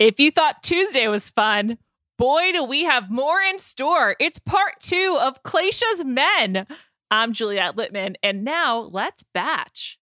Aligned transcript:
If 0.00 0.18
you 0.18 0.30
thought 0.30 0.62
Tuesday 0.62 1.08
was 1.08 1.28
fun, 1.28 1.76
boy, 2.16 2.52
do 2.52 2.64
we 2.64 2.84
have 2.84 3.10
more 3.10 3.38
in 3.42 3.58
store. 3.58 4.16
It's 4.18 4.38
part 4.38 4.80
two 4.80 5.18
of 5.20 5.42
Claysha's 5.42 6.06
Men. 6.06 6.66
I'm 7.10 7.34
Juliet 7.34 7.76
Litman, 7.76 8.14
and 8.22 8.42
now 8.42 8.78
let's 8.78 9.24
batch. 9.34 9.98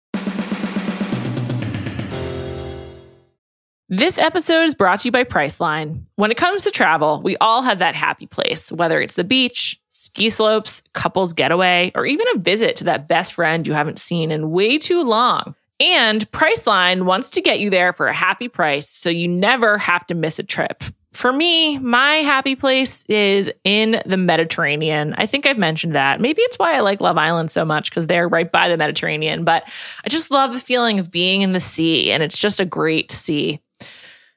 This 3.88 4.18
episode 4.18 4.64
is 4.64 4.76
brought 4.76 5.00
to 5.00 5.08
you 5.08 5.12
by 5.14 5.24
Priceline. 5.24 6.04
When 6.18 6.30
it 6.30 6.36
comes 6.36 6.66
to 6.66 6.72
travel, 6.72 7.22
we 7.24 7.38
all 7.38 7.62
have 7.62 7.80
that 7.80 7.96
happy 7.96 8.26
place, 8.26 8.74
whether 8.74 9.00
it's 9.00 9.16
the 9.16 9.24
beach, 9.24 9.80
ski 9.88 10.30
slopes, 10.30 10.84
couples 10.92 11.32
getaway, 11.32 11.94
or 11.96 12.06
even 12.06 12.28
a 12.36 12.40
visit 12.40 12.76
to 12.78 12.84
that 12.84 13.08
best 13.08 13.34
friend 13.34 13.66
you 13.66 13.72
haven't 13.72 14.00
seen 14.00 14.30
in 14.30 14.52
way 14.52 14.78
too 14.78 15.04
long. 15.04 15.56
And 15.80 16.30
Priceline 16.32 17.04
wants 17.04 17.30
to 17.32 17.42
get 17.42 17.60
you 17.60 17.70
there 17.70 17.94
for 17.94 18.08
a 18.08 18.14
happy 18.14 18.48
price 18.48 18.90
so 18.90 19.10
you 19.10 19.28
never 19.28 19.78
have 19.78 20.08
to 20.08 20.16
miss 20.16 20.40
a 20.40 20.44
trip. 20.44 20.84
For 21.16 21.32
me, 21.32 21.78
my 21.80 22.16
happy 22.18 22.56
place 22.56 23.06
is 23.06 23.50
in 23.64 24.02
the 24.06 24.18
Mediterranean. 24.18 25.14
I 25.18 25.28
think 25.28 25.46
I've 25.46 25.58
mentioned 25.58 25.96
that. 25.96 26.20
Maybe 26.20 26.42
it's 26.42 26.60
why 26.60 26.76
I 26.76 26.82
like 26.82 27.00
Love 27.00 27.18
Island 27.18 27.50
so 27.50 27.64
much 27.64 27.90
because 27.90 28.08
they're 28.08 28.28
right 28.28 28.52
by 28.52 28.68
the 28.68 28.76
Mediterranean, 28.76 29.46
but 29.46 29.64
I 30.04 30.10
just 30.10 30.30
love 30.30 30.52
the 30.52 30.60
feeling 30.60 31.00
of 31.00 31.12
being 31.12 31.42
in 31.42 31.54
the 31.54 31.62
sea 31.62 32.12
and 32.12 32.22
it's 32.22 32.38
just 32.38 32.60
a 32.60 32.66
great 32.66 33.12
sea. 33.12 33.62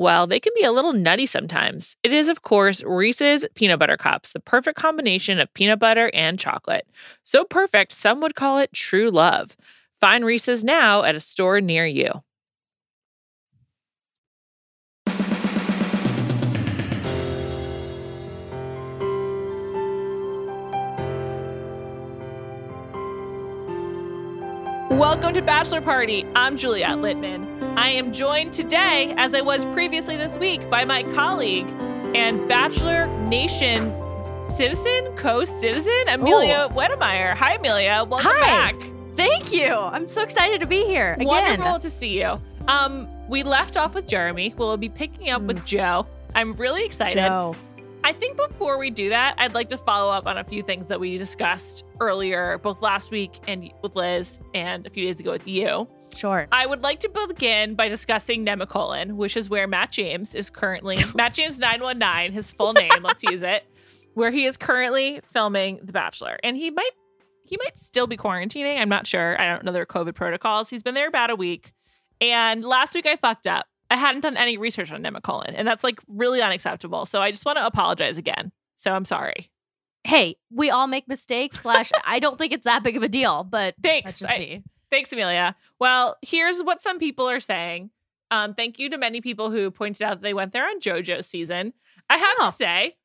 well, 0.00 0.26
they 0.26 0.40
can 0.40 0.54
be 0.56 0.64
a 0.64 0.72
little 0.72 0.94
nutty 0.94 1.26
sometimes. 1.26 1.94
It 2.02 2.10
is, 2.10 2.30
of 2.30 2.40
course, 2.40 2.82
Reese's 2.84 3.44
Peanut 3.54 3.78
Butter 3.78 3.98
Cups, 3.98 4.32
the 4.32 4.40
perfect 4.40 4.78
combination 4.78 5.38
of 5.38 5.52
peanut 5.52 5.78
butter 5.78 6.10
and 6.14 6.38
chocolate. 6.38 6.86
So 7.24 7.44
perfect, 7.44 7.92
some 7.92 8.22
would 8.22 8.34
call 8.34 8.56
it 8.60 8.72
true 8.72 9.10
love. 9.10 9.54
Find 10.00 10.24
Reese's 10.24 10.64
now 10.64 11.02
at 11.02 11.16
a 11.16 11.20
store 11.20 11.60
near 11.60 11.84
you. 11.84 12.12
Welcome 25.00 25.32
to 25.32 25.40
Bachelor 25.40 25.80
Party. 25.80 26.26
I'm 26.34 26.58
Juliet 26.58 26.98
Litman. 26.98 27.74
I 27.74 27.88
am 27.88 28.12
joined 28.12 28.52
today, 28.52 29.14
as 29.16 29.32
I 29.32 29.40
was 29.40 29.64
previously 29.64 30.18
this 30.18 30.36
week, 30.36 30.68
by 30.68 30.84
my 30.84 31.04
colleague 31.14 31.66
and 32.14 32.46
Bachelor 32.46 33.06
Nation 33.26 33.94
citizen, 34.44 35.16
co-citizen, 35.16 36.04
Amelia 36.06 36.68
Ooh. 36.70 36.74
Wedemeyer. 36.74 37.34
Hi, 37.34 37.54
Amelia. 37.54 38.04
Welcome 38.06 38.30
Hi. 38.30 38.72
back. 38.72 38.90
Thank 39.16 39.50
you. 39.50 39.72
I'm 39.72 40.06
so 40.06 40.20
excited 40.20 40.60
to 40.60 40.66
be 40.66 40.84
here 40.84 41.14
again. 41.14 41.26
Wonderful 41.26 41.78
to 41.78 41.90
see 41.90 42.20
you. 42.20 42.38
Um, 42.68 43.08
we 43.26 43.42
left 43.42 43.78
off 43.78 43.94
with 43.94 44.06
Jeremy. 44.06 44.54
We'll 44.58 44.76
be 44.76 44.90
picking 44.90 45.30
up 45.30 45.40
with 45.40 45.64
Joe. 45.64 46.06
I'm 46.34 46.52
really 46.52 46.84
excited. 46.84 47.14
Joe. 47.14 47.56
I 48.02 48.12
think 48.14 48.36
before 48.36 48.78
we 48.78 48.90
do 48.90 49.10
that, 49.10 49.34
I'd 49.38 49.52
like 49.52 49.68
to 49.68 49.78
follow 49.78 50.10
up 50.10 50.26
on 50.26 50.38
a 50.38 50.44
few 50.44 50.62
things 50.62 50.86
that 50.86 50.98
we 50.98 51.18
discussed 51.18 51.84
earlier, 52.00 52.58
both 52.58 52.80
last 52.80 53.10
week 53.10 53.38
and 53.46 53.70
with 53.82 53.94
Liz, 53.94 54.40
and 54.54 54.86
a 54.86 54.90
few 54.90 55.04
days 55.04 55.20
ago 55.20 55.32
with 55.32 55.46
you. 55.46 55.86
Sure. 56.16 56.48
I 56.50 56.66
would 56.66 56.82
like 56.82 57.00
to 57.00 57.08
begin 57.08 57.74
by 57.74 57.88
discussing 57.88 58.44
Nemacolin, 58.44 59.12
which 59.12 59.36
is 59.36 59.50
where 59.50 59.66
Matt 59.66 59.92
James 59.92 60.34
is 60.34 60.48
currently. 60.48 60.96
Matt 61.14 61.34
James 61.34 61.58
919, 61.58 62.32
his 62.32 62.50
full 62.50 62.72
name, 62.72 62.90
let's 63.02 63.22
use 63.22 63.42
it, 63.42 63.64
where 64.14 64.30
he 64.30 64.46
is 64.46 64.56
currently 64.56 65.20
filming 65.30 65.80
The 65.82 65.92
Bachelor. 65.92 66.38
And 66.42 66.56
he 66.56 66.70
might 66.70 66.90
he 67.44 67.58
might 67.64 67.78
still 67.78 68.06
be 68.06 68.16
quarantining. 68.16 68.78
I'm 68.78 68.88
not 68.88 69.06
sure. 69.06 69.40
I 69.40 69.48
don't 69.48 69.64
know 69.64 69.72
their 69.72 69.84
COVID 69.86 70.14
protocols. 70.14 70.70
He's 70.70 70.84
been 70.84 70.94
there 70.94 71.08
about 71.08 71.30
a 71.30 71.36
week. 71.36 71.72
And 72.20 72.64
last 72.64 72.94
week 72.94 73.06
I 73.06 73.16
fucked 73.16 73.48
up. 73.48 73.66
I 73.90 73.96
hadn't 73.96 74.20
done 74.20 74.36
any 74.36 74.56
research 74.56 74.90
on 74.92 75.02
Nemacolin, 75.02 75.52
and 75.56 75.66
that's 75.66 75.82
like 75.84 76.00
really 76.08 76.40
unacceptable. 76.40 77.06
So 77.06 77.20
I 77.20 77.30
just 77.30 77.44
want 77.44 77.58
to 77.58 77.66
apologize 77.66 78.16
again. 78.18 78.52
So 78.76 78.92
I'm 78.92 79.04
sorry. 79.04 79.50
Hey, 80.04 80.36
we 80.50 80.70
all 80.70 80.86
make 80.86 81.08
mistakes. 81.08 81.60
Slash, 81.60 81.90
I 82.04 82.20
don't 82.20 82.38
think 82.38 82.52
it's 82.52 82.64
that 82.64 82.82
big 82.82 82.96
of 82.96 83.02
a 83.02 83.08
deal, 83.08 83.44
but 83.44 83.74
Thanks. 83.82 84.12
that's 84.12 84.18
just 84.20 84.32
I- 84.32 84.38
me. 84.38 84.62
Thanks, 84.90 85.12
Amelia. 85.12 85.54
Well, 85.78 86.16
here's 86.22 86.62
what 86.62 86.82
some 86.82 86.98
people 86.98 87.28
are 87.28 87.38
saying. 87.40 87.90
Um, 88.32 88.54
thank 88.54 88.78
you 88.78 88.90
to 88.90 88.98
many 88.98 89.20
people 89.20 89.50
who 89.50 89.70
pointed 89.70 90.02
out 90.02 90.14
that 90.14 90.22
they 90.22 90.34
went 90.34 90.52
there 90.52 90.64
on 90.64 90.80
JoJo 90.80 91.24
season. 91.24 91.72
I 92.08 92.16
have 92.16 92.36
Oh. 92.40 92.46
to 92.46 92.52
say, 92.52 92.96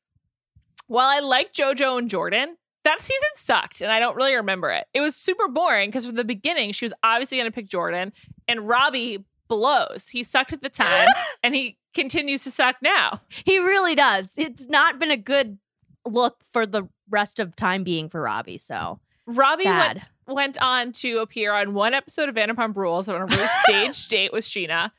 while 0.88 1.06
I 1.08 1.20
like 1.20 1.52
JoJo 1.52 1.98
and 1.98 2.08
Jordan, 2.10 2.56
that 2.84 3.00
season 3.00 3.28
sucked, 3.34 3.80
and 3.80 3.90
I 3.90 3.98
don't 4.00 4.16
really 4.16 4.34
remember 4.36 4.70
it. 4.70 4.86
It 4.94 5.00
was 5.00 5.16
super 5.16 5.48
boring 5.48 5.90
because 5.90 6.06
from 6.06 6.14
the 6.14 6.24
beginning, 6.24 6.72
she 6.72 6.84
was 6.84 6.92
obviously 7.02 7.38
going 7.38 7.50
to 7.50 7.54
pick 7.54 7.68
Jordan, 7.68 8.12
and 8.48 8.68
Robbie 8.68 9.24
blows. 9.48 10.08
He 10.08 10.22
sucked 10.22 10.52
at 10.52 10.62
the 10.62 10.68
time, 10.70 11.08
and 11.42 11.54
he 11.54 11.78
continues 11.94 12.44
to 12.44 12.50
suck 12.50 12.76
now. 12.82 13.22
He 13.28 13.58
really 13.58 13.94
does. 13.94 14.34
It's 14.36 14.68
not 14.68 14.98
been 14.98 15.10
a 15.10 15.16
good 15.16 15.58
look 16.04 16.42
for 16.52 16.66
the 16.66 16.84
rest 17.10 17.40
of 17.40 17.56
time 17.56 17.84
being 17.84 18.08
for 18.08 18.20
Robbie. 18.20 18.58
So 18.58 19.00
Robbie 19.26 19.64
went, 19.64 20.10
went 20.28 20.58
on 20.62 20.92
to 20.92 21.18
appear 21.18 21.52
on 21.52 21.74
one 21.74 21.94
episode 21.94 22.28
of 22.28 22.34
Vanderpump 22.34 22.76
Rules 22.76 23.08
on 23.08 23.20
a 23.20 23.26
really 23.26 23.48
staged 23.64 24.08
date 24.10 24.32
with 24.32 24.44
Scheana, 24.44 24.90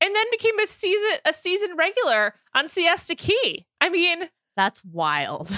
and 0.00 0.14
then 0.14 0.24
became 0.30 0.58
a 0.58 0.66
season 0.66 1.18
a 1.24 1.32
season 1.32 1.76
regular 1.76 2.34
on 2.54 2.68
Siesta 2.68 3.14
Key. 3.14 3.66
I 3.80 3.88
mean, 3.88 4.28
that's 4.56 4.84
wild. 4.84 5.50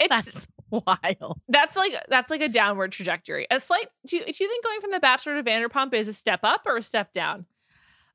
it's 0.00 0.08
That's 0.10 0.46
wild. 0.70 1.40
that's 1.48 1.76
like 1.76 1.92
that's 2.08 2.30
like 2.30 2.40
a 2.40 2.48
downward 2.48 2.92
trajectory. 2.92 3.46
A 3.50 3.60
slight. 3.60 3.88
Do 4.06 4.16
you, 4.16 4.24
do 4.24 4.32
you 4.44 4.48
think 4.48 4.64
going 4.64 4.80
from 4.80 4.90
The 4.90 5.00
Bachelor 5.00 5.40
to 5.40 5.48
Vanderpump 5.48 5.94
is 5.94 6.08
a 6.08 6.12
step 6.12 6.40
up 6.42 6.62
or 6.66 6.76
a 6.76 6.82
step 6.82 7.12
down? 7.12 7.46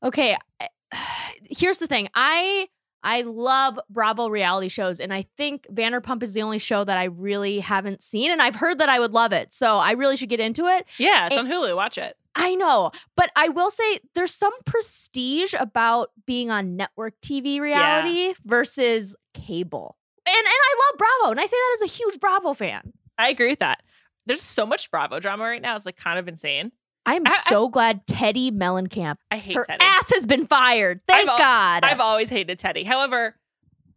Okay, 0.03 0.37
eh, 0.59 0.67
here's 1.43 1.79
the 1.79 1.87
thing. 1.87 2.09
I 2.15 2.67
I 3.01 3.21
love 3.21 3.79
Bravo 3.89 4.27
reality 4.29 4.67
shows, 4.67 4.99
and 4.99 5.13
I 5.13 5.23
think 5.37 5.67
Vanderpump 5.71 6.21
is 6.21 6.33
the 6.33 6.41
only 6.41 6.59
show 6.59 6.83
that 6.83 6.97
I 6.97 7.05
really 7.05 7.59
haven't 7.59 8.03
seen, 8.03 8.29
and 8.31 8.41
I've 8.41 8.55
heard 8.55 8.79
that 8.79 8.89
I 8.89 8.99
would 8.99 9.13
love 9.13 9.31
it. 9.31 9.53
So 9.53 9.77
I 9.77 9.91
really 9.91 10.17
should 10.17 10.29
get 10.29 10.39
into 10.41 10.67
it. 10.67 10.87
Yeah, 10.97 11.25
it's 11.27 11.35
It- 11.35 11.39
on 11.39 11.47
Hulu. 11.47 11.75
Watch 11.75 11.97
it. 11.97 12.15
I 12.35 12.55
know, 12.55 12.91
but 13.17 13.31
I 13.35 13.49
will 13.49 13.71
say 13.71 13.99
there's 14.15 14.33
some 14.33 14.53
prestige 14.65 15.53
about 15.59 16.11
being 16.25 16.51
on 16.51 16.77
network 16.77 17.15
TV 17.21 17.59
reality 17.59 18.33
versus 18.45 19.15
cable. 19.33 19.97
And 20.25 20.35
and 20.37 20.47
I 20.47 20.75
love 20.91 20.97
Bravo, 20.99 21.31
and 21.31 21.39
I 21.39 21.45
say 21.45 21.57
that 21.57 21.77
as 21.83 21.89
a 21.89 21.93
huge 21.93 22.19
Bravo 22.19 22.53
fan. 22.53 22.93
I 23.17 23.29
agree 23.29 23.49
with 23.49 23.59
that. 23.59 23.81
There's 24.25 24.41
so 24.41 24.65
much 24.65 24.89
Bravo 24.91 25.19
drama 25.19 25.43
right 25.43 25.61
now. 25.61 25.75
It's 25.75 25.85
like 25.85 25.97
kind 25.97 26.19
of 26.19 26.27
insane. 26.27 26.71
I'm 27.15 27.23
I- 27.25 27.31
I- 27.31 27.49
so 27.49 27.69
glad 27.69 28.05
Teddi 28.05 28.51
Mellencamp, 28.51 29.15
I 29.31 29.37
hate 29.37 29.55
her 29.55 29.65
Teddi. 29.69 29.77
ass 29.81 30.11
has 30.13 30.25
been 30.25 30.47
fired. 30.47 31.01
Thank 31.07 31.27
I've 31.29 31.33
al- 31.33 31.37
God. 31.37 31.83
I've 31.83 31.99
always 31.99 32.29
hated 32.29 32.59
Teddi. 32.59 32.85
However, 32.85 33.35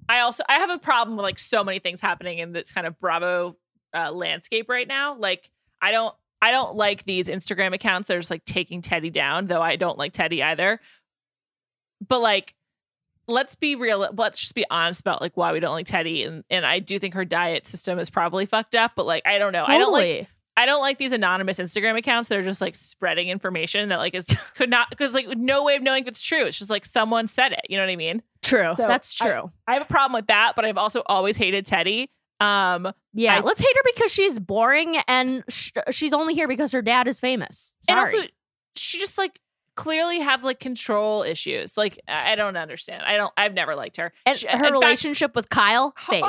I 0.09 0.21
also 0.21 0.43
I 0.49 0.59
have 0.59 0.71
a 0.71 0.79
problem 0.79 1.17
with 1.17 1.25
like 1.25 1.39
so 1.39 1.63
many 1.63 1.79
things 1.79 2.01
happening 2.01 2.39
in 2.39 2.53
this 2.53 2.73
kind 2.73 2.87
of 2.87 2.99
Bravo 2.99 3.57
uh, 3.95 4.11
landscape 4.13 4.69
right 4.69 4.89
now. 4.89 5.17
Like 5.17 5.51
I 5.81 5.93
don't 5.93 6.15
I 6.41 6.51
don't 6.51 6.75
like 6.75 7.05
these 7.05 7.29
Instagram 7.29 7.73
accounts 7.75 8.09
that 8.09 8.17
are 8.17 8.21
just 8.21 8.31
like 8.31 8.45
taking 8.45 8.83
Teddi 8.83 9.13
down, 9.13 9.47
though 9.47 9.63
I 9.63 9.77
don't 9.77 9.99
like 9.99 10.13
Teddi 10.13 10.43
either. 10.43 10.81
But 12.07 12.21
like 12.21 12.55
let's 13.29 13.55
be 13.55 13.77
real 13.77 14.11
let's 14.17 14.41
just 14.41 14.55
be 14.55 14.65
honest 14.69 15.01
about 15.01 15.21
like 15.21 15.37
why 15.37 15.53
we 15.53 15.61
don't 15.61 15.73
like 15.73 15.87
Teddi 15.87 16.27
and 16.27 16.43
and 16.51 16.67
I 16.67 16.81
do 16.81 16.99
think 16.99 17.15
her 17.15 17.25
diet 17.25 17.67
system 17.69 17.99
is 17.99 18.11
probably 18.11 18.47
fucked 18.47 18.75
up, 18.75 18.93
but 18.97 19.07
like 19.07 19.23
I 19.27 19.39
don't 19.39 19.53
know. 19.53 19.65
I 19.67 19.79
don't 19.79 19.93
like 19.93 20.03
Totally. 20.03 20.29
I 20.57 20.67
don't 20.67 20.81
like 20.83 20.99
these 20.99 21.13
anonymous 21.13 21.59
Instagram 21.59 21.97
accounts 21.99 22.29
that 22.29 22.37
are 22.39 22.43
just 22.43 22.61
like 22.61 22.75
spreading 22.75 23.29
information 23.29 23.89
that 23.89 23.97
like 23.97 24.15
is 24.15 24.27
could 24.55 24.69
not 24.71 24.91
because 24.91 25.15
like 25.15 25.27
no 25.29 25.63
way 25.65 25.77
of 25.77 25.83
knowing 25.83 26.03
if 26.03 26.09
it's 26.09 26.23
true. 26.23 26.45
It's 26.45 26.59
just 26.59 26.71
like 26.71 26.85
someone 26.85 27.27
said 27.27 27.53
it. 27.53 27.61
You 27.69 27.79
know 27.79 27.85
what 27.85 27.91
I 27.93 27.97
mean? 27.97 28.23
True. 28.43 28.75
So, 28.77 28.87
That's 28.87 29.15
true. 29.15 29.51
I 29.67 29.73
have 29.75 29.83
a 29.83 29.87
problem 29.87 30.13
with 30.19 30.27
that, 30.27 30.53
but 30.57 30.65
I've 30.65 30.77
also 30.77 31.03
always 31.07 31.37
hated 31.37 31.65
Teddi. 31.67 32.09
Um, 32.41 32.93
yeah. 33.15 33.37
I- 33.37 33.41
let's 33.41 33.61
hate 33.61 33.75
her 33.77 33.83
because 33.95 34.13
she's 34.13 34.39
boring 34.39 34.97
and 35.09 35.45
sh- 35.49 35.71
she's 35.91 36.13
only 36.13 36.35
here 36.35 36.49
because 36.49 36.73
her 36.73 36.83
dad 36.83 37.07
is 37.09 37.21
famous. 37.21 37.73
Sorry. 37.83 37.99
and 38.01 38.07
also 38.17 38.29
she 38.77 38.99
just 38.99 39.17
like 39.17 39.39
clearly 39.77 40.19
have 40.21 40.43
like 40.45 40.59
control 40.61 41.23
issues. 41.23 41.79
Like 41.79 41.99
I 42.09 42.33
I 42.33 42.35
don't 42.35 42.57
understand. 42.57 43.05
I 43.07 43.17
don't. 43.17 43.33
I've 43.39 43.55
never 43.55 43.75
liked 43.75 43.97
her. 43.97 44.13
And 44.27 44.37
She- 44.37 44.47
her 44.49 44.55
in 44.55 44.61
fact, 44.61 44.73
relationship 44.73 45.35
with 45.37 45.49
Kyle, 45.49 45.95
fake. 45.99 46.25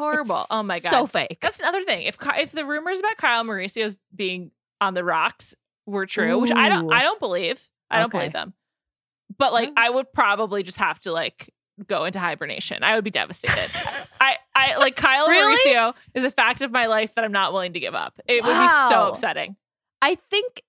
Horrible. 0.00 0.38
It's 0.40 0.48
oh 0.50 0.62
my 0.62 0.74
god, 0.80 0.90
So 0.90 1.06
fake. 1.06 1.38
That's 1.40 1.60
another 1.60 1.82
thing. 1.84 2.02
If 2.04 2.16
if 2.38 2.52
the 2.52 2.64
rumors 2.66 2.98
about 3.00 3.16
Kyle 3.16 3.44
Mauricio's 3.44 3.96
being 4.14 4.50
on 4.80 4.94
the 4.94 5.04
rocks 5.04 5.54
were 5.86 6.06
true, 6.06 6.38
which 6.38 6.50
I 6.50 6.68
don't 6.68 6.92
I 6.92 7.02
don't 7.02 7.20
believe. 7.20 7.68
I 7.90 7.98
don't 8.00 8.10
believe 8.10 8.32
them. 8.32 8.54
But 9.38 9.52
like 9.52 9.70
Mm. 9.70 9.74
I 9.76 9.90
would 9.90 10.12
probably 10.12 10.62
just 10.62 10.78
have 10.78 10.98
to 11.00 11.12
like 11.12 11.52
go 11.86 12.04
into 12.04 12.18
hibernation. 12.18 12.82
I 12.82 12.94
would 12.94 13.04
be 13.04 13.10
devastated. 13.10 13.70
I 14.20 14.36
I 14.54 14.76
like 14.78 14.96
Kyle 14.96 15.28
Really? 15.28 15.56
Mauricio 15.72 15.94
is 16.14 16.24
a 16.24 16.30
fact 16.30 16.62
of 16.62 16.70
my 16.70 16.86
life 16.86 17.14
that 17.14 17.24
I'm 17.24 17.32
not 17.32 17.52
willing 17.52 17.72
to 17.74 17.80
give 17.80 17.94
up. 17.94 18.18
It 18.26 18.44
would 18.44 18.60
be 18.60 18.68
so 18.88 19.08
upsetting. 19.08 19.56
I 20.02 20.16
think 20.30 20.62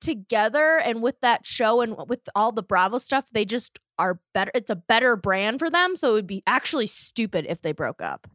together 0.00 0.78
and 0.78 1.02
with 1.02 1.20
that 1.20 1.46
show 1.46 1.80
and 1.82 1.96
with 2.08 2.20
all 2.34 2.52
the 2.52 2.62
Bravo 2.62 2.98
stuff, 2.98 3.26
they 3.32 3.44
just 3.44 3.78
are 3.98 4.20
better. 4.32 4.50
It's 4.54 4.70
a 4.70 4.76
better 4.76 5.14
brand 5.16 5.58
for 5.58 5.68
them. 5.70 5.94
So 5.96 6.10
it 6.10 6.12
would 6.14 6.26
be 6.26 6.42
actually 6.46 6.86
stupid 6.86 7.46
if 7.48 7.60
they 7.62 7.72
broke 7.72 8.00
up. 8.00 8.26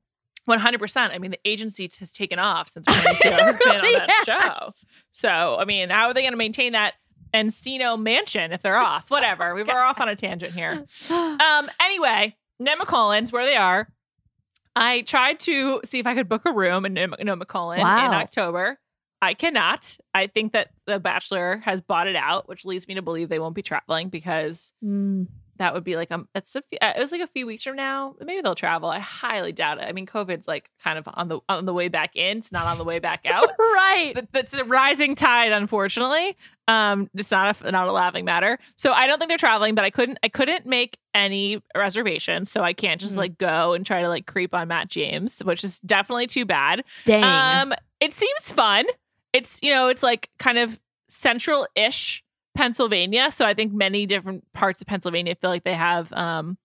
100%. 0.48 0.98
I 1.12 1.18
mean, 1.18 1.32
the 1.32 1.40
agency 1.46 1.90
has 2.00 2.12
taken 2.12 2.40
off 2.40 2.70
since 2.70 2.86
Mauricio 2.88 3.32
has 3.40 3.58
been 3.58 3.76
on 3.76 3.82
that 3.94 4.24
show. 4.26 4.72
So, 5.12 5.58
I 5.60 5.66
mean, 5.66 5.90
how 5.90 6.08
are 6.08 6.14
they 6.14 6.22
going 6.22 6.34
to 6.34 6.38
maintain 6.38 6.74
that 6.74 6.94
Encino 7.34 8.00
mansion 8.02 8.52
if 8.52 8.62
they're 8.62 8.78
off? 8.78 9.10
Whatever. 9.12 9.56
We 9.56 9.64
were 9.64 9.74
off 9.82 10.00
on 10.00 10.08
a 10.10 10.16
tangent 10.16 10.54
here. 10.54 10.86
Um. 11.12 11.70
Anyway, 11.82 12.36
Nemacolin's, 12.62 13.32
where 13.32 13.46
they 13.46 13.56
are. 13.56 13.88
I 14.76 15.02
tried 15.02 15.40
to 15.42 15.82
see 15.86 16.00
if 16.00 16.08
I 16.08 16.16
could 16.16 16.28
book 16.30 16.44
a 16.46 16.52
room 16.52 16.86
in 16.86 16.94
Nema 16.94 17.20
Nema 17.22 17.48
Collins 17.48 17.80
in 17.82 17.86
October. 17.86 18.78
I 19.22 19.34
cannot. 19.34 19.98
I 20.14 20.28
think 20.28 20.54
that 20.54 20.70
The 20.86 21.00
Bachelor 21.00 21.62
has 21.66 21.82
bought 21.82 22.08
it 22.08 22.16
out, 22.16 22.48
which 22.50 22.66
leads 22.66 22.88
me 22.88 22.96
to 22.96 23.02
believe 23.02 23.30
they 23.30 23.40
won't 23.40 23.56
be 23.56 23.62
traveling 23.62 24.10
because 24.10 24.74
Mm. 24.84 25.28
That 25.58 25.74
would 25.74 25.84
be 25.84 25.96
like 25.96 26.12
um 26.12 26.28
it's 26.36 26.56
a 26.56 26.62
few, 26.62 26.78
it 26.82 27.00
was 27.00 27.12
like 27.12 27.22
a 27.22 27.28
few 27.28 27.46
weeks 27.48 27.64
from 27.64 27.76
now. 27.76 28.16
Maybe 28.20 28.42
they'll 28.42 28.56
travel. 28.56 28.90
I 28.90 29.00
highly 29.00 29.52
doubt 29.52 29.78
it. 29.80 29.86
I 29.88 29.92
mean, 29.94 30.06
COVID's 30.06 30.48
like 30.48 30.70
kind 30.84 30.98
of 31.00 31.08
on 31.14 31.28
the 31.28 31.40
on 31.50 31.66
the 31.66 31.74
way 31.74 31.88
back 31.88 32.16
in. 32.16 32.40
It's 32.40 32.52
not 32.52 32.66
on 32.66 32.78
the 32.78 32.84
way 32.84 33.00
back 33.00 33.22
out. 33.26 33.50
right. 33.60 34.14
That's 34.32 34.54
a 34.54 34.64
rising 34.64 35.16
tide, 35.16 35.52
unfortunately. 35.52 36.36
Um, 36.68 37.10
it's 37.14 37.32
not 37.32 37.62
a 37.62 37.72
not 37.72 37.88
a 37.88 37.92
laughing 37.92 38.26
matter. 38.26 38.58
So 38.76 38.92
I 38.92 39.08
don't 39.08 39.18
think 39.20 39.30
they're 39.30 39.38
traveling, 39.38 39.76
but 39.76 39.86
I 39.86 39.90
couldn't 39.92 40.18
I 40.24 40.30
couldn't 40.30 40.66
make 40.66 40.98
any 41.14 41.62
reservations, 41.78 42.52
so 42.52 42.62
I 42.62 42.74
can't 42.74 43.00
just 43.00 43.16
Mhm. 43.16 43.20
like 43.20 43.38
go 43.38 43.74
and 43.74 43.86
try 43.86 44.02
to 44.02 44.10
like 44.10 44.26
creep 44.26 44.54
on 44.54 44.68
Matt 44.68 44.90
James, 44.90 45.40
which 45.44 45.64
is 45.64 45.80
definitely 45.82 46.28
too 46.28 46.44
bad. 46.46 46.84
Dang. 47.06 47.24
Um, 47.24 47.74
it 48.02 48.14
seems 48.14 48.52
fun. 48.52 48.86
It's 49.32 49.60
you 49.62 49.72
know, 49.72 49.88
it's 49.88 50.04
like 50.04 50.30
kind 50.40 50.58
of 50.58 50.80
central-ish 51.08 52.24
Pennsylvania. 52.56 53.30
So 53.32 53.46
I 53.46 53.54
think 53.54 53.74
many 53.74 54.06
different 54.06 54.52
parts 54.54 54.82
of 54.82 54.88
Pennsylvania 54.88 55.36
feel 55.36 55.50
like 55.50 55.64
they 55.64 55.74
have 55.74 56.12
um 56.14 56.58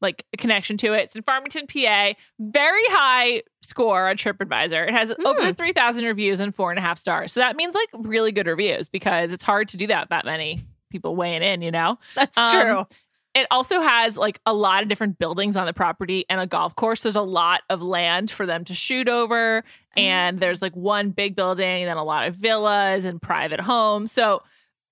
like 0.00 0.26
a 0.34 0.36
connection 0.36 0.76
to 0.78 0.92
it. 0.92 1.04
It's 1.04 1.16
in 1.16 1.22
Farmington, 1.22 1.66
PA. 1.66 2.12
Very 2.38 2.84
high 2.88 3.42
score 3.62 4.08
on 4.08 4.16
TripAdvisor. 4.16 4.88
It 4.88 4.92
has 4.92 5.14
over 5.24 5.46
Hmm. 5.46 5.52
three 5.52 5.72
thousand 5.72 6.04
reviews 6.04 6.40
and 6.40 6.54
four 6.54 6.70
and 6.70 6.78
a 6.78 6.82
half 6.82 6.98
stars. 6.98 7.32
So 7.32 7.40
that 7.40 7.56
means 7.56 7.74
like 7.74 7.88
really 7.94 8.32
good 8.32 8.46
reviews 8.46 8.88
because 8.88 9.32
it's 9.32 9.44
hard 9.44 9.68
to 9.68 9.76
do 9.78 9.86
that 9.86 10.10
that 10.10 10.26
many 10.26 10.60
people 10.90 11.16
weighing 11.16 11.42
in. 11.42 11.62
You 11.62 11.70
know. 11.70 11.98
That's 12.14 12.36
um, 12.36 12.52
true. 12.52 12.86
It 13.34 13.48
also 13.50 13.80
has 13.80 14.16
like 14.16 14.40
a 14.46 14.54
lot 14.54 14.84
of 14.84 14.88
different 14.88 15.18
buildings 15.18 15.56
on 15.56 15.66
the 15.66 15.72
property 15.72 16.24
and 16.28 16.40
a 16.40 16.46
golf 16.46 16.76
course. 16.76 17.00
There's 17.00 17.16
a 17.16 17.22
lot 17.22 17.62
of 17.68 17.82
land 17.82 18.30
for 18.30 18.46
them 18.46 18.64
to 18.66 18.74
shoot 18.74 19.08
over. 19.08 19.64
And 19.96 20.38
there's 20.38 20.62
like 20.62 20.74
one 20.76 21.10
big 21.10 21.34
building, 21.34 21.82
and 21.82 21.88
then 21.88 21.96
a 21.96 22.04
lot 22.04 22.28
of 22.28 22.36
villas 22.36 23.04
and 23.04 23.20
private 23.20 23.58
homes. 23.60 24.12
So 24.12 24.42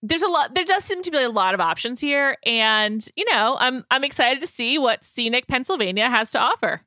there's 0.02 0.22
a 0.22 0.28
lot 0.28 0.54
there 0.54 0.64
does 0.64 0.84
seem 0.84 1.02
to 1.02 1.10
be 1.10 1.18
a 1.18 1.30
lot 1.30 1.54
of 1.54 1.60
options 1.60 2.00
here. 2.00 2.36
And, 2.44 3.06
you 3.16 3.24
know, 3.30 3.56
I'm 3.60 3.84
I'm 3.90 4.04
excited 4.04 4.40
to 4.40 4.46
see 4.46 4.78
what 4.78 5.04
scenic 5.04 5.46
Pennsylvania 5.46 6.10
has 6.10 6.32
to 6.32 6.40
offer. 6.40 6.82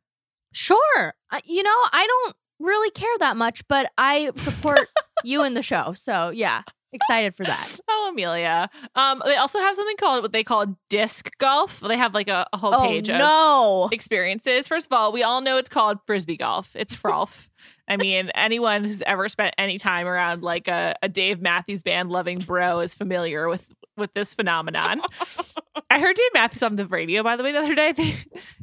Sure. 0.54 1.14
I, 1.32 1.42
you 1.46 1.64
know, 1.64 1.76
I 1.92 2.06
don't 2.08 2.36
really 2.60 2.92
care 2.92 3.18
that 3.20 3.38
much, 3.38 3.68
but 3.68 3.92
I 3.98 4.32
support 4.36 4.88
you 5.24 5.44
in 5.44 5.54
the 5.54 5.64
show. 5.64 5.94
So 5.94 6.30
yeah, 6.30 6.64
excited 6.96 7.36
for 7.36 7.44
that. 7.44 7.80
Oh, 7.98 8.10
Amelia. 8.12 8.70
Um, 8.96 9.22
they 9.26 9.36
also 9.36 9.60
have 9.60 9.76
something 9.76 9.98
called 9.98 10.22
what 10.22 10.32
they 10.32 10.44
call 10.44 10.78
disc 10.90 11.30
golf. 11.40 11.80
They 11.80 11.98
have 11.98 12.14
like 12.14 12.28
a, 12.28 12.46
a 12.54 12.58
whole 12.58 12.74
Oh 12.76 12.84
page 12.88 13.10
of 13.10 13.18
no. 13.18 13.90
experiences. 13.92 14.68
First 14.68 14.88
of 14.88 14.94
all, 14.94 15.12
we 15.12 15.24
all 15.24 15.42
know 15.42 15.58
it's 15.58 15.70
called 15.70 15.98
frisbee 16.06 16.38
golf. 16.38 16.72
It's 16.76 16.96
frolf. 16.96 17.50
I 17.88 17.98
mean, 17.98 18.30
anyone 18.36 18.84
who's 18.84 19.02
ever 19.04 19.28
spent 19.30 19.54
any 19.58 19.78
time 19.78 20.08
around 20.08 20.44
like 20.44 20.68
a, 20.68 20.96
a 21.02 21.10
Dave 21.10 21.42
Matthews 21.42 21.84
Band 21.84 22.10
loving 22.10 22.40
bro 22.40 22.80
is 22.80 22.94
familiar 22.94 23.48
with 23.50 23.68
with 23.98 24.14
this 24.14 24.34
phenomenon. 24.34 25.02
I 25.90 26.00
heard 26.00 26.16
Dave 26.16 26.32
Matthews 26.34 26.64
on 26.64 26.76
the 26.76 26.86
radio, 26.88 27.24
by 27.24 27.36
the 27.38 27.44
way, 27.44 27.52
the 27.52 27.60
other 27.60 27.76
day. 27.76 27.92
They 27.92 28.16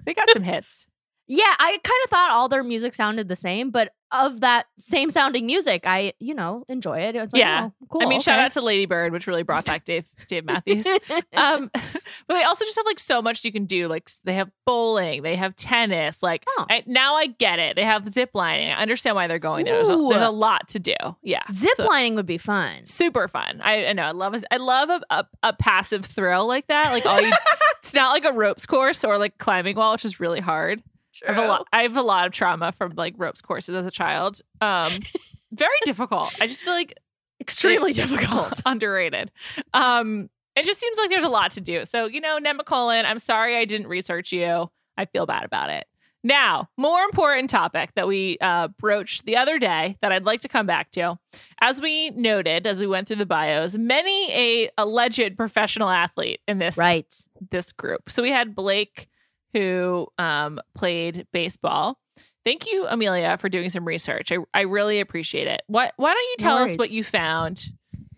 they 0.04 0.14
got 0.14 0.30
some 0.30 0.42
hits. 0.42 0.86
Yeah, 1.28 1.54
I 1.58 1.78
kind 1.82 2.00
of 2.04 2.10
thought 2.10 2.30
all 2.32 2.48
their 2.48 2.62
music 2.64 2.94
sounded 2.94 3.28
the 3.28 3.36
same, 3.36 3.70
but 3.70 3.92
of 4.12 4.40
that 4.40 4.66
same 4.78 5.10
sounding 5.10 5.46
music, 5.46 5.86
I, 5.86 6.12
you 6.20 6.34
know, 6.34 6.64
enjoy 6.68 6.98
it. 7.00 7.16
It's 7.16 7.32
like, 7.32 7.40
Yeah. 7.40 7.70
oh, 7.82 7.86
cool. 7.88 8.02
I 8.02 8.06
mean, 8.06 8.20
shout 8.20 8.38
out 8.38 8.52
to 8.52 8.60
Lady 8.60 8.86
Bird, 8.86 9.12
which 9.12 9.26
really 9.26 9.42
brought 9.42 9.64
back 9.64 9.84
Dave 9.84 10.04
Dave 10.28 10.44
Matthews. 10.44 10.86
um, 11.34 11.70
but 11.72 12.34
they 12.34 12.42
also 12.44 12.64
just 12.64 12.76
have 12.76 12.86
like 12.86 12.98
so 13.00 13.22
much 13.22 13.44
you 13.44 13.52
can 13.52 13.64
do. 13.64 13.88
Like 13.88 14.10
they 14.24 14.34
have 14.34 14.50
bowling, 14.66 15.22
they 15.22 15.36
have 15.36 15.56
tennis. 15.56 16.22
Like 16.22 16.44
Oh. 16.58 16.66
I, 16.68 16.82
now 16.86 17.14
I 17.16 17.26
get 17.26 17.58
it. 17.58 17.76
They 17.76 17.84
have 17.84 18.08
zip 18.12 18.30
lining. 18.34 18.70
I 18.70 18.82
understand 18.82 19.16
why 19.16 19.26
they're 19.26 19.38
going 19.38 19.64
there. 19.64 19.74
There's 19.76 19.88
a, 19.88 19.96
there's 20.10 20.22
a 20.22 20.30
lot 20.30 20.68
to 20.70 20.78
do. 20.78 20.94
Yeah, 21.22 21.42
Zip 21.50 21.72
So- 21.76 21.86
lining 21.86 22.14
would 22.16 22.26
be 22.26 22.38
fun. 22.38 22.84
super 22.86 23.28
fun. 23.28 23.60
I, 23.62 23.86
I 23.86 23.92
know. 23.92 24.02
I 24.04 24.10
love. 24.12 24.34
a- 24.34 24.52
I 24.52 24.56
love 24.58 24.90
a, 24.90 25.00
a, 25.10 25.26
a 25.42 25.52
passive 25.54 26.04
thrill 26.04 26.46
like 26.46 26.66
that. 26.68 26.92
Like 26.92 27.06
all 27.06 27.20
you. 27.20 27.32
it's 27.82 27.94
not 27.94 28.10
like 28.10 28.24
a 28.24 28.32
ropes 28.32 28.66
course 28.66 29.04
or 29.04 29.18
like 29.18 29.38
climbing 29.38 29.76
wall, 29.76 29.92
which 29.92 30.04
is 30.04 30.20
really 30.20 30.40
hard. 30.40 30.82
I 31.26 31.32
have 31.32 31.44
a 31.44 31.46
lot. 31.48 31.66
I 31.72 31.82
have 31.82 31.96
a 31.96 32.02
lot 32.02 32.26
of 32.26 32.32
trauma 32.32 32.72
from 32.72 32.92
like 32.96 33.14
ropes 33.16 33.40
courses 33.40 33.74
as 33.74 33.86
a 33.86 33.90
child. 33.90 34.40
Um, 34.60 34.92
very 35.52 35.70
difficult. 35.84 36.34
I 36.40 36.46
just 36.46 36.62
feel 36.62 36.74
like 36.74 36.94
Extremely 37.40 37.92
difficult. 38.02 38.62
underrated. 38.64 39.30
Um, 39.74 40.30
it 40.54 40.64
just 40.64 40.78
seems 40.80 40.96
like 40.98 41.10
there's 41.10 41.24
a 41.24 41.28
lot 41.28 41.50
to 41.52 41.60
do. 41.60 41.84
So 41.84 42.06
you 42.06 42.20
know, 42.20 42.38
Nemacolin, 42.38 43.04
I'm 43.04 43.18
sorry 43.18 43.56
I 43.56 43.64
didn't 43.64 43.88
research 43.88 44.32
you. 44.32 44.70
I 44.96 45.06
feel 45.06 45.26
bad 45.26 45.44
about 45.44 45.70
it. 45.70 45.86
Now, 46.24 46.68
more 46.76 47.02
important 47.02 47.50
topic 47.50 47.90
that 47.96 48.06
we 48.06 48.38
uh, 48.40 48.68
broached 48.78 49.24
the 49.24 49.36
other 49.36 49.58
day 49.58 49.96
that 50.02 50.12
I'd 50.12 50.24
like 50.24 50.42
to 50.42 50.48
come 50.48 50.66
back 50.66 50.92
to. 50.92 51.18
As 51.60 51.80
we 51.80 52.10
noted, 52.10 52.64
as 52.64 52.80
we 52.80 52.86
went 52.86 53.08
through 53.08 53.16
the 53.16 53.26
bios, 53.26 53.76
many 53.76 54.30
a 54.30 54.70
alleged 54.78 55.36
professional 55.36 55.88
athlete 55.88 56.40
in 56.46 56.58
this 56.58 56.76
Right. 56.76 57.12
this 57.50 57.72
group. 57.72 58.08
So 58.08 58.22
we 58.22 58.30
had 58.30 58.54
Blake, 58.54 59.08
who 59.52 60.06
um, 60.18 60.60
played 60.74 61.26
baseball. 61.32 61.98
Thank 62.44 62.70
you, 62.70 62.86
Amelia, 62.88 63.38
for 63.38 63.48
doing 63.48 63.70
some 63.70 63.84
research. 63.86 64.32
I, 64.32 64.38
I 64.52 64.62
really 64.62 65.00
appreciate 65.00 65.46
it. 65.46 65.62
What? 65.66 65.92
Why 65.96 66.12
don't 66.12 66.22
you 66.22 66.36
No 66.40 66.44
tell 66.44 66.56
us 66.58 66.74
what 66.76 66.90
you 66.90 67.04
found? 67.04 67.68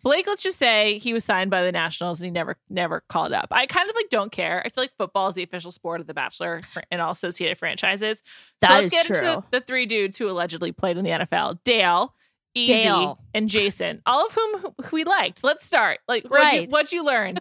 Blake, 0.03 0.27
let's 0.27 0.43
just 0.43 0.59
say 0.59 0.99
he 0.99 1.15
was 1.15 1.25
signed 1.25 1.51
by 1.51 1.63
the 1.63 1.73
Nationals 1.73 2.21
and 2.21 2.27
he 2.27 2.31
never 2.31 2.59
never 2.69 3.03
called 3.09 3.33
up. 3.33 3.47
I 3.51 3.65
kind 3.67 3.89
of 3.89 3.97
like 3.97 4.11
don't 4.11 4.31
care. 4.31 4.61
I 4.65 4.69
feel 4.69 4.85
like 4.85 4.95
football 4.99 5.29
is 5.29 5.35
the 5.35 5.43
official 5.43 5.73
sport 5.73 6.01
of 6.01 6.07
the 6.07 6.13
Bachelor 6.13 6.61
and 6.91 7.01
all 7.01 7.13
associated 7.13 7.57
franchises. 7.57 8.19
so 8.63 8.69
That 8.69 8.83
let's 8.83 8.87
is 8.87 8.91
get 8.93 9.09
into 9.09 9.21
true. 9.21 9.45
the, 9.51 9.61
the 9.61 9.65
three 9.65 9.87
dudes 9.87 10.19
who 10.19 10.29
allegedly 10.29 10.73
played 10.73 10.99
in 10.99 11.05
the 11.05 11.11
NFL: 11.11 11.61
Dale, 11.65 12.15
Easy, 12.55 12.75
Dale. 12.75 13.19
and 13.33 13.49
Jason. 13.49 14.03
All 14.05 14.27
of 14.27 14.33
whom 14.35 14.59
who- 14.61 14.75
who 14.85 14.97
we 14.97 15.05
liked. 15.05 15.43
Let's 15.43 15.65
start. 15.65 16.01
Like, 16.07 16.25
what'd 16.25 16.53
you, 16.53 16.59
Right. 16.61 16.71
what'd 16.71 16.93
you 16.93 17.03
learn? 17.05 17.39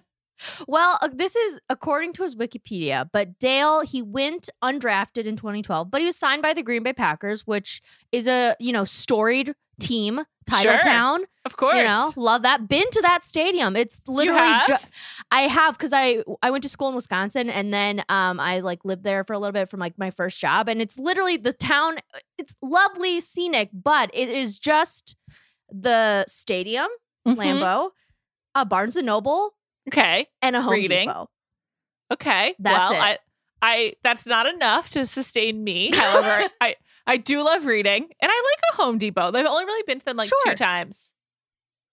Well, 0.68 0.98
uh, 1.02 1.10
this 1.14 1.36
is 1.36 1.60
according 1.70 2.14
to 2.14 2.24
his 2.24 2.36
Wikipedia, 2.36 3.10
but 3.12 3.40
Dale, 3.40 3.82
he 3.82 4.02
went 4.02 4.50
undrafted 4.64 5.26
in 5.26 5.36
2012, 5.36 5.90
but 5.92 6.02
he 6.02 6.06
was 6.06 6.16
signed 6.16 6.42
by 6.42 6.54
the 6.54 6.64
Green 6.64 6.84
Bay 6.84 6.94
Packers, 6.94 7.46
which 7.48 7.82
is 8.12 8.28
a, 8.28 8.56
you 8.60 8.72
know, 8.72 8.84
storied 8.84 9.56
team, 9.80 10.22
title 10.46 10.74
Sure. 10.74 10.82
town. 10.82 11.24
Of 11.46 11.58
course, 11.58 11.76
You 11.78 11.84
know, 11.84 12.14
love 12.16 12.44
that. 12.44 12.68
Been 12.68 12.90
to 12.92 13.02
that 13.02 13.24
stadium. 13.24 13.76
It's 13.76 14.02
literally 14.08 14.54
ju- 14.66 14.76
I 15.32 15.42
have 15.48 15.78
because 15.78 15.92
I 15.94 16.24
I 16.42 16.52
went 16.52 16.64
to 16.64 16.70
school 16.70 16.90
in 16.90 16.96
Wisconsin 16.96 17.50
and 17.50 17.74
then 17.74 18.04
um 18.08 18.40
I 18.40 18.60
like 18.60 18.86
lived 18.86 19.04
there 19.04 19.24
for 19.24 19.34
a 19.34 19.40
little 19.40 19.52
bit 19.52 19.70
from 19.70 19.80
like 19.80 19.98
my 19.98 20.10
first 20.12 20.40
job 20.40 20.70
and 20.70 20.82
it's 20.82 20.98
literally 20.98 21.38
the 21.38 21.52
town. 21.54 21.98
It's 22.38 22.56
lovely, 22.62 23.20
scenic, 23.20 23.70
but 23.74 24.10
it 24.14 24.30
is 24.30 24.58
just 24.60 25.16
the 25.72 26.24
stadium, 26.28 26.88
Mhm. 27.28 27.36
Lambeau, 27.38 27.90
a 28.56 28.64
Barnes 28.64 28.96
and 28.96 29.06
Noble, 29.08 29.56
Okay. 29.90 30.28
and 30.42 30.56
a 30.56 30.62
Home 30.62 30.72
Reading. 30.74 31.08
Depot. 31.08 31.30
Okay. 32.12 32.56
That's 32.60 32.90
well, 32.92 33.00
it. 33.02 33.04
I, 33.04 33.18
I 33.62 33.94
that's 34.04 34.26
not 34.26 34.46
enough 34.46 34.90
to 34.92 35.06
sustain 35.06 35.64
me. 35.64 35.92
However, 35.94 36.50
I 36.62 36.76
I 37.08 37.18
do 37.18 37.44
love 37.44 37.66
reading, 37.66 38.04
and 38.22 38.32
I 38.32 38.36
like 38.36 38.60
a 38.74 38.76
Home 38.84 38.98
Depot. 38.98 39.32
I've 39.34 39.46
only 39.46 39.66
really 39.66 39.84
been 39.88 40.00
to 40.00 40.06
them 40.06 40.18
like 40.18 40.30
two 40.46 40.56
times. 40.56 41.14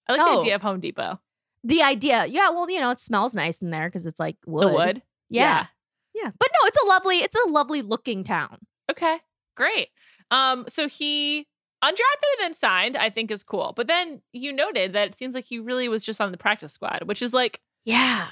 I 0.08 0.12
like 0.12 0.20
the 0.26 0.32
Oh. 0.32 0.38
idea 0.40 0.54
of 0.56 0.62
Home 0.62 0.80
Depot. 0.80 1.20
The 1.62 1.82
idea, 1.82 2.26
yeah, 2.26 2.48
well, 2.50 2.70
you 2.70 2.80
know, 2.80 2.90
it 2.90 3.00
smells 3.00 3.34
nice 3.34 3.60
in 3.60 3.70
there 3.70 3.86
because 3.88 4.06
it's 4.06 4.18
like 4.18 4.36
wood. 4.46 4.68
The 4.68 4.72
wood. 4.72 5.02
yeah, 5.28 5.66
Yeah, 6.14 6.30
but 6.38 6.48
no, 6.52 6.66
it's 6.66 6.78
a 6.82 6.86
lovely, 6.88 7.18
it's 7.18 7.36
a 7.36 7.48
lovely 7.50 7.82
looking 7.82 8.24
town. 8.24 8.58
Okay, 8.90 9.18
great. 9.56 9.88
Um, 10.30 10.64
so 10.68 10.88
he 10.88 11.46
undrafted 11.84 11.92
and 11.92 12.40
then 12.40 12.54
signed, 12.54 12.96
I 12.96 13.10
think 13.10 13.30
is 13.30 13.42
cool. 13.42 13.74
But 13.76 13.88
then 13.88 14.22
you 14.32 14.52
noted 14.54 14.94
that 14.94 15.08
it 15.08 15.18
seems 15.18 15.34
like 15.34 15.44
he 15.44 15.58
really 15.58 15.88
was 15.88 16.04
just 16.04 16.20
on 16.20 16.30
the 16.32 16.38
practice 16.38 16.72
squad, 16.72 17.02
which 17.04 17.20
is 17.20 17.34
like 17.34 17.60
Yeah, 17.84 18.28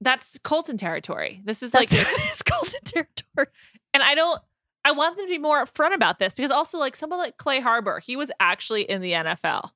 that's 0.00 0.38
Colton 0.38 0.76
territory. 0.76 1.40
This 1.44 1.62
is 1.62 1.70
that's 1.70 1.92
like, 1.92 2.06
his 2.06 2.42
golden 2.42 2.80
territory. 2.84 3.46
and 3.94 4.02
I 4.02 4.14
don't. 4.14 4.40
I 4.84 4.90
want 4.90 5.16
them 5.16 5.26
to 5.26 5.30
be 5.30 5.38
more 5.38 5.64
upfront 5.64 5.94
about 5.94 6.18
this 6.18 6.34
because 6.34 6.50
also 6.50 6.78
like 6.78 6.96
someone 6.96 7.20
like 7.20 7.36
Clay 7.36 7.60
Harbor, 7.60 8.00
he 8.00 8.16
was 8.16 8.32
actually 8.40 8.82
in 8.82 9.00
the 9.00 9.12
NFL. 9.12 9.70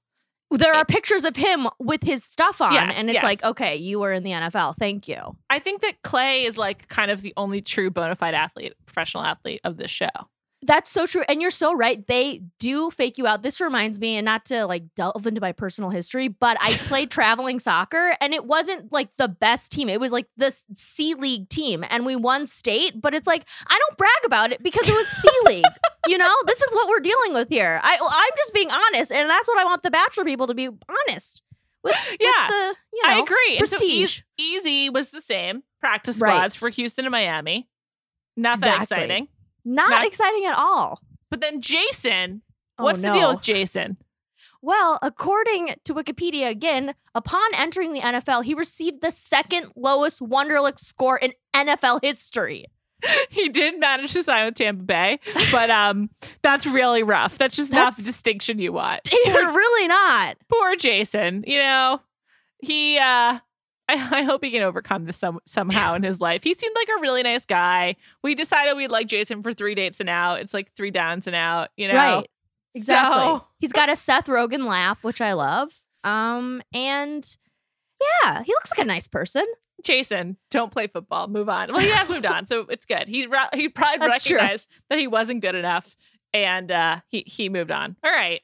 There 0.50 0.74
are 0.74 0.84
pictures 0.84 1.24
of 1.24 1.36
him 1.36 1.68
with 1.78 2.02
his 2.02 2.22
stuff 2.22 2.60
on, 2.60 2.72
Yes, 2.72 2.96
and 2.98 3.08
it's 3.08 3.14
yes. 3.14 3.24
like, 3.24 3.44
okay, 3.44 3.76
you 3.76 3.98
were 3.98 4.12
in 4.12 4.22
the 4.22 4.30
NFL. 4.30 4.76
Thank 4.78 5.08
you. 5.08 5.36
I 5.50 5.58
think 5.58 5.82
that 5.82 6.02
Clay 6.02 6.44
is 6.44 6.56
like 6.56 6.88
kind 6.88 7.10
of 7.10 7.22
the 7.22 7.32
only 7.36 7.60
true 7.60 7.90
bona 7.90 8.14
fide 8.14 8.34
athlete, 8.34 8.74
professional 8.84 9.24
athlete 9.24 9.60
of 9.64 9.76
this 9.76 9.90
show. 9.90 10.08
That's 10.62 10.90
so 10.90 11.06
true. 11.06 11.22
And 11.28 11.40
you're 11.42 11.50
so 11.50 11.74
right. 11.74 12.04
They 12.06 12.40
do 12.58 12.90
fake 12.90 13.18
you 13.18 13.26
out. 13.26 13.42
This 13.42 13.60
reminds 13.60 14.00
me, 14.00 14.16
and 14.16 14.24
not 14.24 14.46
to 14.46 14.64
like 14.66 14.94
delve 14.96 15.26
into 15.26 15.40
my 15.40 15.52
personal 15.52 15.90
history, 15.90 16.28
but 16.28 16.56
I 16.60 16.72
played 16.86 17.10
traveling 17.10 17.58
soccer 17.58 18.16
and 18.20 18.32
it 18.32 18.46
wasn't 18.46 18.90
like 18.90 19.10
the 19.18 19.28
best 19.28 19.70
team. 19.70 19.88
It 19.88 20.00
was 20.00 20.12
like 20.12 20.26
the 20.36 20.50
C 20.74 21.14
League 21.14 21.48
team 21.50 21.84
and 21.88 22.06
we 22.06 22.16
won 22.16 22.46
state, 22.46 23.00
but 23.00 23.14
it's 23.14 23.26
like, 23.26 23.44
I 23.66 23.78
don't 23.78 23.98
brag 23.98 24.10
about 24.24 24.50
it 24.50 24.62
because 24.62 24.88
it 24.88 24.94
was 24.94 25.06
C 25.06 25.28
League. 25.46 25.64
you 26.06 26.16
know, 26.18 26.34
this 26.46 26.60
is 26.60 26.74
what 26.74 26.88
we're 26.88 27.00
dealing 27.00 27.34
with 27.34 27.48
here. 27.50 27.78
I, 27.82 27.98
I'm 28.00 28.36
just 28.36 28.54
being 28.54 28.70
honest. 28.70 29.12
And 29.12 29.28
that's 29.28 29.48
what 29.48 29.58
I 29.58 29.64
want 29.64 29.82
the 29.82 29.90
Bachelor 29.90 30.24
people 30.24 30.46
to 30.46 30.54
be 30.54 30.68
honest 30.68 31.42
with. 31.84 31.94
with 31.94 32.16
Yeah, 32.18 32.48
the, 32.48 32.74
you 32.94 33.02
know, 33.06 33.14
I 33.14 33.18
agree. 33.18 33.58
And 33.58 33.68
so 33.68 33.76
prestige. 33.76 34.22
Easy 34.38 34.88
was 34.90 35.10
the 35.10 35.20
same 35.20 35.62
practice 35.80 36.18
Right. 36.18 36.34
squads 36.34 36.54
for 36.56 36.70
Houston 36.70 37.04
and 37.04 37.12
Miami. 37.12 37.68
Not 38.38 38.58
that 38.60 38.82
Exactly. 38.82 38.96
exciting. 39.04 39.28
Not, 39.66 39.90
Not- 39.90 40.06
exciting 40.06 40.46
at 40.46 40.56
all. 40.56 41.00
But 41.30 41.40
then 41.40 41.60
Jason, 41.60 42.42
Oh, 42.78 42.84
what's 42.84 43.02
the 43.02 43.10
deal 43.12 43.32
with 43.32 43.42
Jason? 43.42 43.96
Well, 44.62 44.98
according 45.02 45.74
to 45.84 45.94
Wikipedia 45.94 46.48
again, 46.48 46.94
upon 47.14 47.42
entering 47.54 47.92
the 47.92 48.00
NFL, 48.00 48.44
he 48.44 48.54
received 48.54 49.00
the 49.02 49.10
second 49.10 49.72
lowest 49.76 50.20
Wonderlic 50.20 50.78
score 50.78 51.18
in 51.18 51.32
NFL 51.54 52.00
history. 52.02 52.64
he 53.30 53.48
did 53.48 53.78
manage 53.78 54.12
to 54.14 54.22
sign 54.22 54.46
with 54.46 54.54
Tampa 54.54 54.82
Bay, 54.84 55.18
but 55.52 55.68
um, 55.70 56.10
that's 56.42 56.64
really 56.66 57.02
rough. 57.02 57.36
That's 57.38 57.56
just 57.56 57.70
not 57.72 57.96
the 57.96 58.02
distinction 58.02 58.58
you 58.58 58.72
want. 58.72 59.08
You're 59.26 59.52
really 59.52 59.88
not. 59.88 60.36
Poor 60.48 60.76
Jason. 60.76 61.44
You 61.46 61.58
know, 61.58 62.00
he. 62.62 62.98
uh 62.98 63.40
I, 63.88 63.94
I 64.20 64.22
hope 64.22 64.42
he 64.44 64.50
can 64.50 64.62
overcome 64.62 65.04
this 65.04 65.16
some, 65.16 65.40
somehow 65.46 65.94
in 65.94 66.02
his 66.02 66.20
life. 66.20 66.42
He 66.44 66.54
seemed 66.54 66.74
like 66.74 66.88
a 66.96 67.00
really 67.00 67.22
nice 67.22 67.44
guy. 67.44 67.96
We 68.22 68.34
decided 68.34 68.76
we'd 68.76 68.90
like 68.90 69.06
Jason 69.06 69.42
for 69.42 69.52
three 69.52 69.74
dates 69.74 70.00
and 70.00 70.08
out. 70.08 70.40
It's 70.40 70.54
like 70.54 70.72
three 70.72 70.90
downs 70.90 71.26
and 71.26 71.36
out. 71.36 71.68
You 71.76 71.88
know, 71.88 71.94
Right. 71.94 72.26
Exactly. 72.74 73.22
So- 73.22 73.44
He's 73.60 73.72
got 73.72 73.88
a 73.88 73.96
Seth 73.96 74.26
Rogen 74.26 74.64
laugh, 74.66 75.02
which 75.02 75.20
I 75.20 75.32
love. 75.32 75.72
Um, 76.04 76.62
and 76.74 77.36
yeah, 78.22 78.42
he 78.42 78.52
looks 78.52 78.70
like 78.70 78.78
a 78.80 78.84
nice 78.84 79.08
person. 79.08 79.44
Jason, 79.84 80.36
don't 80.50 80.70
play 80.72 80.86
football. 80.86 81.28
Move 81.28 81.48
on. 81.48 81.70
Well, 81.70 81.80
he 81.80 81.90
has 81.90 82.08
moved 82.08 82.26
on, 82.26 82.46
so 82.46 82.60
it's 82.68 82.84
good. 82.86 83.08
He 83.08 83.26
he 83.54 83.68
probably 83.68 83.98
That's 84.06 84.24
true. 84.24 84.36
recognized 84.36 84.70
that 84.90 84.98
he 84.98 85.06
wasn't 85.06 85.42
good 85.42 85.54
enough, 85.54 85.96
and 86.32 86.70
uh, 86.70 87.00
he 87.08 87.24
he 87.26 87.48
moved 87.48 87.70
on. 87.70 87.96
All 88.02 88.10
right, 88.10 88.40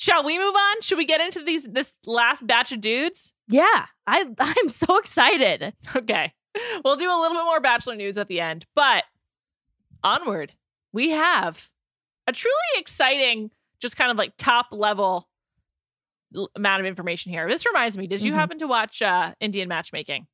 shall 0.00 0.24
we 0.24 0.38
move 0.38 0.54
on? 0.56 0.80
Should 0.80 0.98
we 0.98 1.04
get 1.04 1.20
into 1.20 1.42
these 1.42 1.64
this 1.64 1.92
last 2.06 2.46
batch 2.46 2.72
of 2.72 2.80
dudes? 2.80 3.32
Yeah, 3.48 3.86
I 4.06 4.24
I'm 4.38 4.68
so 4.68 4.96
excited. 4.98 5.74
Okay, 5.94 6.32
we'll 6.84 6.96
do 6.96 7.08
a 7.10 7.18
little 7.20 7.36
bit 7.36 7.44
more 7.44 7.60
bachelor 7.60 7.94
news 7.94 8.16
at 8.16 8.28
the 8.28 8.40
end, 8.40 8.64
but 8.74 9.04
onward. 10.02 10.52
We 10.92 11.10
have 11.10 11.68
a 12.26 12.32
truly 12.32 12.54
exciting, 12.76 13.50
just 13.80 13.96
kind 13.96 14.10
of 14.10 14.16
like 14.16 14.32
top 14.36 14.66
level 14.72 15.28
amount 16.56 16.80
of 16.80 16.86
information 16.86 17.32
here. 17.32 17.48
This 17.48 17.66
reminds 17.66 17.98
me. 17.98 18.06
Did 18.06 18.22
you 18.22 18.32
Mhm. 18.32 18.36
happen 18.36 18.58
to 18.58 18.66
watch 18.66 19.02
uh, 19.02 19.34
Indian 19.40 19.68
Matchmaking 19.68 20.26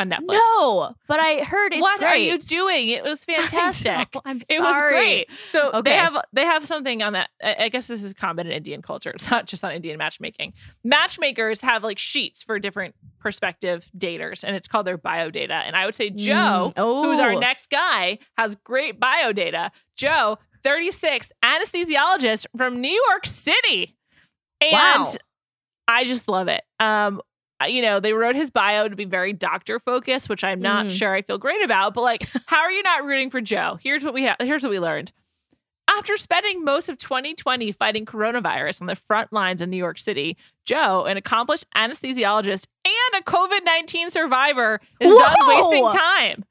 on 0.00 0.10
Netflix? 0.10 0.38
No, 0.58 0.94
but 1.06 1.20
I 1.20 1.44
heard 1.44 1.72
it's 1.72 1.80
what 1.82 1.98
great. 1.98 2.08
are 2.08 2.16
you 2.16 2.38
doing? 2.38 2.88
It 2.88 3.02
was 3.04 3.24
fantastic. 3.26 4.08
I'm 4.24 4.38
It 4.40 4.46
sorry. 4.46 4.60
was 4.60 4.80
great. 4.80 5.28
So 5.46 5.70
Okay. 5.72 5.90
they 5.90 5.96
have 5.96 6.16
they 6.32 6.44
have 6.44 6.64
something 6.66 7.02
on 7.02 7.12
that. 7.12 7.30
I 7.42 7.68
guess 7.68 7.86
this 7.86 8.02
is 8.02 8.12
common 8.14 8.46
in 8.46 8.52
Indian 8.52 8.82
culture. 8.82 9.10
It's 9.10 9.30
not 9.30 9.46
just 9.46 9.62
on 9.64 9.72
Indian 9.72 9.98
matchmaking. 9.98 10.54
Matchmakers 10.82 11.60
have 11.60 11.84
like 11.84 11.98
sheets 11.98 12.42
for 12.42 12.58
different 12.58 12.94
perspective 13.20 13.90
daters, 13.96 14.42
and 14.44 14.56
it's 14.56 14.66
called 14.68 14.86
their 14.86 14.98
bio 14.98 15.30
data. 15.30 15.54
And 15.54 15.76
I 15.76 15.84
would 15.86 15.94
say 15.94 16.10
Joe, 16.10 16.72
Mm, 16.76 17.04
who's 17.04 17.20
our 17.20 17.32
oh. 17.34 17.38
next 17.38 17.70
guy, 17.70 18.18
has 18.38 18.56
great 18.56 18.98
bio 18.98 19.32
data. 19.32 19.70
Joe, 19.96 20.38
36, 20.62 21.30
anesthesiologist 21.44 22.46
from 22.56 22.80
New 22.80 23.02
York 23.10 23.26
City, 23.26 23.96
and 24.60 24.72
Wow. 24.72 25.12
I 25.88 26.04
just 26.04 26.28
love 26.28 26.48
it. 26.48 26.62
Um, 26.78 27.20
you 27.68 27.82
know, 27.82 28.00
they 28.00 28.12
wrote 28.12 28.34
his 28.36 28.50
bio 28.50 28.88
to 28.88 28.96
be 28.96 29.04
very 29.04 29.32
doctor 29.32 29.78
focused, 29.80 30.28
which 30.28 30.42
I'm 30.44 30.60
not 30.60 30.86
Mhm. 30.86 30.96
sure 30.98 31.14
I 31.14 31.22
feel 31.22 31.38
great 31.38 31.62
about. 31.64 31.94
But 31.94 32.02
like, 32.02 32.22
how 32.46 32.60
are 32.60 32.70
you 32.70 32.82
not 32.82 33.04
rooting 33.04 33.30
for 33.30 33.40
Joe? 33.40 33.78
Here's 33.82 34.04
what 34.04 34.14
we 34.14 34.24
have. 34.24 34.36
Here's 34.40 34.62
what 34.62 34.70
we 34.70 34.78
learned. 34.80 35.12
After 35.88 36.16
spending 36.16 36.64
most 36.64 36.88
of 36.88 36.98
2020 36.98 37.72
fighting 37.72 38.06
coronavirus 38.06 38.80
on 38.80 38.86
the 38.86 38.94
front 38.94 39.32
lines 39.32 39.60
in 39.60 39.70
New 39.70 39.76
York 39.76 39.98
City, 39.98 40.36
Joe, 40.64 41.04
an 41.04 41.16
accomplished 41.16 41.66
anesthesiologist 41.76 42.66
and 42.84 43.20
a 43.20 43.24
COVID 43.24 43.64
19 43.64 44.08
survivor, 44.10 44.80
is 45.00 45.12
done 45.12 45.48
wasting 45.48 45.84
time. 45.98 46.44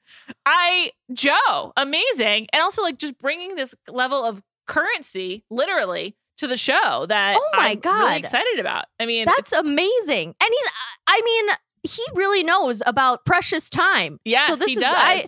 I, 0.46 0.92
Joe, 1.14 1.72
amazing. 1.78 2.48
And 2.52 2.62
also, 2.62 2.82
like, 2.82 2.98
just 2.98 3.18
bringing 3.18 3.56
this 3.56 3.74
level 3.88 4.26
of 4.26 4.44
currency, 4.68 5.46
literally, 5.50 6.16
to 6.40 6.48
the 6.48 6.58
show 6.58 7.06
that 7.08 7.36
Oh 7.38 7.50
my 7.56 7.70
I'm 7.70 7.80
God. 7.80 8.00
really 8.04 8.18
excited 8.18 8.60
about. 8.60 8.86
I 9.00 9.06
mean, 9.06 9.26
That's 9.26 9.52
amazing. 9.54 10.36
And 10.42 10.50
he's 10.50 10.66
uh, 10.68 10.72
I 11.08 11.22
mean, 11.24 11.50
he 11.84 12.04
really 12.16 12.44
knows 12.44 12.82
about 12.86 13.26
precious 13.26 13.70
time. 13.70 14.20
Yes, 14.26 14.48
so 14.48 14.56
this 14.56 14.68
he 14.68 14.74
is, 14.74 14.80
does. 14.82 14.94
I, 14.94 15.26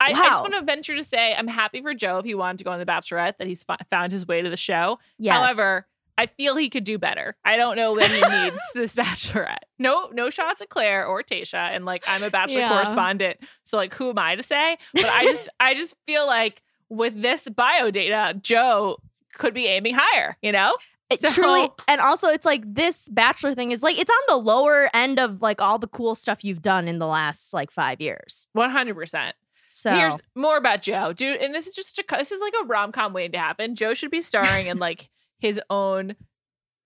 I, 0.00 0.12
I 0.12 0.12
just 0.14 0.40
want 0.40 0.54
to 0.54 0.62
venture 0.62 0.96
to 0.96 1.04
say 1.04 1.34
I'm 1.34 1.46
happy 1.48 1.82
for 1.82 1.92
Joe 1.92 2.18
if 2.18 2.24
he 2.24 2.34
wanted 2.34 2.58
to 2.58 2.64
go 2.64 2.70
on 2.70 2.78
The 2.78 2.86
Bachelorette 2.86 3.36
that 3.38 3.46
he's 3.46 3.64
found 3.90 4.12
his 4.12 4.26
way 4.26 4.40
to 4.40 4.48
the 4.48 4.56
show. 4.56 4.98
yes. 5.18 5.36
However, 5.36 5.86
I 6.16 6.26
feel 6.26 6.56
he 6.56 6.68
could 6.70 6.84
do 6.84 6.98
better. 6.98 7.36
I 7.44 7.56
don't 7.56 7.76
know 7.76 7.98
that 7.98 8.10
he 8.10 8.20
needs 8.44 8.62
this 8.74 8.94
Bachelorette. 8.94 9.64
No, 9.78 10.08
no 10.12 10.28
shots 10.30 10.60
at 10.62 10.68
Clare 10.68 11.06
or 11.06 11.22
Tayshia, 11.22 11.70
and 11.74 11.84
like 11.86 12.04
I'm 12.06 12.22
a 12.22 12.30
Bachelor 12.30 12.60
Yeah. 12.60 12.68
correspondent, 12.70 13.38
so 13.62 13.76
like 13.78 13.94
who 13.94 14.10
am 14.10 14.18
I 14.18 14.36
to 14.36 14.42
say? 14.42 14.76
But 14.94 15.04
I 15.06 15.24
just, 15.24 15.48
I 15.60 15.74
just 15.74 15.94
feel 16.06 16.26
like 16.26 16.62
with 16.90 17.20
this 17.22 17.48
bio 17.48 17.90
data, 17.90 18.38
Joe 18.42 18.98
could 19.34 19.54
be 19.54 19.66
aiming 19.66 19.94
higher. 19.96 20.36
You 20.42 20.52
know? 20.52 20.76
So- 21.16 21.28
truly 21.28 21.68
and 21.88 22.00
also 22.00 22.28
it's 22.28 22.46
like 22.46 22.62
this 22.64 23.08
bachelor 23.08 23.52
thing 23.52 23.72
is 23.72 23.82
like 23.82 23.98
it's 23.98 24.10
on 24.10 24.22
the 24.28 24.36
lower 24.36 24.88
end 24.94 25.18
of 25.18 25.42
like 25.42 25.60
all 25.60 25.76
the 25.78 25.88
cool 25.88 26.14
stuff 26.14 26.44
you've 26.44 26.62
done 26.62 26.86
in 26.86 27.00
the 27.00 27.06
last 27.06 27.52
like 27.52 27.72
five 27.72 28.00
years. 28.00 28.48
100. 28.52 28.94
percent 28.94 29.34
So 29.68 29.90
Here's 29.92 30.20
more 30.36 30.56
about 30.56 30.82
Joe, 30.82 31.12
dude. 31.12 31.40
And 31.40 31.52
this 31.52 31.66
is 31.66 31.74
just 31.74 31.96
such 31.96 32.04
a, 32.12 32.16
this 32.16 32.30
is 32.30 32.40
like 32.40 32.54
a 32.62 32.66
rom 32.66 32.92
com 32.92 33.12
waiting 33.12 33.32
to 33.32 33.38
happen. 33.38 33.74
Joe 33.74 33.94
should 33.94 34.12
be 34.12 34.22
starring 34.22 34.68
in 34.68 34.78
like 34.78 35.08
his 35.40 35.60
own 35.68 36.14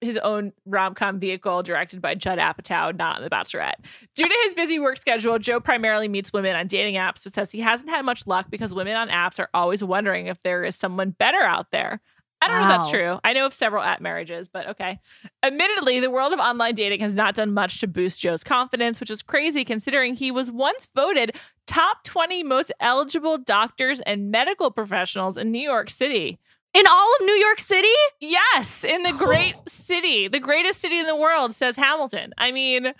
his 0.00 0.18
own 0.18 0.52
rom 0.66 0.94
com 0.94 1.18
vehicle 1.18 1.62
directed 1.62 2.00
by 2.00 2.14
Judd 2.14 2.38
Apatow, 2.38 2.96
not 2.96 3.18
in 3.18 3.24
The 3.24 3.30
Bachelorette. 3.30 3.84
Due 4.14 4.28
to 4.28 4.38
his 4.44 4.54
busy 4.54 4.78
work 4.78 4.96
schedule, 4.98 5.38
Joe 5.38 5.60
primarily 5.60 6.08
meets 6.08 6.32
women 6.32 6.56
on 6.56 6.66
dating 6.66 6.94
apps, 6.94 7.24
but 7.24 7.34
says 7.34 7.52
he 7.52 7.60
hasn't 7.60 7.90
had 7.90 8.04
much 8.04 8.26
luck 8.26 8.46
because 8.50 8.74
women 8.74 8.96
on 8.96 9.08
apps 9.08 9.38
are 9.38 9.48
always 9.54 9.82
wondering 9.82 10.26
if 10.26 10.42
there 10.42 10.64
is 10.64 10.76
someone 10.76 11.10
better 11.10 11.40
out 11.40 11.70
there. 11.72 12.00
I 12.44 12.48
don't 12.48 12.56
know 12.68 12.74
if 12.74 12.80
that's 12.80 12.90
true. 12.90 13.18
I 13.24 13.32
know 13.32 13.46
of 13.46 13.54
several 13.54 13.82
at 13.82 14.00
marriages, 14.00 14.48
but 14.48 14.68
okay. 14.68 14.98
Admittedly, 15.42 16.00
the 16.00 16.10
world 16.10 16.32
of 16.32 16.38
online 16.38 16.74
dating 16.74 17.00
has 17.00 17.14
not 17.14 17.34
done 17.34 17.52
much 17.54 17.80
to 17.80 17.86
boost 17.86 18.20
Joe's 18.20 18.44
confidence, 18.44 19.00
which 19.00 19.10
is 19.10 19.22
crazy 19.22 19.64
considering 19.64 20.14
he 20.16 20.30
was 20.30 20.50
once 20.50 20.86
voted 20.94 21.36
top 21.66 22.02
20 22.04 22.42
most 22.42 22.72
eligible 22.80 23.38
doctors 23.38 24.00
and 24.00 24.30
medical 24.30 24.70
professionals 24.70 25.36
in 25.36 25.50
New 25.50 25.60
York 25.62 25.90
City. 25.90 26.38
in 26.74 26.86
all 26.88 27.08
of 27.20 27.24
New 27.26 27.34
York 27.34 27.60
City, 27.60 27.86
Yes, 28.20 28.82
in 28.84 29.04
the 29.04 29.12
great 29.26 29.54
city, 29.68 30.26
the 30.28 30.40
greatest 30.40 30.80
city 30.80 30.98
in 30.98 31.06
the 31.06 31.14
world, 31.16 31.54
says 31.54 31.76
Hamilton. 31.76 32.32
I 32.36 32.50
mean, 32.50 32.92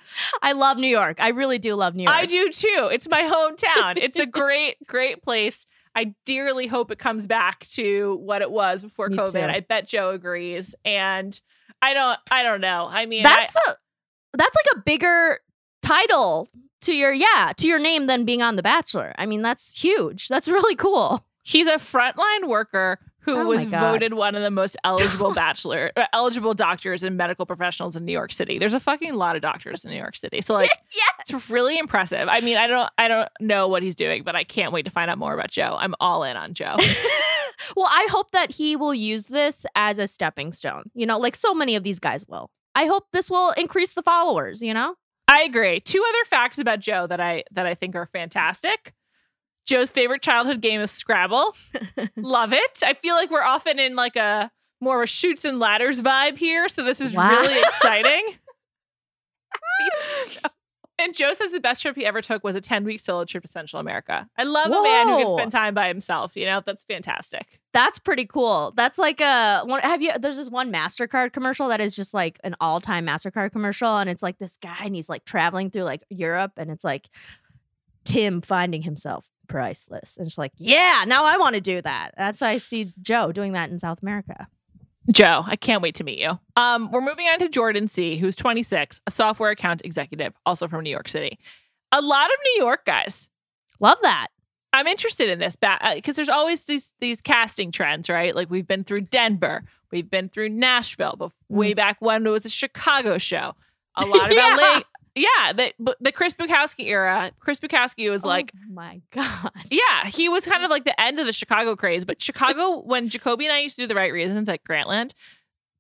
I 0.43 0.53
love 0.53 0.77
New 0.77 0.87
York. 0.89 1.19
I 1.21 1.31
really 1.31 1.59
do 1.59 1.75
love 1.75 1.95
New 1.97 2.05
York. 2.05 2.15
I 2.17 2.27
do 2.27 2.51
too. 2.51 2.89
It's 2.93 3.09
my 3.09 3.23
hometown. 3.23 3.97
It's 3.97 4.19
a 4.19 4.27
great, 4.41 4.77
great 4.87 5.23
place. 5.23 5.67
I 5.95 6.15
dearly 6.27 6.67
hope 6.67 6.91
it 6.91 6.99
comes 6.99 7.27
back 7.27 7.67
to 7.69 8.17
what 8.23 8.43
it 8.43 8.51
was 8.51 8.83
before 8.83 9.09
Me 9.09 9.17
COVID. 9.17 9.33
too. 9.33 9.39
I 9.41 9.61
bet 9.61 9.87
Joe 9.87 10.11
agrees. 10.11 10.75
And 10.85 11.39
I 11.81 11.95
don't 11.95 12.19
I 12.31 12.43
don't 12.43 12.61
know. 12.61 12.87
I 12.91 13.07
mean, 13.07 13.23
That's 13.23 13.55
a 13.55 13.77
that's 14.37 14.57
like 14.57 14.77
a 14.77 14.83
bigger 14.85 15.39
title 15.83 16.49
to 16.83 16.93
your 16.93 17.13
yeah 17.13 17.53
to 17.57 17.67
your 17.69 17.79
name 17.79 18.07
than 18.07 18.25
being 18.25 18.43
on 18.43 18.57
The 18.57 18.63
Bachelor. 18.63 19.15
I 19.19 19.27
mean, 19.27 19.43
that's 19.43 19.81
huge. 19.81 20.29
That's 20.29 20.49
really 20.49 20.75
cool. 20.77 21.25
he's 21.43 21.67
a 21.67 21.77
frontline 21.77 22.49
worker 22.49 22.99
who 23.25 23.37
Oh 23.37 23.47
was 23.47 23.65
voted 23.65 24.15
one 24.15 24.35
of 24.35 24.43
the 24.43 24.51
most 24.51 24.77
eligible 24.85 25.33
bachelor 25.35 25.93
uh, 25.97 26.07
eligible 26.13 26.55
doctors 26.55 27.03
and 27.03 27.17
medical 27.17 27.47
professionals 27.47 27.97
in 27.97 28.05
New 28.05 28.13
York 28.13 28.33
City. 28.33 28.59
There's 28.59 28.75
a 28.75 28.81
fucking 28.81 29.15
lot 29.15 29.37
of 29.37 29.43
doctors 29.43 29.85
in 29.85 29.91
New 29.91 29.97
York 29.97 30.17
City. 30.17 30.41
So 30.41 30.55
like 30.55 30.71
yes. 30.95 31.11
it's 31.21 31.51
really 31.51 31.79
impressive. 31.79 32.29
I 32.29 32.41
mean, 32.41 32.57
I 32.57 32.67
don't 32.67 32.91
I 32.99 33.09
don't 33.09 33.29
know 33.41 33.69
what 33.69 33.83
he's 33.83 33.95
doing, 33.95 34.23
but 34.23 34.37
I 34.37 34.45
can't 34.45 34.73
wait 34.73 34.85
to 34.85 34.91
find 34.91 35.11
out 35.11 35.19
more 35.19 35.35
about 35.35 35.51
Joe. 35.51 35.77
I'm 35.79 35.95
all 36.01 36.25
in 36.25 36.37
on 36.37 36.55
Joe. 36.55 36.77
well, 37.77 37.89
I 37.89 38.07
hope 38.11 38.33
that 38.33 38.53
he 38.53 38.77
will 38.77 38.95
use 38.95 39.27
this 39.27 39.67
as 39.75 39.99
a 39.99 40.07
stepping 40.07 40.53
stone. 40.53 40.85
You 40.95 41.07
know, 41.07 41.19
like 41.19 41.37
so 41.37 41.55
many 41.55 41.77
of 41.77 41.83
these 41.83 41.99
guys 41.99 42.27
will. 42.27 42.51
I 42.75 42.87
hope 42.87 43.05
this 43.13 43.31
will 43.31 43.53
increase 43.53 43.93
the 43.93 44.03
followers, 44.03 44.61
you 44.61 44.75
know? 44.75 44.97
I 45.29 45.43
agree. 45.43 45.81
Two 45.81 46.05
other 46.07 46.25
facts 46.27 46.59
about 46.59 46.81
Joe 46.81 47.07
that 47.07 47.21
I 47.21 47.45
that 47.53 47.67
I 47.67 47.75
think 47.75 47.95
are 47.97 48.07
fantastic. 48.07 48.93
Joe's 49.67 49.91
favorite 49.91 50.23
childhood 50.23 50.61
game 50.61 50.81
is 50.81 50.91
Scrabble. 50.91 51.55
Love 52.17 52.53
it. 52.53 52.83
I 52.85 52.95
feel 52.95 53.15
like 53.15 53.31
we're 53.31 53.43
often 53.43 53.79
in 53.79 53.97
like 53.97 54.17
a 54.17 54.51
more 54.81 55.01
of 55.01 55.05
a 55.05 55.07
shoots 55.07 55.45
and 55.45 55.59
ladders 55.59 56.03
vibe 56.03 56.37
here, 56.37 56.69
so 56.69 56.83
this 56.83 57.01
is 57.01 57.15
Wow. 57.15 57.31
really 57.31 57.59
exciting. 57.61 58.23
and 60.99 61.15
Joe 61.15 61.33
says 61.33 61.53
the 61.53 61.61
best 61.61 61.83
trip 61.83 61.97
he 61.97 62.05
ever 62.05 62.21
took 62.23 62.45
was 62.45 62.55
a 62.55 62.61
10 62.61 62.85
week 62.85 63.01
solo 63.01 63.25
trip 63.25 63.43
to 63.45 63.49
Central 63.49 63.81
America. 63.81 64.29
I 64.37 64.45
love 64.45 64.67
a 64.67 64.83
man 64.83 65.09
who 65.09 65.17
can 65.19 65.31
spend 65.31 65.53
time 65.53 65.75
by 65.75 65.89
himself. 65.89 66.37
You 66.37 66.47
know, 66.47 66.63
that's 66.65 66.85
fantastic. 66.85 67.61
That's 67.73 67.99
pretty 67.99 68.27
cool. 68.27 68.73
That's 68.77 68.99
like 68.99 69.21
a 69.21 69.63
one 69.65 69.81
have 69.81 70.03
you 70.03 70.13
there's 70.19 70.37
this 70.37 70.51
one 70.51 70.73
MasterCard 70.73 71.33
commercial 71.33 71.69
that 71.69 71.81
is 71.81 71.97
just 71.97 72.15
like 72.15 72.39
an 72.45 72.55
all-time 72.61 73.07
MasterCard 73.07 73.53
commercial 73.53 73.97
and 73.97 74.09
it's 74.11 74.23
like 74.23 74.39
this 74.39 74.57
guy 74.59 74.77
and 74.85 74.95
he's 74.95 75.09
like 75.09 75.25
traveling 75.25 75.71
through 75.71 75.85
like 75.85 76.05
Europe 76.11 76.53
and 76.57 76.71
it's 76.71 76.85
like 76.85 77.09
Tim 78.05 78.41
finding 78.43 78.83
himself 78.83 79.27
priceless. 79.47 80.17
And 80.17 80.27
it's 80.27 80.39
like, 80.39 80.53
yeah, 80.57 81.05
now 81.07 81.25
I 81.25 81.37
want 81.37 81.55
to 81.55 81.61
do 81.61 81.81
that. 81.83 82.13
That's 82.17 82.41
why 82.41 82.49
I 82.51 82.59
see 82.59 82.93
Joe 83.01 83.33
doing 83.33 83.53
that 83.53 83.71
in 83.71 83.79
South 83.79 84.03
America. 84.03 84.49
Joe, 85.13 85.43
I 85.47 85.57
can't 85.57 85.83
wait 85.83 85.95
to 85.97 86.05
meet 86.05 86.19
you. 86.19 86.39
Um, 86.57 86.91
we're 86.91 87.03
moving 87.03 87.27
on 87.27 87.39
to 87.41 87.49
Jordan 87.49 87.89
C., 87.89 88.17
who's 88.17 88.35
26, 88.37 89.01
a 89.07 89.11
software 89.11 89.51
account 89.51 89.83
executive, 89.85 90.33
also 90.47 90.67
from 90.67 90.83
New 90.83 90.91
York 90.91 91.09
City. 91.09 91.39
A 91.93 92.01
lot 92.01 92.27
of 92.27 92.37
New 92.45 92.63
York 92.65 92.87
guys. 92.87 93.29
Love 93.81 93.99
that. 94.03 94.29
I'm 94.73 94.87
interested 94.87 95.29
in 95.29 95.39
this 95.39 95.57
because 95.57 96.17
there's 96.17 96.29
always 96.29 96.65
these 96.65 96.91
these 97.01 97.21
casting 97.21 97.71
trends, 97.71 98.09
right? 98.09 98.35
Like 98.35 98.51
we've 98.51 98.67
been 98.67 98.83
through 98.83 99.07
Denver, 99.11 99.63
we've 99.93 100.11
been 100.11 100.29
through 100.29 100.49
Nashville, 100.49 101.15
but 101.17 101.31
way 101.49 101.75
back 101.75 101.99
when 102.01 102.27
it 102.27 102.31
was 102.31 102.45
a 102.45 102.51
Chicago 102.51 103.19
show. 103.19 103.55
A 103.97 104.05
lot 104.07 104.31
of 104.31 104.37
Yeah. 104.37 104.57
LA, 104.59 104.81
yeah. 105.15 105.53
The 105.53 105.97
the 106.01 106.13
Chris 106.13 106.35
Bukowski 106.35 106.87
era. 106.87 107.31
Chris 107.41 107.61
Bukowski 107.61 108.11
was 108.11 108.25
oh 108.25 108.29
like, 108.29 108.53
oh 108.57 108.73
my 108.73 109.01
god. 109.11 109.51
yeah, 109.71 110.07
he 110.07 110.29
was 110.29 110.45
kind 110.45 110.65
of 110.65 110.71
like 110.71 110.85
the 110.85 110.99
end 111.01 111.19
of 111.21 111.27
the 111.27 111.33
Chicago 111.33 111.77
craze. 111.77 112.05
But 112.05 112.21
Chicago, 112.21 112.81
when 112.85 113.09
Jacoby 113.09 113.45
and 113.45 113.53
I 113.53 113.61
used 113.61 113.77
to 113.77 113.83
do 113.83 113.87
the 113.87 113.95
right 113.95 114.13
reasons 114.13 114.49
at 114.49 114.65
Grantland, 114.65 115.13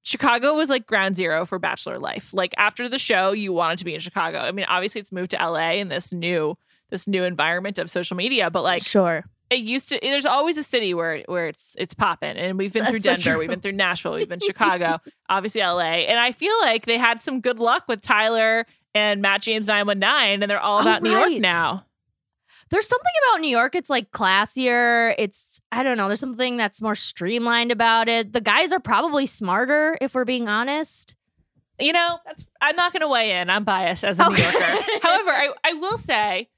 Chicago 0.02 0.54
was 0.54 0.68
like 0.68 0.86
ground 0.86 1.16
zero 1.16 1.46
for 1.46 1.58
bachelor 1.58 1.98
life. 1.98 2.32
Like 2.32 2.54
after 2.58 2.88
the 2.88 2.98
show, 2.98 3.32
you 3.32 3.52
wanted 3.52 3.78
to 3.78 3.84
be 3.84 3.94
in 3.94 4.00
Chicago. 4.00 4.38
I 4.38 4.52
mean, 4.52 4.66
obviously 4.68 5.00
it's 5.00 5.12
moved 5.12 5.30
to 5.32 5.36
LA 5.36 5.72
in 5.72 5.88
this 5.88 6.12
new 6.12 6.56
this 6.90 7.08
new 7.08 7.24
environment 7.24 7.78
of 7.78 7.90
social 7.90 8.16
media, 8.16 8.50
but 8.50 8.62
like 8.62 8.82
sure. 8.82 9.24
it 9.50 9.60
used 9.60 9.88
to 9.88 9.98
there's 10.00 10.26
always 10.26 10.56
a 10.56 10.62
city 10.62 10.94
where 10.94 11.24
where 11.26 11.48
it's 11.48 11.74
it's 11.78 11.94
popping 11.94 12.36
and 12.36 12.58
we've 12.58 12.72
been 12.72 12.84
through 12.84 13.00
That's 13.00 13.22
so 13.22 13.30
denver 13.30 13.38
we've 13.38 13.48
been 13.48 13.60
through 13.60 13.72
nashville 13.72 14.14
we've 14.14 14.28
been 14.28 14.40
chicago 14.46 15.00
obviously 15.28 15.62
la 15.62 15.80
and 15.80 16.20
i 16.20 16.30
feel 16.30 16.54
like 16.60 16.86
they 16.86 16.98
had 16.98 17.20
some 17.20 17.40
good 17.40 17.58
luck 17.58 17.84
with 17.88 18.00
tyler 18.00 18.66
and 18.94 19.20
matt 19.22 19.42
james 19.42 19.66
919 19.68 20.42
and 20.42 20.50
they're 20.50 20.60
all 20.60 20.78
Oh, 20.78 20.82
about 20.82 21.02
new 21.02 21.10
york 21.10 21.32
now 21.40 21.84
There's 22.70 22.88
something 22.88 23.12
about 23.28 23.40
New 23.42 23.50
York. 23.50 23.74
It's 23.74 23.90
like 23.90 24.10
classier. 24.10 25.14
It's 25.18 25.60
I 25.70 25.82
don't 25.82 25.96
know. 25.98 26.08
There's 26.08 26.18
something 26.18 26.56
that's 26.56 26.80
more 26.80 26.94
streamlined 26.94 27.70
about 27.70 28.08
it. 28.08 28.32
The 28.32 28.40
guys 28.40 28.72
are 28.72 28.80
probably 28.80 29.26
smarter, 29.26 29.96
if 30.00 30.14
we're 30.14 30.24
being 30.24 30.48
honest. 30.48 31.14
you 31.78 31.92
know 31.92 32.18
that's 32.24 32.46
i'm 32.62 32.74
not 32.76 32.92
going 32.92 33.00
to 33.02 33.08
weigh 33.08 33.32
in 33.32 33.50
i'm 33.50 33.64
biased 33.64 34.04
as 34.04 34.18
a 34.20 34.28
new 34.28 34.36
yorker 34.36 34.58
however 35.02 35.30
I, 35.30 35.50
I 35.64 35.72
will 35.74 35.98
say 35.98 36.48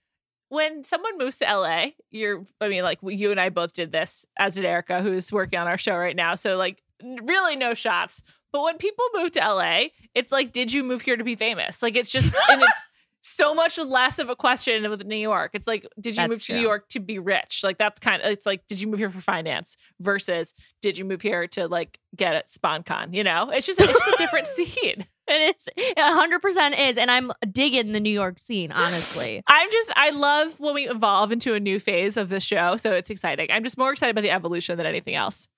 when 0.51 0.85
someone 0.85 1.17
moves 1.19 1.39
to 1.39 1.47
la 1.57 1.87
you're 2.11 2.45
i 2.61 2.69
mean 2.69 2.83
like 2.85 2.99
you 3.03 3.31
and 3.31 3.41
i 3.41 3.49
both 3.49 3.73
did 3.73 3.93
this 3.93 4.27
as 4.39 4.55
did 4.57 4.65
erica 4.67 5.01
who's 5.03 5.33
working 5.33 5.59
on 5.59 5.67
our 5.67 5.79
show 5.79 5.97
right 5.97 6.15
now 6.17 6.35
so 6.35 6.57
like 6.57 6.83
really 7.03 7.57
no 7.57 7.73
shots 7.75 8.23
but 8.57 8.63
when 8.63 8.79
people 8.79 9.05
move 9.15 9.31
to 9.31 9.41
la 9.41 9.85
it's 10.15 10.33
like 10.33 10.51
did 10.53 10.73
you 10.73 10.83
move 10.83 11.03
here 11.03 11.17
to 11.17 11.25
be 11.25 11.35
famous 11.35 11.83
like 11.83 11.95
it's 11.97 12.11
just 12.11 12.35
and 12.49 12.63
it's 12.63 12.83
so 13.27 13.55
much 13.55 13.77
less 13.77 14.19
of 14.19 14.31
a 14.31 14.37
question 14.37 14.89
with 14.89 15.05
New 15.05 15.17
York. 15.17 15.51
It's 15.55 15.67
like, 15.67 15.87
did 16.01 16.11
you 16.11 16.23
That's 16.23 16.29
move 16.29 16.45
to 16.45 16.55
New. 16.55 16.61
York 16.61 16.89
to 16.91 17.01
be 17.01 17.19
rich? 17.19 17.63
Like 17.65 17.77
that's 17.77 17.99
kind 17.99 18.23
of 18.23 18.31
it's 18.31 18.47
like, 18.47 18.67
did 18.69 18.81
you 18.81 18.87
move 18.87 19.01
here 19.01 19.11
for 19.11 19.21
finance 19.21 19.77
versus 20.01 20.55
did 20.81 20.97
you 20.97 21.05
move 21.05 21.23
here 21.23 21.49
to 21.49 21.67
like 21.67 21.99
get 22.15 22.35
at 22.35 22.49
spon 22.49 22.85
con? 22.85 23.13
You 23.13 23.25
know, 23.25 23.51
it's 23.51 23.67
just 23.67 23.81
it's 23.81 23.93
just 23.93 24.09
a 24.09 24.17
different 24.17 24.47
scene. 24.47 25.07
And 25.29 25.43
It 25.43 25.57
is. 25.57 25.69
It 25.77 25.97
100% 25.97 26.89
is. 26.89 26.97
And 26.97 27.11
I'm 27.11 27.33
digging 27.51 27.91
the 27.91 27.99
New 27.99 28.11
York 28.11 28.39
scene, 28.39 28.71
honestly. 28.71 29.43
I'm 29.49 29.71
just 29.73 29.93
I 29.97 30.11
love 30.11 30.61
when 30.61 30.75
we 30.75 30.89
evolve 30.89 31.33
into 31.33 31.55
a 31.55 31.61
new 31.61 31.81
phase 31.81 32.17
of 32.17 32.29
the 32.29 32.39
show, 32.39 32.77
so 32.77 32.93
it's 32.93 33.11
exciting. 33.11 33.49
I'm 33.51 33.65
just 33.65 33.77
more 33.77 33.91
excited 33.91 34.13
about 34.13 34.23
the 34.23 34.31
evolution 34.31 34.77
than 34.77 34.87
anything 34.87 35.17
else. 35.17 35.49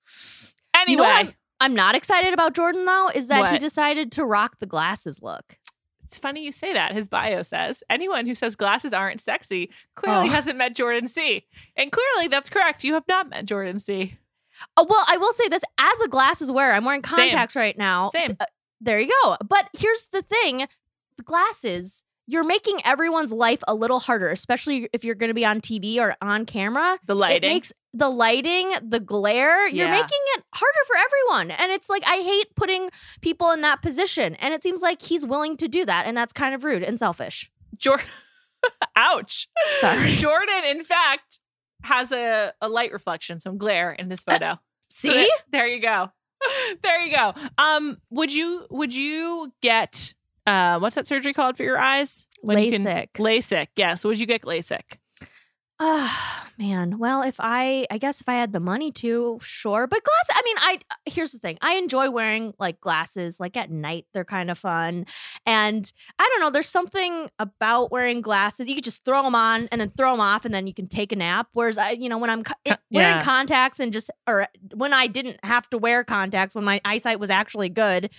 Anyway, 0.75 0.91
You 0.91 0.97
know 0.97 1.31
I'm, 1.59 1.73
not 1.73 1.95
excited 1.95 2.33
about 2.33 2.53
Jordan, 2.55 2.85
though, 2.85 3.09
is 3.13 3.27
that 3.27 3.51
he 3.53 3.59
decided 3.59 4.11
to 4.13 4.25
rock 4.25 4.59
the 4.59 4.65
glasses 4.65 5.21
look. 5.21 5.57
it's 6.03 6.17
funny 6.17 6.43
you 6.43 6.51
say 6.51 6.73
that. 6.73 6.93
His 6.93 7.07
bio 7.07 7.41
says 7.41 7.83
anyone 7.89 8.25
who 8.25 8.33
says 8.35 8.55
glasses 8.55 8.93
aren't 8.93 9.21
sexy 9.21 9.69
clearly 9.95 10.27
Oh. 10.27 10.31
hasn't 10.31 10.57
met 10.57 10.75
Jordan 10.75 11.07
C. 11.07 11.45
And 11.75 11.91
clearly 11.91 12.27
that's 12.27 12.49
correct. 12.49 12.83
You 12.83 12.93
have 12.95 13.07
not 13.07 13.29
met 13.29 13.45
Jordan 13.45 13.79
C. 13.79 14.17
Oh, 14.75 14.85
well, 14.89 15.05
I 15.07 15.17
will 15.17 15.31
say 15.33 15.47
this 15.47 15.63
as 15.77 16.01
a 16.01 16.07
glasses 16.07 16.51
wearer, 16.51 16.73
I'm 16.73 16.83
wearing 16.85 17.03
Same. 17.03 17.29
contacts 17.29 17.55
right 17.55 17.77
now. 17.77 18.09
Same. 18.09 18.35
Uh, 18.39 18.45
there 18.81 18.99
you 18.99 19.09
go. 19.23 19.37
But 19.47 19.69
here's 19.77 20.07
the 20.11 20.21
thing 20.21 20.67
the 21.17 21.23
glasses, 21.23 22.03
you're 22.29 22.43
making 22.45 22.79
everyone's 22.85 23.33
life 23.33 23.63
a 23.67 23.73
little 23.73 23.99
harder, 23.99 24.29
especially 24.29 24.87
if 24.93 25.03
you're 25.03 25.15
going 25.15 25.29
to 25.29 25.33
be 25.33 25.45
on 25.45 25.61
TV 25.61 25.97
or 25.97 26.15
on 26.21 26.45
camera. 26.45 26.99
The 27.05 27.15
lighting. 27.15 27.49
It 27.49 27.53
makes 27.53 27.73
the 27.93 28.07
lighting, 28.09 28.71
the 28.87 28.99
glare, 28.99 29.67
you're 29.67 29.87
Yeah. 29.87 29.91
making 29.91 30.19
it 30.35 30.43
harder 30.53 30.79
for 30.85 30.95
everyone. 30.95 31.51
And 31.51 31.71
it's 31.71 31.89
like, 31.89 32.03
I 32.07 32.17
hate 32.17 32.55
putting 32.55 32.89
people 33.21 33.49
in 33.51 33.61
that 33.61 33.81
position. 33.81 34.35
And 34.35 34.53
it 34.53 34.61
seems 34.61 34.81
like 34.81 35.01
he's 35.01 35.25
willing 35.25 35.57
to 35.57 35.67
do 35.67 35.85
that. 35.85 36.05
And 36.05 36.15
that's 36.15 36.31
kind 36.31 36.53
of 36.53 36.63
rude 36.63 36.83
and 36.83 36.99
selfish. 36.99 37.49
Jordan. 37.77 38.05
Ouch. 38.95 39.47
Sorry. 39.79 40.15
Jordan, 40.15 40.65
in 40.65 40.83
fact, 40.83 41.39
has 41.83 42.11
a, 42.11 42.53
a 42.61 42.69
light 42.69 42.91
reflection, 42.91 43.39
some 43.39 43.57
glare 43.57 43.91
in 43.91 44.09
this 44.09 44.23
photo. 44.23 44.59
So 44.89 45.09
See? 45.11 45.29
there 45.51 45.65
you 45.67 45.81
go. 45.81 46.09
There 46.83 47.01
you 47.01 47.15
go. 47.15 47.33
Um, 47.57 47.97
would 48.11 48.31
you 48.33 48.65
would 48.69 48.93
you 48.93 49.51
get 49.61 50.13
uh 50.49 50.79
what's 50.79 50.95
that 50.95 51.07
surgery 51.07 51.33
called 51.33 51.55
for 51.57 51.63
your 51.63 51.77
eyes? 51.79 52.27
you 52.43 52.71
can- 52.71 52.83
LASIK. 52.83 53.07
LASIK. 53.13 53.67
Yeah. 53.75 53.95
So 53.95 54.09
would 54.09 54.19
you 54.19 54.25
get 54.25 54.41
LASIK? 54.43 54.97
Ah, 55.81 56.49
man. 56.57 56.97
Well, 56.99 57.21
if 57.21 57.35
I, 57.39 57.87
I 57.89 57.97
guess 57.99 58.19
if 58.19 58.27
I 58.27 58.33
had 58.33 58.51
the 58.51 58.59
money 58.59 58.91
to, 58.91 59.39
sure. 59.41 59.87
But 59.87 60.01
glasses, 60.03 60.35
I 60.35 60.41
mean, 60.43 60.55
I, 60.59 60.79
here's 61.09 61.31
the 61.31 61.39
thing. 61.39 61.57
I 61.61 61.75
enjoy 61.75 62.09
wearing 62.09 62.53
like 62.59 62.81
glasses, 62.81 63.39
like 63.39 63.55
at 63.55 63.71
night, 63.71 64.05
they're 64.13 64.25
kind 64.25 64.51
of 64.51 64.57
fun. 64.57 65.05
And 65.45 65.89
I 66.19 66.27
don't 66.29 66.41
know, 66.41 66.49
there's 66.49 66.67
something 66.67 67.29
about 67.39 67.91
wearing 67.93 68.19
glasses. 68.19 68.67
You 68.67 68.75
could 68.75 68.83
just 68.83 69.05
throw 69.05 69.23
them 69.23 69.35
on 69.35 69.69
and 69.71 69.79
then 69.79 69.91
throw 69.95 70.11
them 70.11 70.19
off 70.19 70.43
and 70.43 70.53
then 70.53 70.67
you 70.67 70.73
can 70.73 70.87
take 70.87 71.13
a 71.13 71.15
nap. 71.15 71.47
Whereas 71.53 71.77
I, 71.77 71.91
you 71.91 72.09
know, 72.09 72.17
when 72.17 72.29
I'm 72.29 72.43
Co- 72.43 72.55
wearing 72.91 73.21
contacts 73.23 73.79
and 73.79 73.93
just, 73.93 74.11
or 74.27 74.47
when 74.75 74.91
I 74.93 75.07
didn't 75.07 75.37
have 75.45 75.69
to 75.69 75.77
wear 75.77 76.03
contacts, 76.03 76.55
when 76.55 76.65
my 76.65 76.81
eyesight 76.83 77.21
was 77.21 77.29
actually 77.29 77.69
good, 77.69 78.09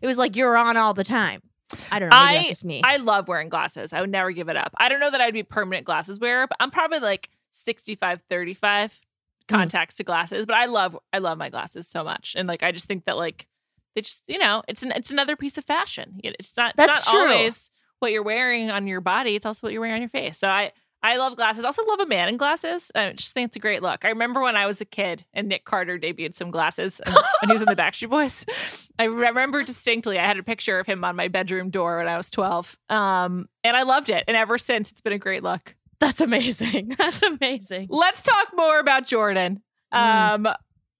it 0.00 0.06
was 0.06 0.16
like 0.16 0.34
you're 0.34 0.56
on 0.56 0.78
all 0.78 0.94
the 0.94 1.04
time. 1.04 1.42
I 1.90 1.98
don't 1.98 2.10
know. 2.10 2.16
That's 2.18 2.48
just 2.48 2.64
me. 2.64 2.80
I 2.84 2.96
love 2.96 3.28
wearing 3.28 3.48
glasses. 3.48 3.92
I 3.92 4.00
would 4.00 4.10
never 4.10 4.30
give 4.32 4.48
it 4.48 4.56
up. 4.56 4.72
I 4.76 4.88
don't 4.88 5.00
know 5.00 5.10
that 5.10 5.20
I'd 5.20 5.32
be 5.34 5.42
permanent 5.42 5.84
glasses 5.86 6.18
wearer, 6.18 6.46
but 6.46 6.56
I'm 6.60 6.70
probably 6.70 6.98
like 7.00 7.28
65 7.52 8.20
35 8.28 9.00
Hmm. 9.48 9.56
contacts 9.56 9.96
to 9.96 10.04
glasses, 10.04 10.46
but 10.46 10.54
I 10.54 10.66
love 10.66 10.96
I 11.12 11.18
love 11.18 11.36
my 11.36 11.48
glasses 11.48 11.88
so 11.88 12.04
much. 12.04 12.34
And 12.38 12.46
like 12.46 12.62
I 12.62 12.70
just 12.70 12.86
think 12.86 13.04
that 13.06 13.16
like 13.16 13.48
they 13.96 14.00
just, 14.02 14.22
you 14.28 14.38
know, 14.38 14.62
it's 14.68 14.82
an 14.84 14.92
it's 14.92 15.10
another 15.10 15.34
piece 15.36 15.58
of 15.58 15.64
fashion. 15.64 16.20
It's 16.22 16.56
not 16.56 16.74
That's 16.76 16.96
it's 16.98 17.12
not 17.12 17.24
true. 17.26 17.34
always 17.34 17.70
what 17.98 18.12
you're 18.12 18.22
wearing 18.22 18.70
on 18.70 18.86
your 18.86 19.00
body, 19.00 19.34
it's 19.34 19.44
also 19.44 19.66
what 19.66 19.72
you're 19.72 19.80
wearing 19.80 19.96
on 19.96 20.00
your 20.00 20.08
face. 20.08 20.38
So 20.38 20.48
I 20.48 20.70
I 21.02 21.16
love 21.16 21.34
glasses. 21.34 21.64
I 21.64 21.66
also 21.66 21.84
love 21.84 21.98
a 21.98 22.06
man 22.06 22.28
in 22.28 22.36
glasses. 22.36 22.92
I 22.94 23.12
just 23.14 23.34
think 23.34 23.48
it's 23.48 23.56
a 23.56 23.58
great 23.60 23.82
look. 23.82 24.04
I 24.04 24.10
remember 24.10 24.40
when 24.40 24.54
I 24.54 24.66
was 24.66 24.80
a 24.80 24.84
kid 24.84 25.24
and 25.34 25.48
Nick 25.48 25.64
Carter 25.64 25.98
debuted 25.98 26.36
some 26.36 26.52
glasses 26.52 27.00
and- 27.00 27.12
when 27.40 27.48
he 27.48 27.52
was 27.52 27.62
in 27.62 27.66
the 27.68 27.74
Backstreet 27.74 28.10
Boys. 28.10 28.46
I 28.98 29.04
remember 29.04 29.62
distinctly. 29.62 30.18
I 30.18 30.26
had 30.26 30.38
a 30.38 30.42
picture 30.42 30.78
of 30.78 30.86
him 30.86 31.04
on 31.04 31.16
my 31.16 31.28
bedroom 31.28 31.70
door 31.70 31.98
when 31.98 32.08
I 32.08 32.16
was 32.16 32.30
12. 32.30 32.78
Um, 32.88 33.48
and 33.64 33.76
I 33.76 33.82
loved 33.82 34.10
it. 34.10 34.24
And 34.28 34.36
ever 34.36 34.58
since, 34.58 34.90
it's 34.90 35.00
been 35.00 35.12
a 35.12 35.18
great 35.18 35.42
look. 35.42 35.74
that's 35.98 36.20
amazing. 36.20 36.94
That's 36.98 37.22
amazing. 37.22 37.86
Let's 37.90 38.22
talk 38.22 38.48
more 38.54 38.78
about 38.78 39.06
Jordan. 39.06 39.62
Um, 39.92 40.48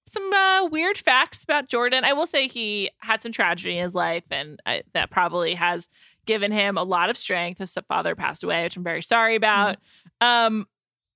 some 0.07 0.31
uh, 0.31 0.67
weird 0.67 0.97
facts 0.97 1.43
about 1.43 1.67
Jordan. 1.67 2.03
I 2.05 2.13
will 2.13 2.27
say 2.27 2.47
he 2.47 2.91
had 2.99 3.21
some 3.21 3.31
tragedy 3.31 3.77
in 3.77 3.83
his 3.83 3.95
life, 3.95 4.23
and 4.31 4.61
I, 4.65 4.83
that 4.93 5.09
probably 5.09 5.55
has 5.55 5.89
given 6.25 6.51
him 6.51 6.77
a 6.77 6.83
lot 6.83 7.09
of 7.09 7.17
strength. 7.17 7.57
His 7.57 7.77
father 7.87 8.15
passed 8.15 8.43
away, 8.43 8.63
which 8.63 8.77
I'm 8.77 8.83
very 8.83 9.01
sorry 9.01 9.35
about. 9.35 9.77
Um, 10.21 10.67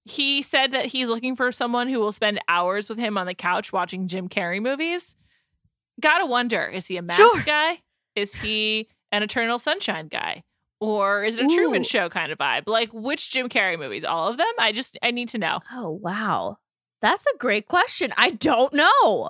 he 0.04 0.42
said 0.42 0.72
that 0.72 0.88
he's 0.88 1.10
looking 1.10 1.36
for 1.36 1.52
someone 1.52 1.90
who 1.90 2.00
will 2.00 2.12
spend 2.12 2.40
hours 2.48 2.90
with 2.90 2.98
him 2.98 3.18
on 3.18 3.28
the 3.28 3.36
couch 3.36 3.72
watching 3.72 4.08
Jim 4.08 4.30
Carrey 4.30 4.62
movies. 4.62 5.16
Gotta 6.02 6.26
wonder, 6.26 6.66
is 6.66 6.88
he 6.88 6.98
a 6.98 7.02
mask 7.02 7.18
Sure. 7.20 7.42
guy? 7.44 7.80
Is 8.16 8.36
he 8.36 8.88
an 9.12 9.24
Eternal 9.24 9.60
Sunshine 9.60 10.08
guy? 10.08 10.44
Or 10.80 11.24
is 11.24 11.40
it 11.40 11.46
a 11.46 11.56
Truman 11.56 11.84
Show 11.84 12.08
kind 12.10 12.32
of 12.32 12.38
vibe? 12.38 12.64
Like 12.68 12.90
which 12.94 13.32
Jim 13.32 13.50
Carrey 13.50 13.80
movies? 13.80 14.06
All 14.06 14.28
of 14.28 14.38
them? 14.38 14.46
I 14.60 14.72
just 14.72 14.98
I 15.02 15.10
need 15.12 15.30
to 15.30 15.38
know. 15.40 15.60
Oh, 15.74 15.90
wow. 15.90 16.58
That's 17.02 17.26
a 17.26 17.38
great 17.38 17.68
question. 17.68 18.14
I 18.18 18.32
don't 18.32 18.74
know. 18.74 19.30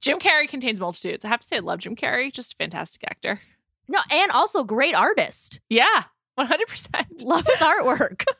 Jim 0.00 0.18
Carrey 0.18 0.48
contains 0.48 0.80
multitudes. 0.80 1.24
I 1.24 1.28
have 1.28 1.40
to 1.40 1.46
say, 1.46 1.56
I 1.56 1.60
love 1.60 1.80
Jim 1.80 1.94
Carrey. 1.94 2.32
Just 2.32 2.54
a 2.54 2.56
fantastic 2.56 3.04
actor. 3.04 3.40
No, 3.88 3.98
and 4.10 4.30
also 4.32 4.64
great 4.64 4.94
artist. 4.94 5.60
Yeah, 5.68 6.04
one 6.36 6.46
hundred 6.46 6.68
percent. 6.68 7.22
Love 7.22 7.46
his 7.46 7.58
artwork. 7.58 8.24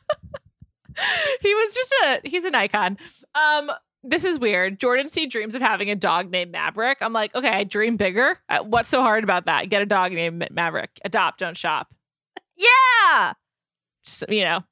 He 1.41 1.55
was 1.55 1.73
just 1.73 1.95
a 2.05 2.21
he's 2.23 2.43
an 2.43 2.53
icon. 2.53 2.97
Um, 3.33 3.71
this 4.03 4.23
is 4.25 4.37
weird. 4.37 4.79
Jordan 4.79 5.09
C 5.09 5.25
dreams 5.25 5.55
of 5.55 5.61
having 5.61 5.89
a 5.89 5.95
dog 5.95 6.29
named 6.29 6.51
Maverick. 6.51 6.97
I'm 7.01 7.13
like, 7.13 7.33
okay, 7.33 7.49
I 7.49 7.63
dream 7.63 7.97
bigger. 7.97 8.37
Uh, 8.49 8.63
What's 8.63 8.89
so 8.89 9.01
hard 9.01 9.23
about 9.23 9.45
that? 9.45 9.69
Get 9.69 9.81
a 9.81 9.85
dog 9.85 10.11
named 10.11 10.47
Maverick. 10.51 10.91
Adopt, 11.05 11.39
don't 11.39 11.57
shop. 11.57 11.87
yeah. 12.57 13.33
Just, 14.03 14.25
you 14.27 14.43
know, 14.43 14.63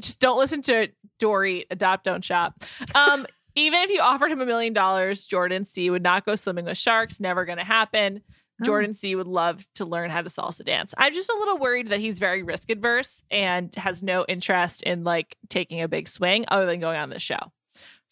just 0.00 0.18
don't 0.18 0.38
listen 0.38 0.60
to 0.62 0.88
Dory. 1.20 1.66
Adopt, 1.70 2.04
don't 2.04 2.24
shop. 2.24 2.64
Um, 2.94 3.26
even 3.54 3.82
if 3.82 3.90
you 3.90 4.00
offered 4.00 4.32
him 4.32 4.40
a 4.40 4.46
million 4.46 4.72
dollars, 4.72 5.24
Jordan 5.24 5.64
C 5.64 5.88
would 5.88 6.02
not 6.02 6.26
go 6.26 6.34
swimming 6.34 6.64
with 6.64 6.78
sharks. 6.78 7.20
Never 7.20 7.44
going 7.44 7.58
to 7.58 7.64
happen. 7.64 8.22
Oh. 8.60 8.64
Jordan 8.64 8.92
C 8.92 9.14
would 9.14 9.28
love 9.28 9.64
to 9.76 9.84
learn 9.84 10.10
how 10.10 10.22
to 10.22 10.28
salsa 10.28 10.64
dance. 10.64 10.94
I'm 10.98 11.12
just 11.12 11.30
a 11.30 11.36
little 11.38 11.58
worried 11.58 11.90
that 11.90 12.00
he's 12.00 12.18
very 12.18 12.42
risk 12.42 12.70
adverse 12.70 13.22
and 13.30 13.72
has 13.76 14.02
no 14.02 14.24
interest 14.28 14.82
in 14.82 15.04
like 15.04 15.36
taking 15.48 15.80
a 15.80 15.88
big 15.88 16.08
swing 16.08 16.44
other 16.48 16.66
than 16.66 16.80
going 16.80 16.98
on 16.98 17.10
the 17.10 17.20
show. 17.20 17.52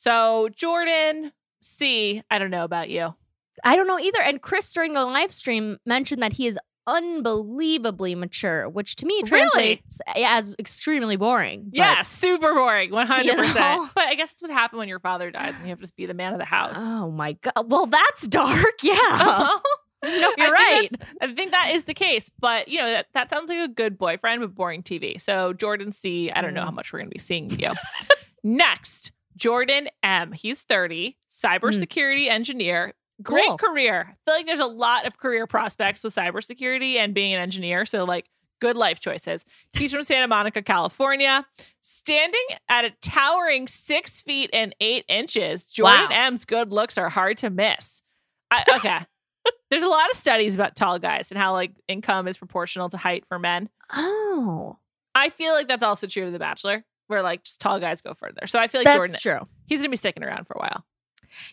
So 0.00 0.48
Jordan 0.56 1.30
C, 1.60 2.22
I 2.30 2.38
don't 2.38 2.50
know 2.50 2.64
about 2.64 2.88
you. 2.88 3.14
I 3.62 3.76
don't 3.76 3.86
know 3.86 3.98
either. 3.98 4.22
And 4.22 4.40
Chris 4.40 4.72
during 4.72 4.94
the 4.94 5.04
live 5.04 5.30
stream 5.30 5.76
mentioned 5.84 6.22
that 6.22 6.32
he 6.32 6.46
is 6.46 6.58
unbelievably 6.86 8.14
mature, 8.14 8.66
which 8.66 8.96
to 8.96 9.04
me 9.04 9.20
Really? 9.24 9.28
translates 9.28 10.00
as 10.16 10.56
extremely 10.58 11.16
boring. 11.16 11.64
But- 11.64 11.76
Yeah, 11.76 12.00
super 12.00 12.54
boring, 12.54 12.90
100%. 12.92 13.24
You 13.24 13.36
know? 13.36 13.90
But 13.94 14.08
I 14.08 14.14
guess 14.14 14.32
it's 14.32 14.40
what 14.40 14.50
happened 14.50 14.78
when 14.78 14.88
your 14.88 15.00
father 15.00 15.30
dies 15.30 15.54
and 15.56 15.64
you 15.64 15.68
have 15.68 15.82
to 15.82 15.92
be 15.94 16.06
the 16.06 16.14
man 16.14 16.32
of 16.32 16.38
the 16.38 16.46
house. 16.46 16.76
Oh 16.78 17.10
my 17.10 17.34
god. 17.34 17.70
Well, 17.70 17.84
that's 17.86 18.26
dark. 18.26 18.64
Yeah. 18.82 18.94
no, 20.02 20.32
you're 20.38 20.48
I 20.48 20.50
right. 20.50 20.88
think 20.90 21.02
I 21.20 21.34
think 21.34 21.50
that 21.50 21.72
is 21.74 21.84
the 21.84 21.92
case. 21.92 22.30
But, 22.38 22.68
you 22.68 22.78
know, 22.78 22.86
that, 22.90 23.08
that 23.12 23.28
sounds 23.28 23.50
like 23.50 23.58
a 23.58 23.68
good 23.68 23.98
boyfriend 23.98 24.40
with 24.40 24.54
boring 24.54 24.82
TV. 24.82 25.20
So, 25.20 25.52
Jordan 25.52 25.92
C., 25.92 26.30
I 26.30 26.40
don't 26.40 26.54
know 26.54 26.62
Mm. 26.62 26.64
how 26.64 26.70
much 26.70 26.90
we're 26.90 27.00
going 27.00 27.10
to 27.10 27.14
be 27.14 27.18
seeing 27.20 27.50
you. 27.60 27.72
Next, 28.42 29.12
Jordan 29.40 29.88
M. 30.02 30.32
He's 30.32 30.62
30, 30.62 31.16
cybersecurity 31.28 32.28
engineer. 32.28 32.92
Great 33.22 33.44
Mm. 33.48 33.58
Cool. 33.58 33.68
career. 33.70 34.08
I 34.10 34.14
feel 34.30 34.34
like 34.38 34.46
there's 34.46 34.60
a 34.60 34.66
lot 34.66 35.06
of 35.06 35.18
career 35.18 35.46
prospects 35.46 36.04
with 36.04 36.14
cybersecurity 36.14 36.96
and 36.96 37.12
being 37.14 37.34
an 37.34 37.40
engineer. 37.40 37.84
So, 37.86 38.04
like, 38.04 38.26
good 38.60 38.76
life 38.76 39.00
choices. 39.00 39.44
He's 39.72 39.92
from 39.92 40.02
Santa 40.02 40.28
Monica, 40.28 40.62
California. 40.62 41.46
Standing 41.82 42.44
at 42.68 42.84
a 42.84 42.90
towering 43.02 43.66
six 43.66 44.20
feet 44.22 44.50
and 44.52 44.74
eight 44.80 45.04
inches, 45.08 45.66
Jordan 45.70 46.08
Wow. 46.10 46.26
M's 46.26 46.44
good 46.44 46.70
looks 46.72 46.96
are 46.98 47.08
hard 47.08 47.36
to 47.38 47.50
miss. 47.50 48.02
I, 48.50 48.64
okay. 48.76 48.98
There's 49.70 49.82
a 49.82 49.88
lot 49.88 50.10
of 50.10 50.16
studies 50.16 50.54
about 50.54 50.76
tall 50.76 50.98
guys 50.98 51.30
and 51.30 51.38
how 51.38 51.52
like 51.52 51.72
income 51.88 52.28
is 52.28 52.36
proportional 52.36 52.88
to 52.90 52.96
height 52.98 53.24
for 53.26 53.38
men. 53.38 53.68
Oh. 53.92 54.78
I 55.14 55.28
feel 55.30 55.52
like 55.54 55.68
that's 55.68 55.82
also 55.84 56.06
true 56.06 56.26
of 56.26 56.32
The 56.32 56.38
Bachelor, 56.38 56.84
where 57.10 57.22
like 57.22 57.42
just 57.44 57.60
tall 57.60 57.78
guys 57.80 58.00
go 58.00 58.14
further. 58.14 58.46
So 58.46 58.58
I 58.58 58.68
feel 58.68 58.82
like 58.82 58.94
Jordan, 58.94 59.12
That's 59.12 59.22
true. 59.22 59.46
he's 59.66 59.80
gonna 59.80 59.90
be 59.90 59.96
sticking 59.96 60.22
around 60.24 60.46
for 60.46 60.54
a 60.54 60.60
while. 60.60 60.84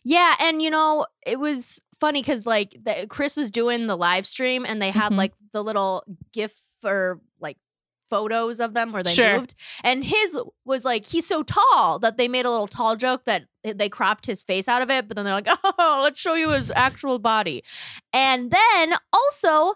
Yeah, 0.03 0.33
and 0.39 0.61
you 0.61 0.69
know, 0.69 1.05
it 1.25 1.39
was 1.39 1.81
funny 1.99 2.21
because 2.21 2.45
like 2.45 2.75
the, 2.83 3.05
Chris 3.09 3.35
was 3.35 3.51
doing 3.51 3.87
the 3.87 3.97
live 3.97 4.25
stream 4.25 4.65
and 4.65 4.81
they 4.81 4.91
had 4.91 5.11
Mhm. 5.11 5.17
like 5.17 5.33
the 5.51 5.63
little 5.63 6.03
GIF 6.31 6.55
or 6.83 7.19
like 7.39 7.57
photos 8.09 8.59
of 8.59 8.73
them 8.73 8.91
where 8.93 9.03
they 9.03 9.11
Sure. 9.13 9.39
moved. 9.39 9.53
And 9.83 10.03
his 10.03 10.37
was 10.65 10.85
like 10.85 11.05
he's 11.05 11.27
so 11.27 11.43
tall 11.43 11.99
that 11.99 12.17
they 12.17 12.27
made 12.27 12.45
a 12.45 12.49
little 12.51 12.67
tall 12.67 12.95
joke 12.95 13.25
that 13.25 13.45
they 13.63 13.89
cropped 13.89 14.25
his 14.25 14.41
face 14.41 14.67
out 14.67 14.81
of 14.81 14.89
it, 14.89 15.07
but 15.07 15.15
then 15.15 15.25
they're 15.25 15.33
like, 15.33 15.47
oh, 15.63 15.99
let's 16.03 16.19
show 16.19 16.33
you 16.35 16.49
his 16.51 16.71
actual 16.75 17.19
body. 17.19 17.63
And 18.13 18.49
then 18.51 18.93
also, 19.11 19.73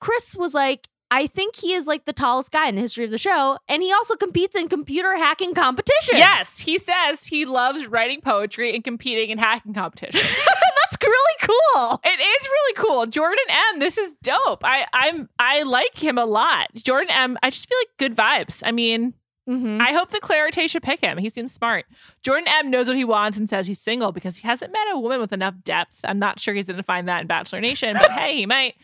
Chris 0.00 0.34
was 0.36 0.54
like, 0.54 0.88
I 1.10 1.26
think 1.26 1.56
he 1.56 1.72
is 1.72 1.86
like 1.86 2.04
the 2.04 2.12
tallest 2.12 2.50
guy 2.50 2.68
in 2.68 2.74
the 2.74 2.80
history 2.80 3.04
of 3.04 3.10
the 3.10 3.18
show, 3.18 3.58
and 3.68 3.82
he 3.82 3.92
also 3.92 4.14
competes 4.16 4.54
in 4.54 4.68
computer 4.68 5.16
hacking 5.16 5.54
competitions. 5.54 6.18
Yes, 6.18 6.58
he 6.58 6.78
says 6.78 7.24
he 7.24 7.44
loves 7.44 7.86
writing 7.86 8.20
poetry 8.20 8.74
and 8.74 8.84
competing 8.84 9.30
in 9.30 9.38
hacking 9.38 9.74
competitions. 9.74 10.22
that's 10.44 11.02
really 11.02 11.36
cool. 11.74 12.00
It 12.04 12.20
is 12.20 12.46
really 12.48 12.74
cool. 12.74 13.06
Jordan 13.06 13.44
M, 13.72 13.78
this 13.78 13.96
is 13.98 14.14
dope. 14.22 14.62
I 14.64 14.86
I'm 14.92 15.28
I 15.38 15.62
like 15.62 15.96
him 15.96 16.18
a 16.18 16.26
lot. 16.26 16.68
Jordan 16.74 17.10
M, 17.10 17.38
I 17.42 17.50
just 17.50 17.68
feel 17.68 17.78
like 17.78 17.88
good 17.98 18.16
vibes. 18.16 18.62
I 18.64 18.72
mean, 18.72 19.14
Mm-hmm. 19.48 19.80
I 19.80 19.94
hope 19.94 20.10
the 20.10 20.20
Clarity 20.20 20.68
should 20.68 20.82
pick 20.82 21.00
him. 21.00 21.16
He 21.16 21.30
seems 21.30 21.52
smart. 21.52 21.86
Jordan 22.22 22.46
M 22.48 22.70
knows 22.70 22.86
what 22.86 22.98
he 22.98 23.04
wants 23.04 23.38
and 23.38 23.48
says 23.48 23.66
he's 23.66 23.80
single 23.80 24.12
because 24.12 24.36
he 24.36 24.46
hasn't 24.46 24.72
met 24.72 24.88
a 24.92 24.98
woman 24.98 25.20
with 25.20 25.32
enough 25.32 25.54
depth. 25.64 26.00
I'm 26.04 26.18
not 26.18 26.38
sure 26.38 26.52
he's 26.52 26.66
going 26.66 26.76
to 26.76 26.82
find 26.82 27.08
that 27.08 27.22
in 27.22 27.26
Bachelor 27.28 27.62
Nation, 27.62 27.96
but 27.98 28.10
hey, 28.12 28.36
he 28.36 28.44
might. 28.44 28.74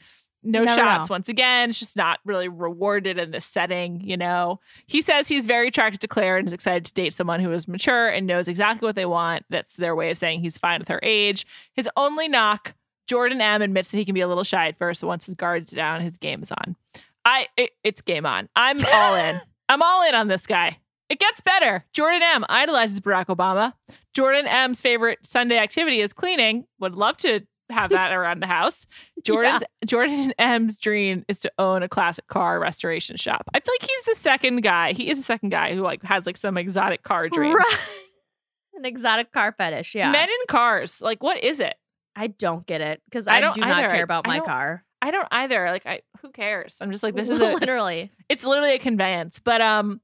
No 0.44 0.66
shots 0.66 1.08
know. 1.08 1.14
once 1.14 1.28
again. 1.28 1.70
It's 1.70 1.78
just 1.78 1.96
not 1.96 2.20
really 2.24 2.48
rewarded 2.48 3.18
in 3.18 3.30
this 3.30 3.46
setting, 3.46 4.00
you 4.02 4.16
know. 4.16 4.60
He 4.86 5.00
says 5.00 5.26
he's 5.26 5.46
very 5.46 5.68
attracted 5.68 6.00
to 6.02 6.08
Clare 6.08 6.36
and 6.36 6.46
is 6.46 6.52
excited 6.52 6.84
to 6.84 6.92
date 6.92 7.14
someone 7.14 7.40
who 7.40 7.50
is 7.52 7.66
mature 7.66 8.08
and 8.08 8.26
knows 8.26 8.46
exactly 8.46 8.86
what 8.86 8.94
they 8.94 9.06
want. 9.06 9.44
That's 9.48 9.76
their 9.76 9.96
way 9.96 10.10
of 10.10 10.18
saying 10.18 10.40
he's 10.40 10.58
fine 10.58 10.80
with 10.80 10.88
her 10.88 11.00
age. 11.02 11.46
His 11.72 11.88
only 11.96 12.28
knock, 12.28 12.74
Jordan 13.06 13.40
M 13.40 13.62
admits 13.62 13.90
that 13.90 13.96
he 13.96 14.04
can 14.04 14.14
be 14.14 14.20
a 14.20 14.28
little 14.28 14.44
shy 14.44 14.68
at 14.68 14.78
first, 14.78 15.00
but 15.00 15.08
once 15.08 15.26
his 15.26 15.34
guard's 15.34 15.70
down, 15.70 16.02
his 16.02 16.18
game 16.18 16.42
is 16.42 16.52
on. 16.52 16.76
I 17.24 17.48
it, 17.56 17.70
it's 17.82 18.02
game 18.02 18.26
on. 18.26 18.48
I'm 18.54 18.84
all 18.84 19.14
in. 19.14 19.40
I'm 19.68 19.82
all 19.82 20.06
in 20.06 20.14
on 20.14 20.28
this 20.28 20.46
guy. 20.46 20.78
It 21.08 21.18
gets 21.18 21.40
better. 21.40 21.84
Jordan 21.92 22.22
M 22.22 22.44
idolizes 22.48 23.00
Barack 23.00 23.26
Obama. 23.26 23.74
Jordan 24.14 24.46
M's 24.46 24.80
favorite 24.80 25.24
Sunday 25.24 25.58
activity 25.58 26.00
is 26.00 26.12
cleaning. 26.12 26.66
Would 26.80 26.94
love 26.94 27.16
to 27.18 27.46
have 27.70 27.90
that 27.90 28.12
around 28.12 28.42
the 28.42 28.46
house. 28.46 28.86
Jordan's 29.24 29.62
Jordan 29.86 30.32
M's 30.38 30.76
dream 30.76 31.24
is 31.28 31.40
to 31.40 31.52
own 31.58 31.82
a 31.82 31.88
classic 31.88 32.26
car 32.26 32.60
restoration 32.60 33.16
shop. 33.16 33.48
I 33.54 33.60
feel 33.60 33.74
like 33.80 33.88
he's 33.88 34.04
the 34.04 34.14
second 34.14 34.62
guy. 34.62 34.92
He 34.92 35.10
is 35.10 35.18
the 35.18 35.24
second 35.24 35.50
guy 35.50 35.74
who 35.74 35.80
like 35.80 36.02
has 36.02 36.26
like 36.26 36.36
some 36.36 36.56
exotic 36.56 37.02
car 37.02 37.28
dream. 37.28 37.54
Right. 37.54 37.78
An 38.76 38.84
exotic 38.84 39.32
car 39.32 39.54
fetish. 39.56 39.94
Yeah. 39.94 40.10
Men 40.10 40.28
in 40.28 40.46
cars. 40.48 41.00
Like 41.00 41.22
what 41.22 41.42
is 41.42 41.60
it? 41.60 41.76
I 42.16 42.28
don't 42.28 42.66
get 42.66 42.80
it 42.80 43.02
because 43.06 43.26
I 43.26 43.36
I, 43.36 43.40
don't 43.40 43.54
do 43.54 43.60
not 43.60 43.90
care 43.90 44.04
about 44.04 44.26
my 44.26 44.40
car. 44.40 44.84
I 45.00 45.10
don't 45.10 45.28
either. 45.30 45.70
Like 45.70 45.86
I 45.86 46.00
who 46.22 46.30
cares? 46.30 46.78
I'm 46.80 46.90
just 46.90 47.02
like 47.02 47.14
this 47.14 47.30
is 47.30 47.38
a, 47.38 47.52
literally. 47.54 48.10
it's 48.28 48.44
literally 48.44 48.74
a 48.74 48.78
conveyance. 48.78 49.38
But 49.38 49.60
um, 49.60 50.00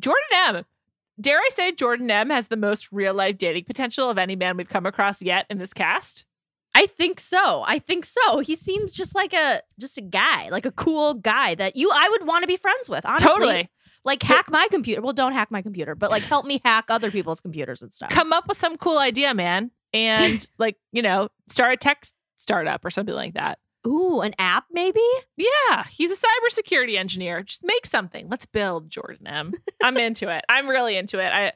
Jordan 0.00 0.22
M. 0.34 0.64
Dare 1.20 1.38
I 1.38 1.48
say 1.52 1.72
Jordan 1.72 2.10
M. 2.10 2.30
has 2.30 2.48
the 2.48 2.56
most 2.56 2.90
real 2.90 3.14
life 3.14 3.38
dating 3.38 3.64
potential 3.64 4.10
of 4.10 4.18
any 4.18 4.34
man 4.34 4.56
we've 4.56 4.68
come 4.68 4.86
across 4.86 5.22
yet 5.22 5.46
in 5.50 5.58
this 5.58 5.72
cast? 5.72 6.24
I 6.74 6.86
think 6.86 7.20
so. 7.20 7.62
I 7.66 7.78
think 7.78 8.04
so. 8.04 8.38
He 8.38 8.54
seems 8.56 8.94
just 8.94 9.14
like 9.14 9.34
a 9.34 9.60
just 9.78 9.98
a 9.98 10.00
guy, 10.00 10.48
like 10.48 10.66
a 10.66 10.72
cool 10.72 11.14
guy 11.14 11.54
that 11.54 11.76
you 11.76 11.90
I 11.92 12.08
would 12.08 12.26
want 12.26 12.42
to 12.42 12.46
be 12.46 12.56
friends 12.56 12.88
with. 12.88 13.04
Honestly, 13.04 13.28
Totally. 13.28 13.70
like 14.04 14.22
hack 14.22 14.50
my 14.50 14.68
computer. 14.70 15.02
Well, 15.02 15.12
don't 15.12 15.32
hack 15.32 15.50
my 15.50 15.60
computer, 15.62 15.94
but 15.94 16.10
like 16.10 16.22
help 16.22 16.46
me 16.46 16.60
hack 16.64 16.86
other 16.88 17.10
people's 17.10 17.40
computers 17.40 17.82
and 17.82 17.92
stuff. 17.92 18.10
Come 18.10 18.32
up 18.32 18.48
with 18.48 18.56
some 18.56 18.76
cool 18.78 18.98
idea, 18.98 19.34
man, 19.34 19.70
and 19.92 20.48
like 20.58 20.76
you 20.92 21.02
know, 21.02 21.28
start 21.48 21.74
a 21.74 21.76
tech 21.76 22.06
startup 22.38 22.84
or 22.84 22.90
something 22.90 23.14
like 23.14 23.34
that. 23.34 23.58
Ooh, 23.86 24.20
an 24.20 24.32
app 24.38 24.64
maybe? 24.70 25.00
Yeah, 25.36 25.84
he's 25.90 26.10
a 26.10 26.14
cybersecurity 26.16 26.96
engineer. 26.96 27.42
Just 27.42 27.64
make 27.64 27.84
something. 27.84 28.28
Let's 28.28 28.46
build 28.46 28.88
Jordan 28.88 29.26
M. 29.26 29.52
I'm 29.82 29.96
into 29.98 30.28
it. 30.34 30.44
I'm 30.48 30.68
really 30.68 30.96
into 30.96 31.18
it. 31.18 31.32
I 31.32 31.52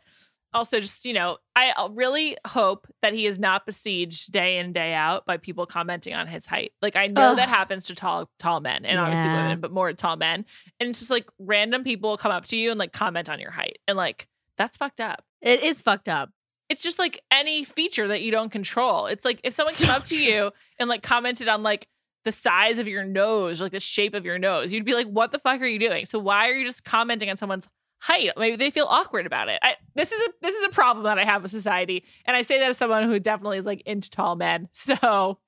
also 0.55 0.81
just, 0.81 1.05
you 1.05 1.13
know, 1.13 1.39
I 1.55 1.71
uh, 1.71 1.89
really 1.89 2.37
hope 2.47 2.87
that 3.03 3.13
he 3.13 3.27
is 3.27 3.39
not 3.39 3.67
besieged 3.67 4.33
day 4.33 4.59
in 4.59 4.73
day 4.73 4.95
out 4.95 5.27
by 5.27 5.37
people 5.37 5.67
commenting 5.67 6.15
on 6.15 6.27
his 6.27 6.47
height. 6.47 6.73
Like 6.81 6.97
I 6.97 7.07
know 7.07 7.31
Ugh. 7.31 7.37
that 7.37 7.49
happens 7.49 7.87
to 7.87 7.95
tall 7.95 8.31
tall 8.39 8.61
men 8.61 8.85
and 8.85 8.99
obviously 8.99 9.31
women, 9.31 9.61
but 9.61 9.71
more 9.73 9.93
tall 9.93 10.17
men. 10.17 10.45
And 10.81 10.91
it's 10.91 10.99
just 10.99 11.11
like 11.11 11.27
random 11.39 11.85
people 11.85 12.17
come 12.17 12.33
up 12.33 12.47
to 12.47 12.57
you 12.57 12.71
and 12.71 12.79
like 12.79 12.93
comment 12.93 13.29
on 13.29 13.39
your 13.39 13.51
height. 13.51 13.79
And 13.87 13.97
like 13.97 14.29
that's 14.57 14.77
fucked 14.77 15.01
up. 15.01 15.25
It 15.43 15.63
is 15.63 15.81
fucked 15.81 16.09
up. 16.09 16.31
It's 16.69 16.83
just 16.83 16.99
like 16.99 17.23
any 17.31 17.65
feature 17.65 18.09
that 18.09 18.23
you 18.23 18.31
don't 18.31 18.51
control. 18.51 19.07
It's 19.07 19.25
like 19.25 19.41
if 19.45 19.55
someone 19.55 19.75
So 19.75 19.87
came 19.87 19.95
up 19.95 20.05
to 20.05 20.23
you 20.23 20.51
and 20.79 20.89
like 20.89 21.03
commented 21.03 21.49
on 21.49 21.63
like 21.63 21.87
the 22.25 22.33
size 22.33 22.81
of 22.81 22.89
your 22.89 23.05
nose, 23.05 23.61
like 23.61 23.71
the 23.71 23.79
shape 23.79 24.13
of 24.15 24.25
your 24.25 24.37
nose, 24.37 24.73
you'd 24.73 24.85
be 24.85 24.95
like, 24.95 25.07
"What 25.07 25.31
the 25.31 25.39
fuck 25.39 25.61
are 25.61 25.67
you 25.67 25.79
doing?" 25.79 26.07
So 26.07 26.19
why 26.19 26.49
are 26.49 26.55
you 26.55 26.67
just 26.67 26.85
commenting 26.85 27.31
on 27.31 27.37
someone's 27.37 27.69
height? 27.99 28.31
Maybe 28.37 28.57
they 28.57 28.71
feel 28.71 28.87
awkward 28.87 29.27
about 29.27 29.49
it. 29.49 29.59
I, 29.63 29.75
this 29.95 30.13
is 30.13 30.21
a 30.21 30.31
this 30.43 30.55
is 30.55 30.65
a 30.65 30.71
problem 30.71 31.05
that 31.05 31.19
I 31.19 31.25
have 31.25 31.43
with 31.43 31.51
society, 31.51 32.05
and 32.25 32.37
I 32.37 32.43
say 32.43 32.59
that 32.59 32.71
as 32.71 32.79
someone 32.79 33.05
who 33.05 33.19
definitely 33.19 33.59
is 33.59 33.67
like 33.67 33.83
into 33.83 34.11
tall 34.11 34.37
men. 34.37 34.69
So 34.75 35.39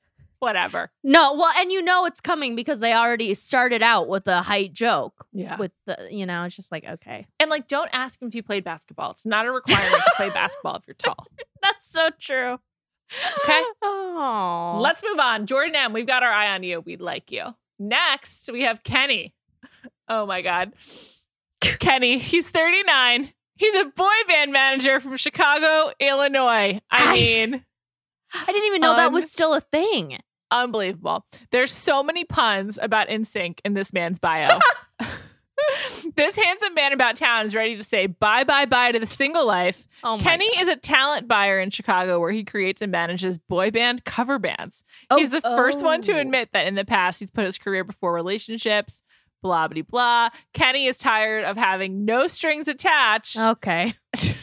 Whatever. 0.40 0.90
No, 1.02 1.34
well, 1.34 1.50
and 1.56 1.72
you 1.72 1.82
know 1.82 2.04
it's 2.04 2.20
coming 2.20 2.54
because 2.54 2.78
they 2.78 2.92
already 2.92 3.34
started 3.34 3.82
out 3.82 4.08
with 4.08 4.28
a 4.28 4.42
height 4.42 4.72
joke. 4.72 5.26
Yeah. 5.32 5.56
With 5.56 5.72
the, 5.86 6.08
you 6.10 6.26
know, 6.26 6.44
it's 6.44 6.54
just 6.54 6.70
like 6.70 6.84
okay, 6.84 7.26
And 7.40 7.50
like, 7.50 7.66
don't 7.66 7.90
ask 7.92 8.22
him 8.22 8.28
if 8.28 8.34
you 8.34 8.42
played 8.42 8.62
basketball. 8.62 9.10
It's 9.10 9.26
not 9.26 9.46
a 9.46 9.52
requirement 9.52 10.02
to 10.04 10.12
play 10.16 10.30
basketball 10.30 10.76
if 10.76 10.86
you're 10.86 10.94
tall. 10.94 11.26
that's 11.62 11.90
so 11.90 12.10
true. 12.18 12.58
Okay. 13.44 13.62
Oh, 14.20 14.80
Let's 14.82 15.02
move 15.04 15.20
on. 15.20 15.46
Jordan 15.46 15.76
M, 15.76 15.92
we've 15.92 16.06
got 16.06 16.24
our 16.24 16.30
eye 16.30 16.52
on 16.52 16.64
you. 16.64 16.80
We'd 16.80 17.00
like 17.00 17.30
you. 17.30 17.54
Next, 17.78 18.50
we 18.52 18.64
have 18.64 18.82
Kenny. 18.82 19.34
Oh 20.08 20.26
my 20.26 20.42
God. 20.42 20.72
Kenny, 21.60 22.18
he's 22.18 22.48
39. 22.48 23.32
He's 23.56 23.74
a 23.74 23.86
boy 23.86 24.06
band 24.28 24.52
manager 24.52 25.00
from 25.00 25.16
Chicago, 25.16 25.92
Illinois. 25.98 26.80
I 26.90 27.12
mean, 27.12 27.64
I 28.32 28.46
didn't 28.46 28.66
even 28.66 28.80
know 28.80 28.96
that 28.96 29.12
was 29.12 29.30
still 29.30 29.54
a 29.54 29.60
thing. 29.60 30.18
unbelievable. 30.50 31.24
There's 31.50 31.72
so 31.72 32.02
many 32.02 32.24
puns 32.24 32.78
about 32.80 33.08
NSYNC 33.08 33.58
in 33.64 33.74
this 33.74 33.92
man's 33.92 34.18
bio. 34.18 34.58
this 36.16 36.36
handsome 36.36 36.74
man 36.74 36.92
about 36.92 37.16
town 37.16 37.46
is 37.46 37.54
ready 37.54 37.76
to 37.76 37.84
say 37.84 38.06
bye 38.06 38.44
bye 38.44 38.64
bye 38.64 38.90
to 38.90 38.98
the 38.98 39.06
single 39.06 39.46
life. 39.46 39.86
Oh 40.02 40.18
Kenny 40.20 40.48
God. 40.54 40.62
is 40.62 40.68
a 40.68 40.76
talent 40.76 41.28
buyer 41.28 41.60
in 41.60 41.70
Chicago 41.70 42.20
where 42.20 42.30
he 42.30 42.44
creates 42.44 42.80
and 42.80 42.92
manages 42.92 43.38
boy 43.38 43.70
band 43.70 44.04
cover 44.04 44.38
bands. 44.38 44.84
Oh, 45.10 45.16
he's 45.16 45.30
the 45.30 45.40
first 45.40 45.84
one 45.84 46.00
to 46.02 46.12
oh. 46.12 46.18
admit 46.18 46.50
that 46.52 46.66
in 46.66 46.74
the 46.74 46.84
past 46.84 47.20
he's 47.20 47.30
put 47.30 47.44
his 47.44 47.58
career 47.58 47.84
before 47.84 48.14
relationships. 48.14 49.02
Blah 49.42 49.68
blah 49.68 49.82
blah. 49.82 50.28
Kenny 50.52 50.86
is 50.86 50.98
tired 50.98 51.44
of 51.44 51.56
having 51.56 52.04
no 52.04 52.26
strings 52.26 52.66
attached. 52.68 53.38
Okay. 53.38 53.94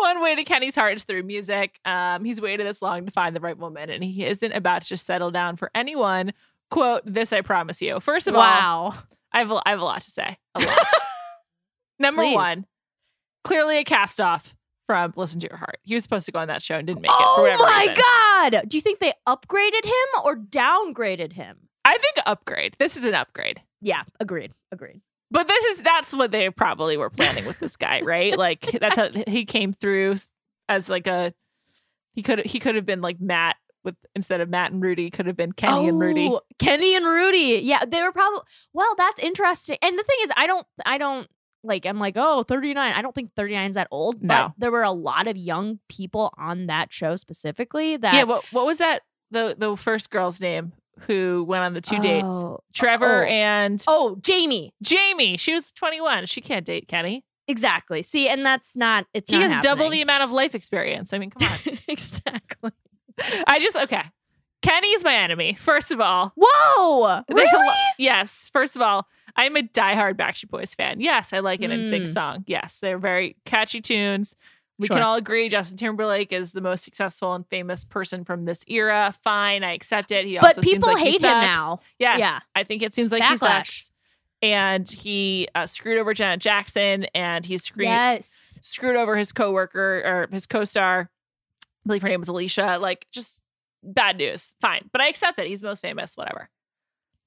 One 0.00 0.22
way 0.22 0.34
to 0.36 0.44
Kenny's 0.44 0.74
heart 0.74 0.94
is 0.96 1.04
through 1.04 1.24
music. 1.24 1.80
Um, 1.84 2.24
he's 2.24 2.40
waited 2.40 2.66
this 2.66 2.80
long 2.82 3.04
to 3.06 3.10
find 3.10 3.34
the 3.34 3.40
right 3.40 3.56
woman, 3.58 3.90
and 3.90 4.04
he 4.04 4.24
isn't 4.24 4.52
about 4.52 4.82
to 4.82 4.88
just 4.88 5.04
settle 5.06 5.30
down 5.30 5.56
for 5.56 5.70
anyone. 5.74 6.32
Quote, 6.70 7.02
this 7.04 7.32
I 7.32 7.40
promise 7.40 7.82
you. 7.82 7.98
First 8.00 8.26
of 8.28 8.34
all, 8.34 8.40
Wow. 8.40 8.94
I 9.32 9.38
have, 9.40 9.50
a, 9.50 9.60
I 9.66 9.70
have 9.70 9.80
a 9.80 9.84
lot 9.84 10.02
to 10.02 10.10
say. 10.10 10.38
A 10.54 10.60
lot. 10.62 10.78
Number 11.98 12.22
Please. 12.22 12.34
one, 12.34 12.66
clearly 13.42 13.78
a 13.78 13.84
cast 13.84 14.20
off 14.20 14.54
from 14.86 15.12
Listen 15.16 15.40
to 15.40 15.48
Your 15.48 15.56
Heart. 15.56 15.78
He 15.82 15.94
was 15.94 16.02
supposed 16.04 16.26
to 16.26 16.32
go 16.32 16.38
on 16.38 16.48
that 16.48 16.62
show 16.62 16.76
and 16.76 16.86
didn't 16.86 17.02
make 17.02 17.10
it 17.10 17.16
Oh 17.18 17.56
my 17.60 17.80
reason. 17.88 17.94
god! 18.62 18.68
Do 18.68 18.76
you 18.76 18.80
think 18.80 19.00
they 19.00 19.12
upgraded 19.26 19.84
him 19.84 20.22
or 20.24 20.36
downgraded 20.36 21.32
him? 21.32 21.68
I 21.94 21.98
think 21.98 22.16
upgrade. 22.26 22.76
This 22.78 22.96
is 22.96 23.04
an 23.04 23.14
upgrade. 23.14 23.60
Yeah, 23.80 24.02
agreed. 24.20 24.52
Agreed. 24.72 25.00
But 25.30 25.48
this 25.48 25.64
is 25.66 25.82
that's 25.82 26.12
what 26.12 26.30
they 26.30 26.50
probably 26.50 26.96
were 26.96 27.10
planning 27.10 27.44
with 27.46 27.58
this 27.58 27.76
guy, 27.76 28.00
right? 28.02 28.36
Like 28.44 28.60
that's 28.80 28.96
how 28.96 29.08
he 29.26 29.44
came 29.44 29.72
through 29.72 30.16
as 30.68 30.88
like 30.88 31.06
a 31.06 31.34
he 32.14 32.22
could 32.22 32.44
he 32.46 32.58
could 32.60 32.74
have 32.74 32.86
been 32.86 33.00
like 33.00 33.20
Matt 33.20 33.56
with 33.84 33.96
instead 34.14 34.40
of 34.40 34.48
Matt 34.48 34.72
and 34.72 34.82
Rudy 34.82 35.10
could 35.10 35.26
have 35.26 35.36
been 35.36 35.52
Kenny 35.52 35.88
and 35.88 35.98
Rudy. 36.00 36.28
Oh, 36.30 36.40
Kenny 36.58 36.94
and 36.96 37.04
Rudy. 37.04 37.60
Yeah, 37.62 37.84
they 37.86 38.02
were 38.02 38.12
probably 38.12 38.40
well, 38.72 38.94
that's 38.96 39.20
interesting. 39.20 39.76
And 39.82 39.98
the 39.98 40.02
thing 40.04 40.16
is, 40.22 40.30
I 40.36 40.46
don't 40.46 40.66
I 40.86 40.98
don't 40.98 41.28
like 41.62 41.86
I'm 41.86 41.98
like, 41.98 42.14
oh, 42.16 42.42
39. 42.42 42.92
I 42.92 43.02
don't 43.02 43.14
think 43.14 43.30
39 43.34 43.70
is 43.70 43.74
that 43.76 43.88
old. 43.90 44.20
But 44.20 44.26
No. 44.28 44.54
there 44.58 44.70
were 44.70 44.82
a 44.82 44.90
lot 44.90 45.26
of 45.26 45.36
young 45.36 45.80
people 45.88 46.32
on 46.38 46.66
that 46.66 46.92
show 46.92 47.16
specifically 47.16 47.96
that 47.96 48.14
Yeah, 48.14 48.24
what 48.24 48.44
what 48.52 48.66
was 48.66 48.78
that 48.78 49.02
the 49.30 49.54
the 49.58 49.76
first 49.76 50.10
girl's 50.10 50.40
name 50.40 50.72
who 51.00 51.44
went 51.48 51.60
on 51.60 51.74
the 51.74 51.80
two 51.80 51.98
dates? 52.00 52.26
Oh, 52.28 52.60
Trevor 52.72 53.24
oh. 53.24 53.28
and 53.28 53.82
Oh, 53.86 54.16
Jamie. 54.22 54.72
Jamie. 54.82 55.36
She 55.36 55.52
was 55.52 55.72
21. 55.72 56.26
She 56.26 56.40
can't 56.40 56.64
date 56.64 56.88
Kenny. 56.88 57.24
Exactly. 57.46 58.02
See, 58.02 58.28
and 58.28 58.44
that's 58.44 58.74
not 58.74 59.06
it's 59.12 59.30
He 59.30 59.38
not 59.38 59.50
has 59.50 59.62
double 59.64 59.90
the 59.90 60.00
amount 60.00 60.22
of 60.22 60.30
life 60.30 60.54
experience. 60.54 61.12
I 61.12 61.18
mean, 61.18 61.30
come 61.30 61.46
on. 61.50 61.78
exactly. 61.88 62.70
I 63.46 63.58
just 63.58 63.76
okay. 63.76 64.02
Kenny's 64.62 65.04
my 65.04 65.14
enemy. 65.14 65.54
First 65.54 65.90
of 65.92 66.00
all, 66.00 66.32
Whoa. 66.40 67.22
There's 67.28 67.52
really? 67.52 67.66
lo- 67.66 67.72
yes. 67.98 68.48
First 68.52 68.76
of 68.76 68.82
all, 68.82 69.06
I'm 69.36 69.56
a 69.56 69.62
diehard 69.62 70.14
Backstreet 70.14 70.48
Boys 70.48 70.74
fan. 70.74 71.00
Yes, 71.00 71.32
I 71.34 71.40
like 71.40 71.60
an 71.60 71.70
NSYNC 71.70 72.04
Mm. 72.04 72.08
song. 72.14 72.44
Yes, 72.46 72.78
they're 72.80 72.98
very 72.98 73.36
catchy 73.44 73.80
tunes. 73.82 74.36
We 74.78 74.88
Sure. 74.88 74.96
can 74.96 75.04
all 75.04 75.14
agree 75.14 75.48
Justin 75.48 75.76
Timberlake 75.76 76.32
is 76.32 76.50
the 76.52 76.60
most 76.60 76.84
successful 76.84 77.32
and 77.34 77.46
famous 77.48 77.84
person 77.84 78.24
from 78.24 78.44
this 78.44 78.64
era. 78.66 79.14
Fine, 79.22 79.62
I 79.62 79.72
accept 79.72 80.10
it. 80.10 80.24
He 80.26 80.36
also 80.36 80.54
but 80.56 80.64
people 80.64 80.88
like 80.92 80.98
he 81.04 81.12
hate 81.12 81.20
him 81.22 81.30
now. 81.30 81.80
Yes, 81.98 82.18
Yeah. 82.18 82.40
I 82.56 82.64
think 82.64 82.82
it 82.82 82.92
seems 82.92 83.12
like 83.12 83.22
he 83.22 83.28
Backlash. 83.28 83.38
sucks. 83.38 83.90
And 84.42 84.88
he 84.90 85.48
uh, 85.54 85.66
screwed 85.66 85.98
over 85.98 86.12
Janet 86.12 86.40
Jackson, 86.40 87.04
and 87.14 87.46
he 87.46 87.56
screwed 87.56 87.86
Yes. 87.86 88.58
screwed 88.62 88.96
over 88.96 89.16
his 89.16 89.32
coworker 89.32 90.02
or 90.04 90.28
his 90.32 90.44
co-star. 90.46 91.08
I 91.62 91.66
believe 91.86 92.02
her 92.02 92.08
name 92.08 92.20
was 92.20 92.28
Alicia. 92.28 92.78
Like, 92.80 93.06
just 93.12 93.40
bad 93.82 94.16
news. 94.18 94.54
Fine, 94.60 94.90
but 94.92 95.00
I 95.00 95.08
accept 95.08 95.36
that 95.38 95.46
he's 95.46 95.62
most 95.62 95.80
famous. 95.80 96.16
Whatever. 96.16 96.50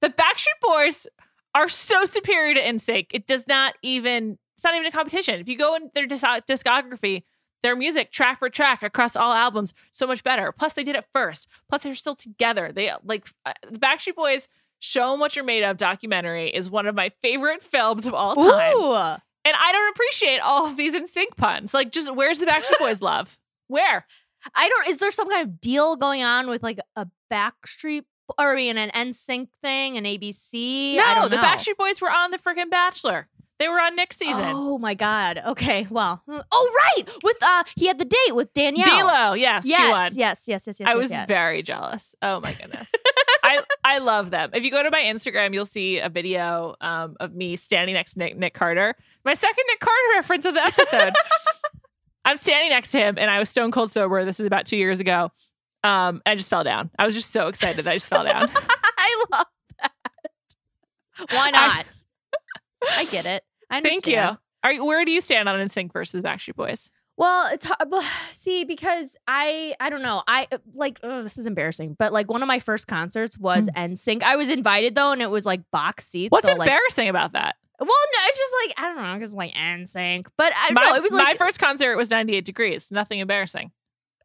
The 0.02 0.10
Backstreet 0.10 0.60
Boys 0.62 1.06
are 1.54 1.68
so 1.68 2.04
superior 2.04 2.54
to 2.54 2.60
NSYNC. 2.60 3.06
It 3.12 3.26
does 3.26 3.48
not 3.48 3.74
even. 3.82 4.38
It's 4.54 4.62
not 4.64 4.74
even 4.74 4.86
a 4.86 4.90
competition. 4.92 5.40
If 5.40 5.48
you 5.48 5.56
go 5.56 5.74
in 5.76 5.90
their 5.94 6.06
dis- 6.06 6.20
discography, 6.22 7.22
their 7.62 7.74
music 7.76 8.12
track 8.12 8.38
for 8.38 8.48
track 8.48 8.82
across 8.82 9.16
all 9.16 9.32
albums, 9.32 9.74
so 9.92 10.06
much 10.06 10.22
better. 10.22 10.52
Plus, 10.52 10.74
they 10.74 10.84
did 10.84 10.96
it 10.96 11.04
first. 11.12 11.48
Plus, 11.68 11.82
they're 11.82 11.94
still 11.94 12.14
together. 12.14 12.70
They 12.72 12.92
like 13.04 13.26
uh, 13.44 13.52
the 13.70 13.78
Backstreet 13.78 14.14
Boys. 14.14 14.48
Show 14.80 15.12
'em 15.12 15.18
what 15.18 15.34
you're 15.34 15.44
made 15.44 15.64
of. 15.64 15.76
Documentary 15.76 16.50
is 16.50 16.70
one 16.70 16.86
of 16.86 16.94
my 16.94 17.08
favorite 17.20 17.64
films 17.64 18.06
of 18.06 18.14
all 18.14 18.36
time. 18.36 18.76
Ooh. 18.76 18.94
And 18.94 19.56
I 19.56 19.72
don't 19.72 19.90
appreciate 19.90 20.38
all 20.38 20.66
of 20.66 20.76
these 20.76 20.94
in 20.94 21.08
sync 21.08 21.36
puns. 21.36 21.74
Like, 21.74 21.90
just 21.90 22.14
where's 22.14 22.38
the 22.38 22.46
Backstreet 22.46 22.78
Boys 22.78 23.02
love? 23.02 23.38
Where? 23.66 24.06
I 24.54 24.68
don't. 24.68 24.88
Is 24.88 24.98
there 24.98 25.10
some 25.10 25.28
kind 25.28 25.42
of 25.48 25.60
deal 25.60 25.96
going 25.96 26.22
on 26.22 26.48
with 26.48 26.62
like 26.62 26.78
a 26.94 27.08
Backstreet 27.32 28.04
or 28.38 28.52
I 28.52 28.54
mean 28.56 28.78
an 28.78 28.90
NSYNC 28.90 29.48
thing, 29.62 29.96
an 29.96 30.04
ABC? 30.04 30.96
I 30.96 31.14
No, 31.14 31.28
the. 31.28 31.36
Backstreet 31.36 31.76
Boys 31.76 32.00
were 32.00 32.10
on 32.10 32.30
the 32.30 32.38
freaking 32.38 32.70
Bachelor. 32.70 33.26
They 33.58 33.68
were 33.68 33.80
on 33.80 33.96
Nick's 33.96 34.16
season. 34.16 34.44
Oh 34.46 34.78
my 34.78 34.94
god. 34.94 35.42
Okay. 35.48 35.86
Well. 35.90 36.22
mm, 36.28 36.42
Oh 36.52 36.70
right. 36.96 37.08
With 37.24 37.36
uh, 37.42 37.64
he 37.76 37.86
had 37.86 37.98
the 37.98 38.04
date 38.04 38.34
with 38.34 38.52
Danielle. 38.52 38.86
D'Lo, 39.08 39.32
yes, 39.34 39.64
she 39.64 39.70
Yes. 39.72 39.92
won. 39.92 40.12
Yes. 40.14 40.44
Yes. 40.46 40.64
Yes. 40.66 40.80
Yes. 40.80 40.88
I 40.88 40.92
yes, 40.92 40.96
was 40.96 41.10
yes. 41.10 41.26
very 41.28 41.62
jealous. 41.62 42.14
Oh 42.22 42.40
my 42.40 42.52
goodness. 42.52 42.92
I 43.42 43.62
I 43.84 43.98
love 43.98 44.30
them. 44.30 44.50
If 44.54 44.62
you 44.64 44.70
go 44.70 44.82
to 44.82 44.90
my 44.90 45.00
Instagram, 45.02 45.54
you'll 45.54 45.64
see 45.66 45.98
a 45.98 46.08
video 46.08 46.76
um, 46.80 47.16
of 47.18 47.34
me 47.34 47.56
standing 47.56 47.94
next 47.94 48.12
to 48.14 48.20
Nick, 48.20 48.36
Nick 48.36 48.54
Carter. 48.54 48.94
My 49.24 49.34
second 49.34 49.64
Nick 49.66 49.80
Carter 49.80 50.02
reference 50.16 50.44
of 50.44 50.54
the 50.54 50.62
episode. 50.62 51.14
I'm 52.24 52.36
standing 52.36 52.70
next 52.70 52.90
to 52.92 52.98
him, 52.98 53.16
and 53.18 53.30
I 53.30 53.38
was 53.38 53.48
stone 53.48 53.70
cold 53.72 53.90
sober. 53.90 54.24
This 54.24 54.38
is 54.38 54.46
about 54.46 54.66
two 54.66 54.76
years 54.76 55.00
ago. 55.00 55.32
Um, 55.82 56.20
I 56.26 56.34
just 56.34 56.50
fell 56.50 56.62
down. 56.64 56.90
I 56.98 57.06
was 57.06 57.14
just 57.14 57.30
so 57.30 57.48
excited 57.48 57.84
that 57.84 57.90
I 57.90 57.96
just 57.96 58.08
fell 58.08 58.24
down. 58.24 58.50
I 58.98 59.24
love 59.32 59.46
that. 59.80 59.92
Why 61.30 61.50
not? 61.50 62.04
I, 62.96 63.04
get 63.06 63.24
it. 63.26 63.44
I 63.70 63.80
Thank 63.80 64.06
you. 64.06 64.38
Are 64.64 64.72
you, 64.72 64.84
where 64.84 65.04
do 65.04 65.12
you 65.12 65.20
stand 65.20 65.48
on 65.48 65.58
NSYNC 65.60 65.92
versus 65.92 66.20
Backstreet 66.22 66.56
Boys? 66.56 66.90
Well, 67.16 67.48
it's 67.52 67.68
See, 68.32 68.64
because 68.64 69.16
I 69.26 69.74
I 69.80 69.90
don't 69.90 70.02
know. 70.02 70.22
I 70.26 70.46
like 70.74 71.00
ugh, 71.02 71.24
this 71.24 71.36
is 71.36 71.46
embarrassing, 71.46 71.96
but 71.98 72.12
like 72.12 72.30
one 72.30 72.42
of 72.42 72.48
my 72.48 72.60
first 72.60 72.86
concerts 72.86 73.36
was 73.36 73.68
hmm. 73.74 73.78
NSYNC. 73.78 74.22
I 74.22 74.36
was 74.36 74.50
invited 74.50 74.94
though, 74.94 75.12
and 75.12 75.20
it 75.20 75.30
was 75.30 75.44
like 75.44 75.62
box 75.72 76.06
seats. 76.06 76.30
What's 76.30 76.46
so 76.46 76.54
like, 76.54 76.68
embarrassing 76.68 77.08
about 77.08 77.32
that? 77.32 77.56
well, 77.80 77.88
no, 77.88 78.18
it's 78.24 78.38
just 78.38 78.54
like 78.64 78.74
I 78.78 78.94
don't 78.94 79.02
know, 79.02 79.18
because 79.18 79.34
like 79.34 79.54
NSYNC. 79.54 80.26
But 80.36 80.52
I 80.56 80.72
My, 80.72 80.82
know. 80.82 80.94
It 80.94 81.02
was 81.02 81.12
my 81.12 81.34
first 81.38 81.58
concert 81.58 81.96
was 81.96 82.10
98 82.10 82.44
degrees. 82.44 82.90
Nothing 82.90 83.20
embarrassing. 83.20 83.70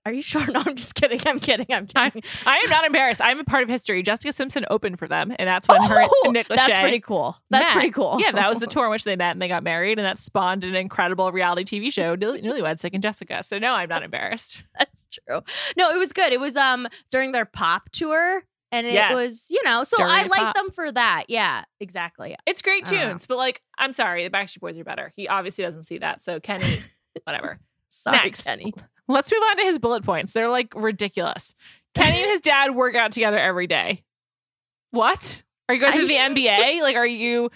Are 0.06 0.12
you 0.14 0.22
sure? 0.22 0.46
No, 0.52 0.62
I'm 0.66 0.76
just 0.76 0.96
kidding. 0.96 1.20
I'm 1.26 1.40
kidding. 1.40 1.66
I'm 1.70 1.88
kidding. 1.88 2.24
I 2.46 2.58
am 2.58 2.70
not 2.70 2.86
embarrassed. 2.86 3.22
I'm 3.22 3.40
a 3.40 3.44
part 3.44 3.64
of 3.64 3.70
history. 3.70 4.04
Jessica 4.04 4.34
Simpson 4.34 4.66
opened 4.70 5.00
for 5.00 5.08
them, 5.08 5.34
and 5.40 5.48
that's 5.48 5.68
when 5.68 5.82
her 5.84 6.04
Oh, 6.04 6.22
and 6.26 6.34
Nick 6.34 6.48
Lachey. 6.48 6.56
that's 6.58 6.78
pretty 6.80 7.00
cool. 7.00 7.38
That's 7.50 7.68
met. 7.70 7.74
pretty 7.74 7.92
cool. 7.92 8.18
Yeah, 8.20 8.32
that 8.34 8.50
was 8.50 8.60
the 8.60 8.68
tour 8.68 8.86
in 8.86 8.92
which 8.92 9.04
they 9.06 9.16
met 9.16 9.32
and 9.32 9.42
they 9.42 9.48
got 9.48 9.64
married, 9.64 10.00
and 10.00 10.06
that 10.06 10.20
spawned 10.20 10.64
an 10.64 10.76
incredible 10.76 11.32
reality 11.32 11.64
TV 11.80 11.92
show, 11.92 12.16
Newlyweds, 12.18 12.84
Nick 12.84 12.94
and 12.94 13.02
Jessica. 13.04 13.44
So 13.44 13.60
no, 13.60 13.74
I'm 13.74 13.90
not 13.90 14.04
embarrassed. 14.04 14.62
That's 14.78 15.08
true. 15.28 15.42
No, 15.78 15.90
it 15.92 15.98
was 15.98 16.12
good. 16.14 16.34
It 16.34 16.40
was 16.40 16.56
um 16.58 16.88
during 17.12 17.32
their 17.32 17.46
pop 17.46 17.90
tour. 17.92 18.44
And 18.72 18.88
it 18.88 18.94
Yes. 18.94 19.14
was, 19.14 19.48
you 19.52 19.62
know, 19.64 19.84
so 19.84 19.98
During 19.98 20.12
I 20.12 20.22
like 20.24 20.32
pop. 20.32 20.56
them 20.56 20.72
for 20.72 20.92
that. 20.92 21.26
Yeah, 21.28 21.64
exactly. 21.80 22.36
It's 22.48 22.64
great 22.64 22.88
I 22.88 22.90
don't 22.90 23.00
know. 23.00 23.08
tunes, 23.10 23.28
but 23.28 23.38
like, 23.38 23.62
I'm 23.78 23.94
sorry, 23.94 24.24
the 24.28 24.36
Backstreet 24.36 24.62
Boys 24.62 24.80
are 24.80 24.84
better. 24.84 25.14
He 25.16 25.28
obviously 25.28 25.64
doesn't 25.64 25.84
see 25.84 26.00
that. 26.00 26.24
So 26.24 26.40
Kenny, 26.40 26.80
whatever. 27.24 27.60
Sorry, 27.90 28.18
Next. 28.18 28.46
Kenny. 28.46 28.74
Let's 29.08 29.32
move 29.32 29.42
on 29.50 29.58
to 29.58 29.64
his 29.64 29.80
bullet 29.80 30.04
points. 30.04 30.34
They're 30.34 30.50
like 30.50 30.74
ridiculous. 30.76 31.56
Kenny 31.96 32.22
and 32.24 32.32
his 32.32 32.42
dad 32.42 32.76
work 32.76 32.96
out 32.96 33.12
together 33.12 33.38
every 33.38 33.68
day. 33.68 34.04
What? 34.92 35.44
Are 35.68 35.76
you 35.76 35.82
going 35.82 35.94
to 36.00 36.08
the 36.08 36.16
NBA? 36.16 36.82
Like, 36.82 36.96
are 36.96 37.06
you 37.08 37.50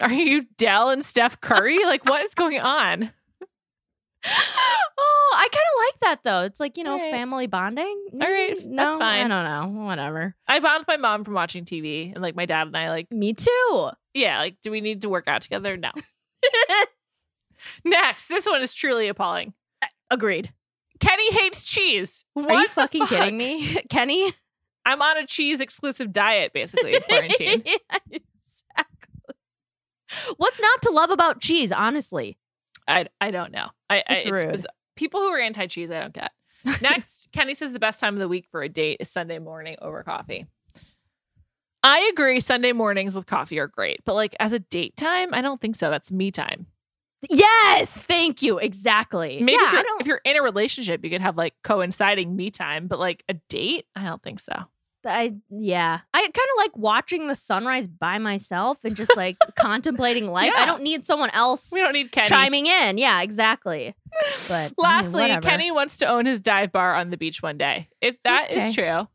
are 0.00 0.12
you 0.12 0.46
Dell 0.56 0.90
and 0.90 1.04
Steph 1.04 1.40
Curry? 1.40 1.84
Like, 1.84 2.04
what 2.04 2.22
is 2.24 2.34
going 2.34 2.58
on? 2.58 3.10
oh, 4.24 5.36
I 5.36 5.48
kind 5.50 5.54
of 5.54 5.78
like 5.86 6.00
that 6.00 6.20
though. 6.24 6.42
It's 6.44 6.60
like 6.60 6.76
you 6.76 6.84
know, 6.84 6.96
right. 6.98 7.10
family 7.10 7.46
bonding. 7.46 8.04
All 8.12 8.20
right, 8.20 8.56
Mm, 8.56 8.76
that's 8.76 8.96
fine. 8.96 9.30
I 9.32 9.42
don't 9.42 9.74
know. 9.76 9.84
Whatever. 9.84 10.34
I 10.46 10.60
bond 10.60 10.80
with 10.82 10.88
my 10.88 10.96
mom 10.96 11.24
from 11.24 11.34
watching 11.34 11.64
TV, 11.64 12.12
and 12.12 12.22
like 12.22 12.36
my 12.36 12.46
dad 12.46 12.68
and 12.68 12.76
I, 12.76 12.90
like, 12.90 13.10
Me 13.10 13.34
too. 13.34 13.90
yeah, 14.14 14.38
like, 14.38 14.56
do 14.62 14.70
we 14.70 14.80
need 14.80 15.02
to 15.02 15.08
work 15.08 15.26
out 15.26 15.42
together? 15.42 15.76
No. 15.76 15.90
Next, 17.84 18.28
this 18.28 18.46
one 18.46 18.62
is 18.62 18.72
truly 18.74 19.08
appalling. 19.08 19.54
Agreed. 20.10 20.52
Kenny 21.02 21.32
hates 21.32 21.66
cheese. 21.66 22.24
Are 22.36 22.54
you 22.54 22.68
fucking 22.68 23.00
fuck? 23.02 23.08
kidding 23.10 23.36
me, 23.36 23.66
Kenny? 23.90 24.32
I'm 24.86 25.02
on 25.02 25.18
a 25.18 25.26
cheese 25.26 25.60
exclusive 25.60 26.12
diet 26.12 26.52
basically 26.52 26.94
in 26.94 27.02
quarantine. 27.08 27.62
Yeah, 27.66 27.98
exactly. 28.10 29.34
What's 30.36 30.60
not 30.60 30.82
to 30.82 30.90
love 30.90 31.10
about 31.10 31.40
cheese? 31.40 31.72
Honestly, 31.72 32.38
I 32.88 33.06
I 33.20 33.30
don't 33.30 33.52
know. 33.52 33.68
I, 33.90 33.98
I 33.98 34.04
It's 34.14 34.26
rude. 34.30 34.50
biz- 34.50 34.66
people 34.96 35.20
who 35.20 35.28
are 35.28 35.40
anti 35.40 35.66
cheese, 35.66 35.90
I 35.90 36.00
don't 36.00 36.12
get. 36.14 36.32
Next, 36.80 37.30
Kenny 37.32 37.54
says 37.54 37.72
the 37.72 37.78
best 37.80 37.98
time 38.00 38.14
of 38.14 38.20
the 38.20 38.28
week 38.28 38.46
for 38.50 38.62
a 38.62 38.68
date 38.68 38.98
is 39.00 39.10
Sunday 39.10 39.38
morning 39.38 39.76
over 39.82 40.02
coffee. 40.04 40.46
I 41.82 42.08
agree. 42.12 42.38
Sunday 42.40 42.72
mornings 42.72 43.14
with 43.14 43.26
coffee 43.26 43.58
are 43.58 43.66
great, 43.66 44.04
but 44.04 44.14
like 44.14 44.36
as 44.38 44.52
a 44.52 44.60
date 44.60 44.96
time, 44.96 45.34
I 45.34 45.40
don't 45.42 45.60
think 45.60 45.74
so. 45.76 45.90
That's 45.90 46.12
me 46.12 46.30
time. 46.30 46.66
Yes, 47.30 47.90
thank 47.90 48.42
you. 48.42 48.58
Exactly. 48.58 49.40
Maybe 49.40 49.52
yeah, 49.52 49.66
if, 49.66 49.72
you're, 49.72 49.84
if 50.00 50.06
you're 50.06 50.20
in 50.24 50.36
a 50.36 50.42
relationship, 50.42 51.04
you 51.04 51.10
could 51.10 51.20
have 51.20 51.36
like 51.36 51.54
coinciding 51.62 52.34
me 52.34 52.50
time, 52.50 52.86
but 52.86 52.98
like 52.98 53.24
a 53.28 53.34
date, 53.48 53.86
I 53.96 54.04
don't 54.04 54.22
think 54.22 54.40
so. 54.40 54.52
I 55.04 55.34
yeah. 55.50 55.98
I 56.14 56.20
kind 56.20 56.30
of 56.32 56.56
like 56.58 56.76
watching 56.76 57.26
the 57.26 57.34
sunrise 57.34 57.88
by 57.88 58.18
myself 58.18 58.78
and 58.84 58.94
just 58.94 59.16
like 59.16 59.36
contemplating 59.58 60.28
life. 60.28 60.52
Yeah. 60.54 60.62
I 60.62 60.66
don't 60.66 60.82
need 60.84 61.06
someone 61.06 61.30
else 61.30 61.70
We 61.72 61.80
don't 61.80 61.92
need 61.92 62.12
Kenny. 62.12 62.28
chiming 62.28 62.66
in. 62.66 62.98
Yeah, 62.98 63.22
exactly. 63.22 63.94
But 64.48 64.54
I 64.54 64.62
mean, 64.66 64.72
Lastly. 64.78 65.38
Kenny 65.42 65.72
wants 65.72 65.98
to 65.98 66.06
own 66.06 66.26
his 66.26 66.40
dive 66.40 66.70
bar 66.70 66.94
on 66.94 67.10
the 67.10 67.16
beach 67.16 67.42
one 67.42 67.58
day. 67.58 67.88
If 68.00 68.22
that 68.22 68.50
is 68.52 68.62
Okay. 68.64 68.72
true, 68.90 69.08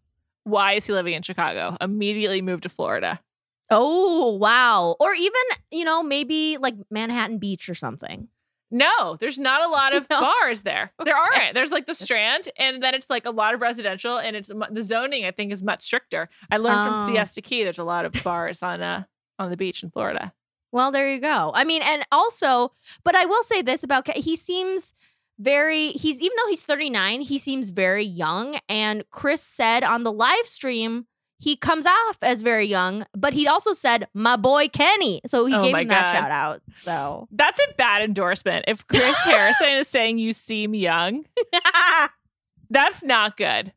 why 0.44 0.74
is 0.74 0.88
he 0.88 0.92
living 0.94 1.14
in 1.14 1.22
Chicago? 1.22 1.78
Immediately 1.80 2.42
move 2.42 2.62
to 2.62 2.70
Florida. 2.70 3.22
Oh 3.70 4.36
wow. 4.38 4.96
Or 5.00 5.14
even 5.14 5.42
you 5.72 5.84
know 5.86 6.04
maybe 6.04 6.58
like 6.58 6.76
Manhattan 6.90 7.38
Beach 7.40 7.70
or 7.70 7.76
something. 7.76 8.30
No, 8.70 9.16
there's 9.20 9.40
not 9.40 9.62
a 9.66 9.70
lot 9.70 9.96
of 9.96 10.08
No. 10.10 10.20
bars 10.20 10.64
there. 10.64 10.92
There 11.04 11.16
aren't. 11.16 11.54
There's 11.54 11.72
like 11.72 11.86
the 11.86 11.94
Strand, 11.94 12.50
and 12.58 12.84
then 12.84 12.94
it's 12.96 13.10
like 13.10 13.26
a 13.26 13.32
lot 13.32 13.54
of 13.54 13.62
residential, 13.62 14.18
and 14.18 14.36
it's 14.36 14.52
the 14.72 14.82
zoning. 14.82 15.24
I 15.26 15.32
think 15.32 15.52
is 15.54 15.64
much 15.64 15.84
stricter. 15.84 16.30
I 16.52 16.58
learned 16.58 16.90
Oh. 16.92 16.96
from 16.96 17.08
Siesta 17.16 17.42
Key. 17.42 17.64
There's 17.64 17.80
a 17.80 17.84
lot 17.86 18.06
of 18.06 18.14
bars 18.24 18.62
on 18.64 18.82
uh 18.82 19.04
on 19.40 19.50
the 19.52 19.58
beach 19.58 19.84
in 19.84 19.90
Florida. 19.92 20.34
Well, 20.74 20.92
there 20.92 21.10
you 21.14 21.22
go. 21.22 21.52
I 21.56 21.64
mean, 21.64 21.82
and 21.82 22.04
also, 22.12 22.74
but 23.06 23.16
I 23.16 23.26
will 23.26 23.42
say 23.44 23.62
this 23.62 23.84
about 23.84 24.08
he 24.18 24.36
seems 24.36 24.94
very 25.40 25.90
he's 25.92 26.22
even 26.22 26.36
though 26.44 26.50
he's 26.50 26.64
39, 26.64 27.22
he 27.22 27.38
seems 27.40 27.70
very 27.70 28.04
young 28.04 28.58
and 28.68 29.04
Chris 29.12 29.42
said 29.42 29.84
on 29.84 30.04
the 30.04 30.12
live 30.12 30.46
stream 30.46 31.06
he 31.40 31.56
comes 31.56 31.86
off 31.86 32.18
as 32.22 32.42
very 32.42 32.66
young, 32.66 33.06
but 33.16 33.34
he 33.34 33.48
also 33.48 33.74
said 33.74 34.08
my 34.14 34.36
boy 34.36 34.68
Kenny. 34.70 35.22
So 35.28 35.46
he 35.46 35.54
Oh 35.56 35.62
gave 35.62 35.76
him 35.76 35.88
that 35.90 36.12
shout 36.12 36.32
out. 36.32 36.62
So 36.76 37.28
That's 37.32 37.60
a 37.60 37.74
bad 37.76 38.02
endorsement. 38.02 38.66
If 38.68 38.88
Chris 38.88 39.18
Harrison 39.24 39.74
is 39.74 39.88
saying 39.88 40.18
you 40.18 40.34
seem 40.34 40.74
young, 40.74 41.26
that's 42.70 43.04
not 43.04 43.38
good. 43.38 43.74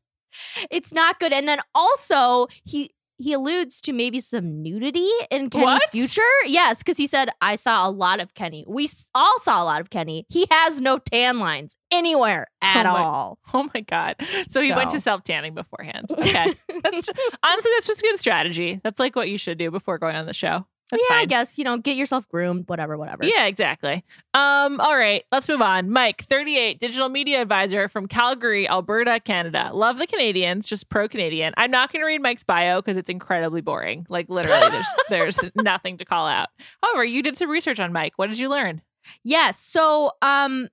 it's 0.70 0.92
not 0.92 1.20
good. 1.20 1.32
And 1.32 1.46
then 1.48 1.58
also 1.74 2.46
he 2.64 2.92
he 3.20 3.32
alludes 3.32 3.80
to 3.82 3.92
maybe 3.92 4.20
some 4.20 4.62
nudity 4.62 5.08
in 5.30 5.50
Kenny's 5.50 5.64
What? 5.66 5.90
future. 5.92 6.22
Yes, 6.46 6.78
because 6.78 6.96
he 6.96 7.06
said, 7.06 7.30
I 7.40 7.56
saw 7.56 7.86
a 7.88 7.90
lot 7.90 8.18
of 8.20 8.34
Kenny. 8.34 8.64
We 8.66 8.88
all 9.14 9.38
saw 9.40 9.62
a 9.62 9.64
lot 9.64 9.80
of 9.80 9.90
Kenny. 9.90 10.26
He 10.28 10.46
has 10.50 10.80
no 10.80 10.98
tan 10.98 11.38
lines 11.38 11.76
anywhere 11.90 12.46
oh 12.62 12.66
at 12.66 12.86
Oh 12.86 12.92
my- 12.92 12.98
all. 13.00 13.38
Oh 13.54 13.68
my 13.74 13.80
god! 13.80 14.16
So 14.48 14.60
he 14.60 14.72
went 14.72 14.90
to 14.90 15.00
self 15.00 15.24
tanning 15.24 15.54
beforehand. 15.54 16.06
Okay, 16.20 16.54
that's 16.82 17.08
honestly 17.42 17.70
that's 17.76 17.86
just 17.86 17.98
a 18.00 18.02
good 18.02 18.18
strategy. 18.18 18.80
That's 18.84 18.98
like 19.00 19.16
what 19.16 19.28
you 19.28 19.38
should 19.38 19.58
do 19.58 19.70
before 19.70 19.98
going 19.98 20.16
on 20.16 20.26
the 20.26 20.32
show. 20.32 20.66
That's 20.90 21.02
yeah, 21.08 21.16
I 21.16 21.24
guess, 21.26 21.58
you 21.58 21.64
know, 21.64 21.78
get 21.78 21.96
yourself 21.96 22.28
groomed, 22.28 22.68
whatever, 22.68 22.96
whatever. 22.96 23.24
Yeah, 23.24 23.46
exactly. 23.46 24.04
Um, 24.34 24.80
all 24.80 24.96
right, 24.96 25.24
let's 25.32 25.48
move 25.48 25.62
on. 25.62 25.90
Mike, 25.90 26.24
38, 26.24 26.80
digital 26.80 27.08
media 27.08 27.40
advisor 27.40 27.88
from 27.88 28.08
Calgary, 28.08 28.68
Alberta, 28.68 29.20
Canada. 29.20 29.70
Love 29.72 29.98
the 29.98 30.06
Canadians, 30.06 30.68
just 30.68 30.88
pro 30.88 31.08
Canadian. 31.08 31.54
I'm 31.56 31.70
not 31.70 31.92
going 31.92 32.00
to 32.00 32.06
read 32.06 32.22
Mike's 32.22 32.44
bio 32.44 32.80
because 32.80 32.96
it's 32.96 33.10
incredibly 33.10 33.60
boring. 33.60 34.06
Like 34.08 34.28
literally, 34.28 34.70
there's 34.70 34.86
there's 35.08 35.50
nothing 35.54 35.96
to 35.98 36.04
call 36.04 36.26
out. 36.26 36.48
However, 36.82 37.04
you 37.04 37.22
did 37.22 37.38
some 37.38 37.50
research 37.50 37.80
on 37.80 37.92
Mike. 37.92 38.14
What 38.16 38.28
did 38.28 38.38
you 38.38 38.48
learn? 38.48 38.82
Yes. 39.24 39.58
So, 39.58 40.12
um, 40.22 40.68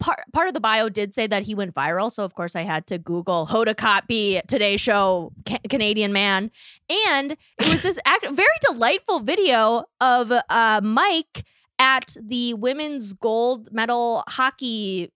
part 0.00 0.20
part 0.32 0.48
of 0.48 0.54
the 0.54 0.60
bio 0.60 0.88
did 0.88 1.14
say 1.14 1.26
that 1.26 1.42
he 1.44 1.54
went 1.54 1.74
viral. 1.74 2.10
So, 2.10 2.24
of 2.24 2.34
course, 2.34 2.54
I 2.56 2.62
had 2.62 2.86
to 2.88 2.98
Google 2.98 3.46
Hoda 3.46 3.74
Kotb 3.74 4.40
Today 4.46 4.76
Show 4.76 5.32
ca- 5.46 5.58
Canadian 5.68 6.12
man, 6.12 6.50
and 7.08 7.32
it 7.32 7.70
was 7.70 7.82
this 7.82 7.98
act- 8.04 8.28
very 8.30 8.58
delightful 8.70 9.20
video 9.20 9.84
of 10.00 10.32
uh, 10.32 10.80
Mike 10.82 11.44
at 11.78 12.16
the 12.20 12.54
women's 12.54 13.12
gold 13.12 13.68
medal 13.72 14.24
hockey. 14.28 15.10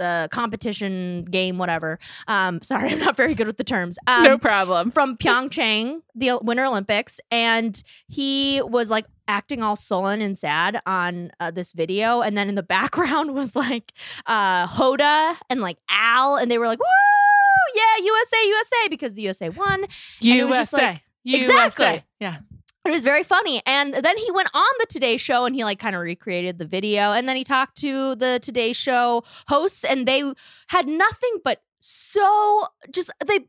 uh, 0.00 0.26
competition 0.28 1.24
game, 1.30 1.58
whatever. 1.58 1.98
Um, 2.26 2.60
sorry, 2.62 2.90
I'm 2.92 2.98
not 2.98 3.16
very 3.16 3.34
good 3.34 3.46
with 3.46 3.56
the 3.56 3.64
terms. 3.64 3.98
Um, 4.08 4.24
no 4.24 4.38
problem. 4.38 4.90
from 4.90 5.16
Pyeongchang, 5.16 6.00
the 6.14 6.38
Winter 6.42 6.64
Olympics, 6.64 7.20
and 7.30 7.80
he 8.08 8.60
was 8.62 8.90
like 8.90 9.04
acting 9.32 9.62
all 9.62 9.74
sullen 9.76 10.20
and 10.20 10.38
sad 10.38 10.80
on 10.84 11.32
uh, 11.40 11.50
this 11.50 11.72
video, 11.72 12.20
and 12.20 12.36
then 12.36 12.48
in 12.50 12.54
the 12.54 12.62
background 12.76 13.34
was 13.34 13.56
like 13.56 13.92
uh, 14.26 14.66
Hoda 14.66 15.36
and 15.48 15.60
like 15.60 15.78
Al, 15.88 16.36
and 16.36 16.50
they 16.50 16.58
were 16.58 16.66
like, 16.66 16.78
"Woo, 16.78 17.74
yeah, 17.74 18.04
USA, 18.04 18.46
USA," 18.46 18.88
because 18.90 19.14
the 19.14 19.22
USA 19.22 19.48
won. 19.48 19.84
it 20.20 20.44
was 20.46 20.56
just 20.56 20.72
USA. 20.72 20.86
like- 20.86 21.02
USA. 21.24 21.64
Exactly. 21.66 22.04
Yeah. 22.20 22.38
It 22.84 22.90
was 22.90 23.04
very 23.04 23.22
funny. 23.22 23.62
And 23.64 23.94
then 23.94 24.16
he 24.18 24.28
went 24.32 24.48
on 24.54 24.66
the 24.80 24.86
Today 24.86 25.16
Show 25.16 25.44
and 25.44 25.54
he 25.54 25.62
like 25.62 25.78
kind 25.78 25.94
of 25.94 26.02
recreated 26.02 26.58
the 26.58 26.64
video. 26.64 27.12
And 27.12 27.28
then 27.28 27.36
he 27.36 27.44
talked 27.44 27.76
to 27.76 28.16
the 28.16 28.40
Today 28.42 28.72
Show 28.72 29.22
hosts 29.46 29.84
and 29.84 30.04
they 30.08 30.24
had 30.66 30.88
nothing 30.88 31.38
but 31.44 31.62
so 31.78 32.66
just 32.90 33.10
they 33.24 33.40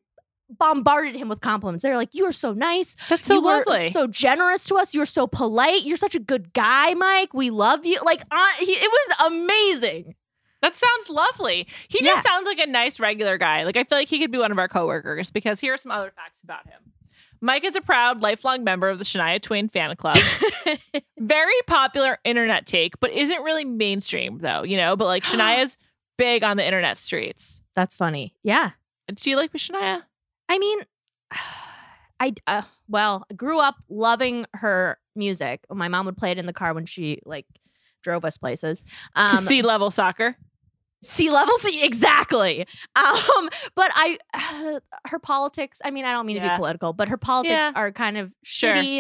bombarded 0.58 1.16
him 1.16 1.30
with 1.30 1.42
compliments. 1.42 1.84
They 1.84 1.90
were 1.90 1.96
like, 1.98 2.14
You 2.14 2.26
are 2.26 2.32
so 2.32 2.54
nice. 2.54 2.96
That's 3.10 3.26
so 3.28 3.36
you 3.36 3.42
lovely. 3.44 3.90
so 3.92 4.08
generous 4.08 4.66
to 4.68 4.76
us. 4.76 4.94
You're 4.94 5.06
so 5.06 5.28
polite. 5.28 5.84
You're 5.84 5.98
such 5.98 6.16
a 6.16 6.20
good 6.20 6.54
guy, 6.54 6.94
Mike. 6.94 7.34
We 7.34 7.50
love 7.50 7.86
you. 7.86 8.00
Like, 8.04 8.22
on, 8.32 8.50
he, 8.60 8.72
it 8.74 8.92
was 8.92 9.32
amazing. 9.32 10.16
That 10.62 10.78
sounds 10.78 11.10
lovely. 11.10 11.68
He 11.90 12.00
Yeah. 12.04 12.12
just 12.14 12.24
sounds 12.26 12.46
like 12.46 12.60
a 12.60 12.66
nice 12.68 13.00
regular 13.00 13.38
guy. 13.38 13.64
Like 13.64 13.76
I 13.76 13.84
feel 13.84 13.98
like 13.98 14.08
he 14.08 14.20
could 14.20 14.32
be 14.32 14.38
one 14.38 14.52
of 14.52 14.58
our 14.58 14.70
coworkers 14.70 15.30
because 15.30 15.60
here 15.60 15.74
are 15.74 15.78
some 15.78 15.92
other 15.92 16.12
facts 16.16 16.42
about 16.42 16.66
him. 16.68 16.80
Mike 17.42 17.66
is 17.66 17.76
a 17.76 17.82
proud 17.82 18.22
lifelong 18.22 18.64
member 18.64 18.88
of 18.90 18.98
the 18.98 19.04
Shania 19.04 19.42
Twain 19.42 19.68
fan 19.68 19.94
club. 19.98 20.16
Very 21.20 21.54
popular 21.68 22.18
internet 22.24 22.66
take, 22.66 22.98
but 23.02 23.12
isn't 23.12 23.44
really 23.44 23.66
mainstream 23.66 24.40
though, 24.40 24.64
you 24.64 24.78
know, 24.78 24.96
but 24.96 25.06
like 25.06 25.24
Shania's 25.26 25.78
big 26.18 26.44
on 26.44 26.56
the 26.56 26.66
internet 26.66 26.98
streets. 26.98 27.62
That's 27.76 27.98
funny. 27.98 28.34
Yeah. 28.44 28.72
Do 29.14 29.30
you 29.30 29.36
like 29.36 29.52
Shania? 29.52 30.04
I 30.50 30.58
mean, 30.60 30.80
I 32.20 32.34
uh, 32.48 32.62
well, 32.88 33.26
I 33.30 33.34
grew 33.34 33.60
up 33.60 33.76
loving 33.90 34.46
her 34.54 34.98
music. 35.16 35.62
My 35.72 35.88
mom 35.88 36.06
would 36.06 36.18
play 36.18 36.32
it 36.32 36.38
in 36.38 36.46
the 36.46 36.54
car 36.54 36.74
when 36.74 36.86
she 36.86 37.20
like 37.26 37.46
drove 38.02 38.24
us 38.26 38.38
places. 38.38 38.84
Um, 39.16 39.44
sea 39.44 39.62
level 39.62 39.90
soccer. 39.92 40.38
sea 41.04 41.30
level, 41.32 41.58
sea 41.60 41.84
exactly. 41.86 42.66
Um, 42.96 43.50
but 43.76 43.92
I, 43.94 44.18
her 45.08 45.20
politics. 45.20 45.82
I 45.84 45.92
mean, 45.92 46.06
I 46.06 46.12
don't 46.14 46.26
mean 46.26 46.38
to 46.38 46.42
be 46.48 46.56
political, 46.56 46.94
but 46.94 47.10
her 47.10 47.18
politics 47.18 47.52
Yeah. 47.52 47.72
are 47.76 47.92
kind 47.92 48.18
of 48.18 48.32
Sure. 48.44 48.74
shitty. 48.74 49.00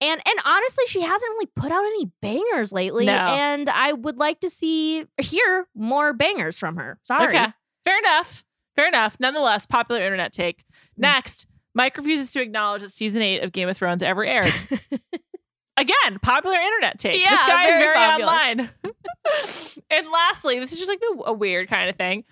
And 0.00 0.20
and 0.26 0.40
honestly, 0.44 0.84
she 0.88 1.00
hasn't 1.00 1.30
really 1.30 1.48
put 1.56 1.70
out 1.72 1.84
any 1.84 2.10
bangers 2.20 2.72
lately. 2.72 3.06
No. 3.06 3.12
And 3.14 3.68
I 3.70 3.92
would 3.92 4.16
like 4.18 4.40
to 4.40 4.50
see 4.50 5.06
hear 5.20 5.68
more 5.74 6.12
bangers 6.12 6.58
from 6.58 6.76
her. 6.76 6.98
Sorry. 7.02 7.28
Okay. 7.36 7.46
Fair 7.84 7.98
enough. 7.98 8.44
Fair 8.76 8.88
enough. 8.88 9.16
Nonetheless, 9.18 9.66
popular 9.66 10.02
internet 10.02 10.32
take. 10.32 10.64
Hmm. 10.98 11.02
Next, 11.02 11.46
Mike 11.74 11.96
refuses 11.96 12.30
to 12.32 12.42
acknowledge 12.42 12.82
that 12.82 12.92
season 12.92 13.22
eight 13.22 13.42
of 13.42 13.52
Game 13.52 13.68
of 13.68 13.76
Thrones 13.76 14.02
ever 14.02 14.24
aired. 14.24 14.52
Again, 15.76 16.18
popular 16.22 16.56
internet 16.58 16.98
take. 16.98 17.12
this 17.12 17.22
Yeah, 17.22 17.46
guy 17.46 17.68
is 17.68 17.76
very 17.76 17.82
very 17.82 17.94
popular. 17.94 18.30
online. 18.32 18.70
and 19.90 20.10
lastly, 20.10 20.58
this 20.58 20.72
is 20.72 20.78
just 20.78 20.90
like 20.90 20.98
the, 21.00 21.22
a 21.26 21.32
weird 21.32 21.68
kind 21.68 21.88
of 21.88 21.96
thing. 21.96 22.24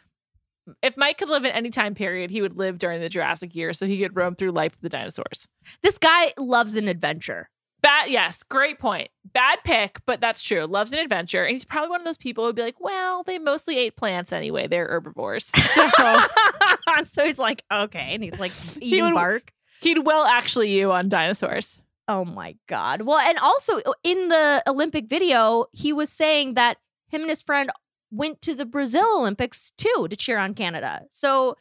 If 0.82 0.96
Mike 0.96 1.18
could 1.18 1.28
live 1.28 1.44
in 1.44 1.52
any 1.52 1.70
time 1.70 1.94
period, 1.94 2.30
he 2.30 2.42
would 2.42 2.56
live 2.56 2.78
during 2.78 3.00
the 3.00 3.08
Jurassic 3.08 3.54
years 3.54 3.78
so 3.78 3.86
he 3.86 3.98
could 4.02 4.16
roam 4.16 4.34
through 4.34 4.50
life 4.50 4.72
with 4.72 4.80
the 4.80 4.88
dinosaurs. 4.88 5.46
This 5.82 5.96
guy 5.96 6.32
loves 6.36 6.76
an 6.76 6.88
adventure. 6.88 7.48
Bad, 7.86 8.10
yes, 8.10 8.42
great 8.42 8.80
point. 8.80 9.10
Bad 9.32 9.58
pick, 9.64 10.00
but 10.06 10.20
that's 10.20 10.42
true. 10.42 10.64
Loves 10.64 10.92
an 10.92 10.98
adventure. 10.98 11.44
And 11.44 11.52
he's 11.52 11.64
probably 11.64 11.90
one 11.90 12.00
of 12.00 12.04
those 12.04 12.16
people 12.16 12.44
who'd 12.44 12.56
be 12.56 12.62
like, 12.62 12.80
well, 12.80 13.22
they 13.22 13.38
mostly 13.38 13.78
ate 13.78 13.94
plants 13.96 14.32
anyway. 14.32 14.66
They're 14.66 14.88
herbivores. 14.88 15.52
So 15.66 15.84
so 17.04 17.24
he's 17.24 17.38
like, 17.38 17.62
okay, 17.72 18.08
and 18.14 18.24
he's 18.24 18.38
like 18.40 18.50
eating 18.80 19.04
would- 19.04 19.14
bark. 19.14 19.52
he'd 19.82 19.98
well 20.04 20.24
actually 20.24 20.70
you 20.72 20.90
on 20.90 21.08
dinosaurs. 21.08 21.78
Oh 22.08 22.24
my 22.24 22.56
god. 22.66 23.02
Well, 23.02 23.18
and 23.20 23.38
also 23.38 23.78
uh, 23.78 23.92
in 24.02 24.28
the 24.28 24.62
Olympic 24.66 25.06
video, 25.08 25.66
he 25.72 25.92
was 25.92 26.10
saying 26.10 26.54
that 26.54 26.78
him 27.08 27.20
and 27.20 27.30
his 27.30 27.42
friend 27.42 27.70
went 28.10 28.40
to 28.42 28.54
the 28.54 28.64
Brazil 28.66 29.06
Olympics 29.18 29.72
too 29.78 30.06
to 30.10 30.16
cheer 30.16 30.38
on 30.38 30.54
Canada. 30.54 31.02
So 31.10 31.56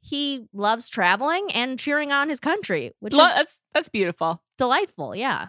he 0.00 0.46
loves 0.52 0.88
traveling 0.88 1.50
and 1.52 1.78
cheering 1.78 2.12
on 2.12 2.28
his 2.28 2.40
country, 2.40 2.92
which 3.00 3.12
Lo- 3.14 3.24
is 3.24 3.34
that's 3.34 3.56
that's 3.72 3.88
beautiful. 3.88 4.42
delightful. 4.58 5.14
Yeah. 5.14 5.48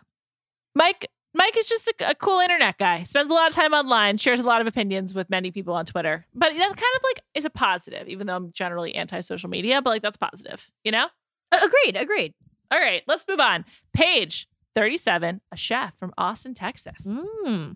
Mike 0.75 1.07
Mike 1.33 1.55
is 1.55 1.67
just 1.67 1.87
a, 1.87 2.11
a 2.11 2.15
cool 2.15 2.39
internet 2.39 2.77
guy. 2.77 3.03
Spends 3.03 3.29
a 3.29 3.33
lot 3.33 3.47
of 3.47 3.55
time 3.55 3.73
online, 3.73 4.17
shares 4.17 4.39
a 4.39 4.43
lot 4.43 4.61
of 4.61 4.67
opinions 4.67 5.13
with 5.13 5.29
many 5.29 5.51
people 5.51 5.73
on 5.73 5.85
Twitter. 5.85 6.25
But 6.33 6.51
that 6.53 6.59
kind 6.59 6.71
of 6.71 7.01
like 7.03 7.23
is 7.33 7.45
a 7.45 7.49
positive, 7.49 8.07
even 8.09 8.27
though 8.27 8.35
I'm 8.35 8.51
generally 8.51 8.95
anti 8.95 9.21
social 9.21 9.49
media, 9.49 9.81
but 9.81 9.91
like 9.91 10.01
that's 10.01 10.17
positive, 10.17 10.69
you 10.83 10.91
know? 10.91 11.07
Agreed. 11.51 11.95
Agreed. 11.95 12.33
All 12.69 12.79
right, 12.79 13.03
let's 13.07 13.25
move 13.27 13.39
on. 13.39 13.65
Paige, 13.93 14.47
37, 14.75 15.41
a 15.51 15.57
chef 15.57 15.97
from 15.97 16.13
Austin, 16.17 16.53
Texas. 16.53 17.05
Mm. 17.05 17.75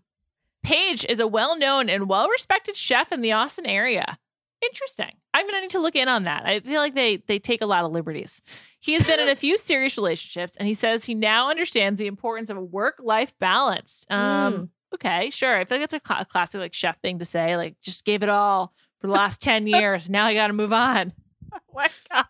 Paige 0.64 1.06
is 1.06 1.20
a 1.20 1.28
well 1.28 1.58
known 1.58 1.90
and 1.90 2.10
well 2.10 2.30
respected 2.30 2.76
chef 2.76 3.12
in 3.12 3.22
the 3.22 3.32
Austin 3.32 3.66
area. 3.66 4.18
Interesting. 4.66 5.12
I'm 5.34 5.46
gonna 5.48 5.62
need 5.62 5.70
to 5.72 5.80
look 5.80 5.96
in 5.96 6.08
on 6.08 6.24
that. 6.24 6.46
I 6.46 6.60
feel 6.62 6.80
like 6.82 6.96
they 6.96 7.18
they 7.28 7.40
take 7.40 7.62
a 7.62 7.66
lot 7.66 7.84
of 7.86 7.92
liberties. 7.92 8.42
He 8.80 8.94
has 8.94 9.04
been 9.04 9.20
in 9.20 9.30
a 9.30 9.36
few 9.46 9.58
serious 9.58 9.98
relationships, 9.98 10.56
and 10.58 10.68
he 10.68 10.74
says 10.74 11.04
he 11.06 11.14
now 11.16 11.50
understands 11.50 12.00
the 12.00 12.08
importance 12.08 12.50
of 12.50 12.58
a 12.58 12.64
work 12.64 12.96
life 13.04 13.34
balance. 13.40 14.06
Um, 14.10 14.20
Mm. 14.54 14.70
okay, 14.96 15.30
sure. 15.32 15.58
I 15.58 15.66
feel 15.66 15.78
like 15.80 15.90
that's 15.90 15.94
a, 15.94 16.00
cla- 16.00 16.26
classic 16.30 16.60
like 16.62 16.74
chef 16.74 17.00
thing 17.02 17.20
to 17.20 17.26
say. 17.26 17.58
Like, 17.58 17.76
just 17.82 18.06
gave 18.06 18.24
it 18.24 18.30
all 18.30 18.74
for 19.02 19.08
the 19.08 19.14
last 19.14 19.42
ten 19.42 19.68
years. 19.76 20.10
Now 20.10 20.26
I 20.26 20.34
got 20.34 20.48
to 20.48 20.54
move 20.54 20.74
on. 20.74 21.14
Oh 21.54 21.60
my 21.74 21.90
god. 22.12 22.26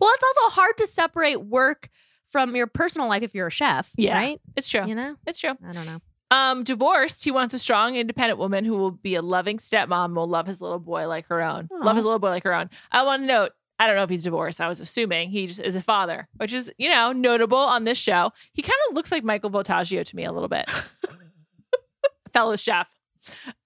Well, 0.00 0.10
it's 0.14 0.24
also 0.24 0.54
hard 0.54 0.76
to 0.78 0.86
separate 0.86 1.44
work 1.44 1.88
from 2.28 2.54
your 2.54 2.66
personal 2.68 3.08
life 3.08 3.22
if 3.24 3.34
you're 3.34 3.48
a 3.48 3.50
chef. 3.50 3.90
Yeah. 3.96 4.14
Right. 4.14 4.40
It's 4.56 4.68
true. 4.68 4.86
You 4.86 4.94
know. 4.94 5.16
It's 5.26 5.40
true. 5.40 5.54
I 5.66 5.72
don't 5.72 5.86
know. 5.86 6.00
Um, 6.32 6.64
divorced, 6.64 7.24
he 7.24 7.30
wants 7.30 7.52
a 7.52 7.58
strong, 7.58 7.94
independent 7.94 8.38
woman 8.38 8.64
who 8.64 8.74
will 8.74 8.90
be 8.90 9.14
a 9.14 9.22
loving 9.22 9.58
stepmom 9.58 10.06
and 10.06 10.16
will 10.16 10.26
love 10.26 10.46
his 10.46 10.62
little 10.62 10.78
boy 10.78 11.06
like 11.06 11.26
her 11.26 11.42
own. 11.42 11.68
Love 11.70 11.94
his 11.94 12.06
little 12.06 12.18
boy 12.18 12.30
like 12.30 12.44
her 12.44 12.54
own. 12.54 12.70
I 12.90 13.02
want 13.02 13.22
to 13.22 13.26
note, 13.26 13.52
I 13.78 13.86
don't 13.86 13.96
know 13.96 14.02
if 14.02 14.08
he's 14.08 14.24
divorced. 14.24 14.58
I 14.58 14.66
was 14.66 14.80
assuming 14.80 15.28
he 15.28 15.46
just 15.46 15.60
is 15.60 15.76
a 15.76 15.82
father, 15.82 16.28
which 16.36 16.54
is, 16.54 16.72
you 16.78 16.88
know, 16.88 17.12
notable 17.12 17.58
on 17.58 17.84
this 17.84 17.98
show. 17.98 18.32
He 18.54 18.62
kind 18.62 18.78
of 18.88 18.94
looks 18.94 19.12
like 19.12 19.24
Michael 19.24 19.50
Voltaggio 19.50 20.04
to 20.06 20.16
me 20.16 20.24
a 20.24 20.32
little 20.32 20.48
bit. 20.48 20.70
Fellow 22.32 22.56
chef. 22.56 22.88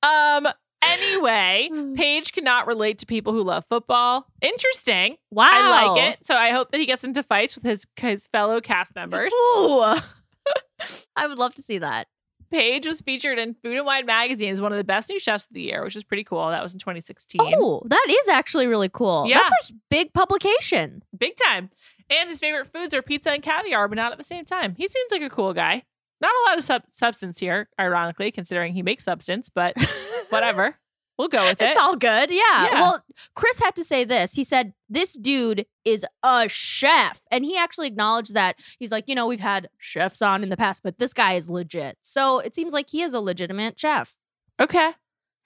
Um, 0.03 0.49
anyway, 0.83 1.71
Paige 1.95 2.33
cannot 2.33 2.67
relate 2.67 2.99
to 2.99 3.07
people 3.07 3.33
who 3.33 3.43
love 3.43 3.65
football. 3.69 4.27
Interesting. 4.43 5.19
Wow. 5.31 5.51
I 5.53 5.87
like 5.87 6.15
it. 6.15 6.27
So 6.27 6.35
I 6.35 6.51
hope 6.51 6.73
that 6.73 6.79
he 6.79 6.87
gets 6.87 7.05
into 7.05 7.23
fights 7.23 7.55
with 7.55 7.65
his 7.65 7.87
his 7.97 8.27
fellow 8.27 8.61
cast 8.61 8.97
members. 8.97 9.33
Ooh. 9.33 9.83
I 11.17 11.29
would 11.29 11.39
love 11.39 11.55
to 11.55 11.63
see 11.63 11.79
that. 11.79 12.09
Paige 12.51 12.87
was 12.87 13.01
featured 13.01 13.39
in 13.39 13.55
Food 13.55 13.77
and 13.77 13.87
Wine 13.87 14.07
magazine 14.07 14.53
as 14.53 14.61
one 14.61 14.73
of 14.73 14.79
the 14.79 14.85
best 14.85 15.09
new 15.11 15.19
chefs 15.19 15.47
of 15.47 15.55
the 15.55 15.63
year, 15.63 15.83
which 15.85 15.97
is 15.97 16.05
pretty 16.05 16.25
cool. 16.25 16.49
That 16.49 16.63
was 16.63 16.73
in 16.73 16.79
2016. 16.81 17.41
Oh, 17.43 17.83
that 17.87 18.07
is 18.09 18.29
actually 18.29 18.67
really 18.67 18.89
cool. 18.89 19.27
Yeah. 19.27 19.39
That's 19.39 19.71
a 19.71 19.75
big 19.91 20.13
publication. 20.13 21.03
Big 21.17 21.35
time. 21.37 21.71
And 22.09 22.29
his 22.29 22.39
favorite 22.39 22.73
foods 22.73 22.95
are 22.95 23.03
pizza 23.03 23.31
and 23.31 23.43
caviar, 23.43 23.89
but 23.89 23.97
not 23.97 24.13
at 24.13 24.19
the 24.19 24.25
same 24.25 24.45
time. 24.45 24.75
He 24.77 24.87
seems 24.87 25.11
like 25.11 25.23
a 25.23 25.31
cool 25.31 25.53
guy. 25.53 25.83
Not 26.21 26.31
a 26.31 26.49
lot 26.49 26.59
of 26.59 26.65
sub- 26.65 26.85
substance 26.93 27.39
here, 27.39 27.69
ironically, 27.79 28.31
considering 28.31 28.73
he 28.73 28.83
makes 28.83 29.05
substance, 29.05 29.49
but 29.49 29.75
whatever. 30.31 30.77
We'll 31.19 31.29
go 31.29 31.47
with 31.49 31.63
it. 31.63 31.69
It's 31.69 31.77
all 31.79 31.97
good. 31.97 32.31
Yeah. 32.31 32.39
Yeah. 32.67 32.81
Well, 32.81 33.05
Chris 33.35 33.59
had 33.59 33.75
to 33.77 33.85
say 33.85 34.05
this. 34.05 34.35
He 34.35 34.45
said, 34.45 34.75
This 34.89 35.15
dude 35.15 35.65
is 35.85 36.05
a 36.23 36.47
chef. 36.49 37.21
And 37.31 37.45
he 37.45 37.57
actually 37.57 37.87
acknowledged 37.87 38.35
that. 38.35 38.57
He's 38.79 38.93
like, 38.93 39.09
You 39.09 39.15
know, 39.15 39.27
we've 39.27 39.41
had 39.41 39.69
chefs 39.79 40.21
on 40.21 40.43
in 40.43 40.51
the 40.51 40.57
past, 40.59 40.83
but 40.83 40.99
this 40.99 41.15
guy 41.15 41.33
is 41.33 41.49
legit. 41.49 41.97
So 42.03 42.39
it 42.41 42.55
seems 42.55 42.73
like 42.75 42.91
he 42.91 43.01
is 43.03 43.15
a 43.15 43.21
legitimate 43.21 43.79
chef. 43.81 44.15
okay. 44.61 44.93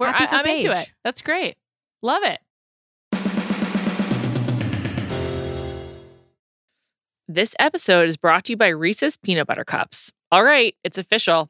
We're, 0.00 0.10
Happy 0.12 0.24
I, 0.24 0.26
for 0.28 0.34
I'm 0.36 0.46
into 0.46 0.68
Paige. 0.74 0.78
it. 0.88 0.92
That's 1.04 1.20
great. 1.22 1.56
Love 2.02 2.22
it. 2.24 2.40
This 7.28 7.54
episode 7.58 8.08
is 8.08 8.16
brought 8.16 8.44
to 8.46 8.52
you 8.52 8.56
by 8.56 8.68
Reese's 8.68 9.16
Peanut 9.16 9.46
Butter 9.46 9.64
Cups. 9.64 10.10
All 10.32 10.42
right, 10.42 10.74
it's 10.82 10.98
official. 10.98 11.49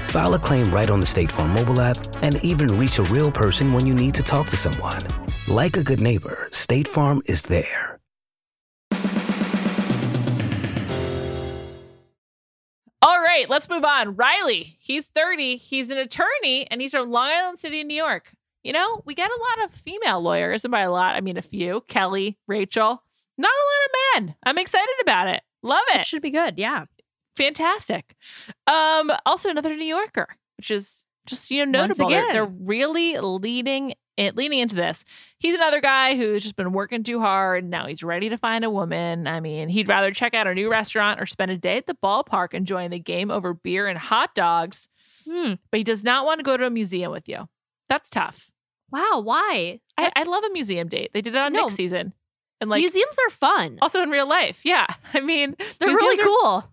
File 0.11 0.33
a 0.33 0.39
claim 0.39 0.69
right 0.73 0.89
on 0.89 0.99
the 0.99 1.05
State 1.05 1.31
Farm 1.31 1.51
mobile 1.51 1.79
app 1.79 1.97
and 2.21 2.43
even 2.43 2.67
reach 2.77 2.99
a 2.99 3.03
real 3.03 3.31
person 3.31 3.71
when 3.71 3.85
you 3.87 3.93
need 3.93 4.13
to 4.15 4.21
talk 4.21 4.47
to 4.47 4.57
someone. 4.57 5.01
Like 5.47 5.77
a 5.77 5.83
good 5.83 6.01
neighbor, 6.01 6.49
State 6.51 6.87
Farm 6.89 7.21
is 7.27 7.43
there. 7.43 7.97
All 13.01 13.19
right, 13.21 13.49
let's 13.49 13.69
move 13.69 13.85
on. 13.85 14.15
Riley, 14.15 14.75
he's 14.79 15.07
30. 15.07 15.55
He's 15.55 15.89
an 15.89 15.97
attorney 15.97 16.67
and 16.69 16.81
he's 16.81 16.91
from 16.91 17.09
Long 17.09 17.29
Island 17.29 17.57
City, 17.57 17.83
New 17.83 17.95
York. 17.95 18.33
You 18.63 18.73
know, 18.73 19.01
we 19.05 19.15
get 19.15 19.31
a 19.31 19.39
lot 19.59 19.65
of 19.65 19.71
female 19.73 20.21
lawyers, 20.21 20.63
and 20.65 20.71
by 20.71 20.81
a 20.81 20.91
lot, 20.91 21.15
I 21.15 21.21
mean 21.21 21.37
a 21.37 21.41
few 21.41 21.81
Kelly, 21.87 22.37
Rachel, 22.47 23.01
not 23.37 23.49
a 23.49 23.65
lot 23.69 23.85
of 23.85 24.25
men. 24.27 24.35
I'm 24.43 24.57
excited 24.59 24.93
about 25.01 25.29
it. 25.29 25.41
Love 25.63 25.81
It 25.95 26.01
it. 26.01 26.05
should 26.05 26.21
be 26.21 26.29
good. 26.31 26.59
Yeah. 26.59 26.85
Fantastic. 27.41 28.15
Um, 28.67 29.11
also 29.25 29.49
another 29.49 29.75
New 29.75 29.85
Yorker, 29.85 30.27
which 30.57 30.71
is 30.71 31.05
just 31.25 31.49
you 31.51 31.65
know 31.65 31.85
notable. 31.85 32.09
They're, 32.09 32.31
they're 32.33 32.45
really 32.45 33.17
leading 33.17 33.93
it, 34.17 34.35
leaning 34.35 34.59
into 34.59 34.75
this. 34.75 35.03
He's 35.39 35.55
another 35.55 35.81
guy 35.81 36.15
who's 36.15 36.43
just 36.43 36.55
been 36.55 36.73
working 36.73 37.01
too 37.03 37.19
hard. 37.19 37.63
Now 37.67 37.87
he's 37.87 38.03
ready 38.03 38.29
to 38.29 38.37
find 38.37 38.63
a 38.63 38.69
woman. 38.69 39.25
I 39.27 39.39
mean, 39.39 39.69
he'd 39.69 39.87
rather 39.89 40.11
check 40.11 40.33
out 40.33 40.47
a 40.47 40.53
new 40.53 40.69
restaurant 40.69 41.19
or 41.19 41.25
spend 41.25 41.49
a 41.51 41.57
day 41.57 41.77
at 41.77 41.87
the 41.87 41.95
ballpark 42.03 42.53
enjoying 42.53 42.91
the 42.91 42.99
game 42.99 43.31
over 43.31 43.53
beer 43.53 43.87
and 43.87 43.97
hot 43.97 44.35
dogs. 44.35 44.87
Hmm. 45.27 45.53
But 45.71 45.77
he 45.79 45.83
does 45.83 46.03
not 46.03 46.25
want 46.25 46.39
to 46.39 46.43
go 46.43 46.57
to 46.57 46.65
a 46.65 46.69
museum 46.69 47.11
with 47.11 47.27
you. 47.27 47.47
That's 47.89 48.09
tough. 48.09 48.51
Wow. 48.91 49.21
Why? 49.23 49.79
I, 49.97 50.11
I 50.15 50.23
love 50.23 50.43
a 50.43 50.49
museum 50.51 50.87
date. 50.87 51.11
They 51.13 51.21
did 51.21 51.33
that 51.33 51.45
on 51.45 51.53
No. 51.53 51.61
next 51.61 51.75
season, 51.75 52.13
and 52.59 52.69
like 52.69 52.79
museums 52.79 53.17
are 53.25 53.29
fun. 53.29 53.77
also 53.81 54.01
in 54.01 54.09
real 54.09 54.27
life. 54.27 54.65
Yeah, 54.65 54.85
I 55.13 55.19
mean, 55.21 55.55
They're 55.79 55.89
really 55.89 56.21
are 56.21 56.25
cool. 56.25 56.71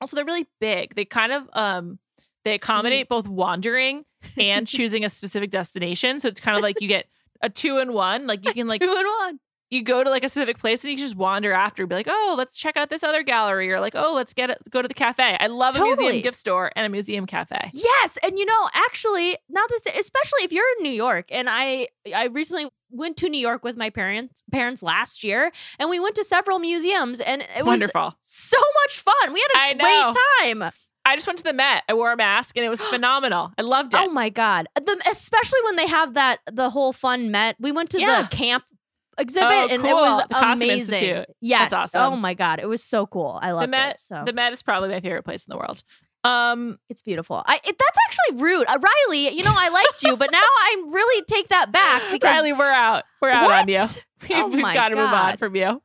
Also 0.00 0.16
they're 0.16 0.24
really 0.24 0.46
big. 0.60 0.94
They 0.94 1.04
kind 1.04 1.32
of 1.32 1.48
um 1.52 1.98
they 2.44 2.54
accommodate 2.54 3.08
both 3.08 3.26
wandering 3.26 4.04
and 4.38 4.66
choosing 4.66 5.04
a 5.04 5.08
specific 5.08 5.50
destination. 5.50 6.20
So 6.20 6.28
it's 6.28 6.40
kind 6.40 6.56
of 6.56 6.62
like 6.62 6.80
you 6.80 6.88
get 6.88 7.06
a 7.42 7.48
two 7.50 7.78
in 7.78 7.92
one. 7.92 8.26
Like 8.26 8.44
you 8.44 8.52
can 8.52 8.66
like 8.66 8.80
Two 8.80 8.90
in 8.90 9.06
one. 9.20 9.40
you 9.70 9.82
go 9.82 10.04
to 10.04 10.08
like 10.10 10.22
a 10.24 10.28
specific 10.28 10.58
place 10.58 10.84
and 10.84 10.92
you 10.92 10.96
just 10.96 11.16
wander 11.16 11.52
after 11.52 11.82
and 11.82 11.88
be 11.90 11.96
like 11.96 12.06
oh 12.08 12.34
let's 12.38 12.56
check 12.56 12.76
out 12.76 12.88
this 12.88 13.02
other 13.02 13.22
gallery 13.24 13.70
or 13.72 13.80
like 13.80 13.94
oh 13.96 14.12
let's 14.14 14.32
get 14.32 14.48
it 14.48 14.58
go 14.70 14.80
to 14.80 14.88
the 14.88 14.94
cafe. 14.94 15.36
I 15.40 15.48
love 15.48 15.76
a 15.76 15.80
museum 15.82 16.22
gift 16.22 16.36
store 16.38 16.70
and 16.76 16.86
a 16.86 16.88
museum 16.88 17.26
cafe. 17.26 17.70
Yes, 17.72 18.16
and 18.22 18.38
you 18.38 18.46
know, 18.46 18.68
actually, 18.74 19.36
now 19.50 19.62
that 19.68 19.96
especially 19.98 20.44
if 20.44 20.52
you're 20.52 20.64
in 20.78 20.84
New 20.84 20.92
York, 20.92 21.26
and 21.30 21.48
I 21.50 21.88
I 22.14 22.26
recently 22.26 22.68
went 22.90 23.16
to 23.18 23.28
New 23.28 23.40
York 23.40 23.64
with 23.64 23.76
my 23.76 23.90
parents 23.90 24.44
parents 24.52 24.82
last 24.82 25.24
year, 25.24 25.50
and 25.78 25.90
we 25.90 25.98
went 26.00 26.14
to 26.16 26.24
several 26.24 26.58
museums, 26.58 27.20
and 27.20 27.42
it 27.42 27.58
was 27.58 27.66
wonderful 27.66 28.16
so 28.22 28.58
much 28.84 28.98
fun. 28.98 29.32
We 29.32 29.40
had 29.52 29.58
a 29.58 29.62
I 29.64 29.72
know. 29.74 30.12
great 30.42 30.60
time. 30.62 30.72
i 31.04 31.14
just 31.14 31.26
went 31.26 31.38
to 31.38 31.44
the 31.44 31.52
met 31.52 31.84
i 31.88 31.94
wore 31.94 32.10
a 32.12 32.16
mask 32.16 32.56
and 32.56 32.64
it 32.66 32.68
was 32.68 32.80
phenomenal 32.94 33.52
i 33.58 33.62
loved 33.62 33.94
it 33.94 34.00
Oh 34.00 34.10
my 34.10 34.28
god, 34.28 34.66
the, 34.74 35.00
especially 35.08 35.60
when 35.64 35.76
they 35.76 35.86
have 35.86 36.14
that 36.14 36.40
the 36.52 36.70
whole 36.70 36.92
fun 36.92 37.30
met. 37.30 37.56
We 37.60 37.70
went 37.72 37.90
to 37.90 38.00
Yeah. 38.00 38.22
the 38.22 38.28
camp 38.36 38.64
exhibit, 39.18 39.48
Oh, 39.50 39.68
and 39.70 39.86
it 39.86 39.94
was 39.94 40.24
The 40.28 40.36
amazing. 40.52 40.78
Institute. 40.78 41.26
Yes. 41.40 41.72
Oh 41.72 41.76
awesome. 41.76 42.12
Oh 42.12 42.16
my 42.16 42.34
god, 42.34 42.58
it 42.60 42.68
was 42.68 42.82
so 42.82 43.06
cool. 43.06 43.38
I 43.42 43.66
Met, 43.66 43.92
it. 43.92 44.00
So 44.00 44.22
the 44.26 44.32
Met 44.32 44.52
is 44.52 44.62
probably 44.62 44.90
my 44.90 45.00
favorite 45.00 45.24
place 45.24 45.46
in 45.46 45.50
the 45.52 45.56
world. 45.56 45.82
Um, 46.26 46.78
it's 46.88 47.02
beautiful. 47.02 47.42
I 47.46 47.56
it, 47.56 47.76
that's 47.78 47.98
actually 48.08 48.42
rude, 48.42 48.66
uh, 48.68 48.78
Riley. 48.80 49.28
You 49.36 49.44
know 49.44 49.52
I 49.54 49.68
liked 49.68 50.02
you, 50.02 50.16
but 50.16 50.30
now 50.32 50.38
I 50.42 50.82
really 50.88 51.24
take 51.24 51.48
that 51.48 51.70
back 51.72 52.02
because 52.12 52.30
Riley, 52.30 52.52
we're 52.52 52.64
out. 52.70 53.04
We're 53.22 53.30
out 53.30 53.50
on 53.50 53.68
you. 53.68 53.80
What? 53.80 54.04
We've, 54.28 54.38
Oh 54.38 54.48
my 54.48 54.74
got 54.74 54.88
to 54.88 54.96
move 54.96 55.04
on 55.12 55.36
from 55.36 55.54
you. 55.56 55.80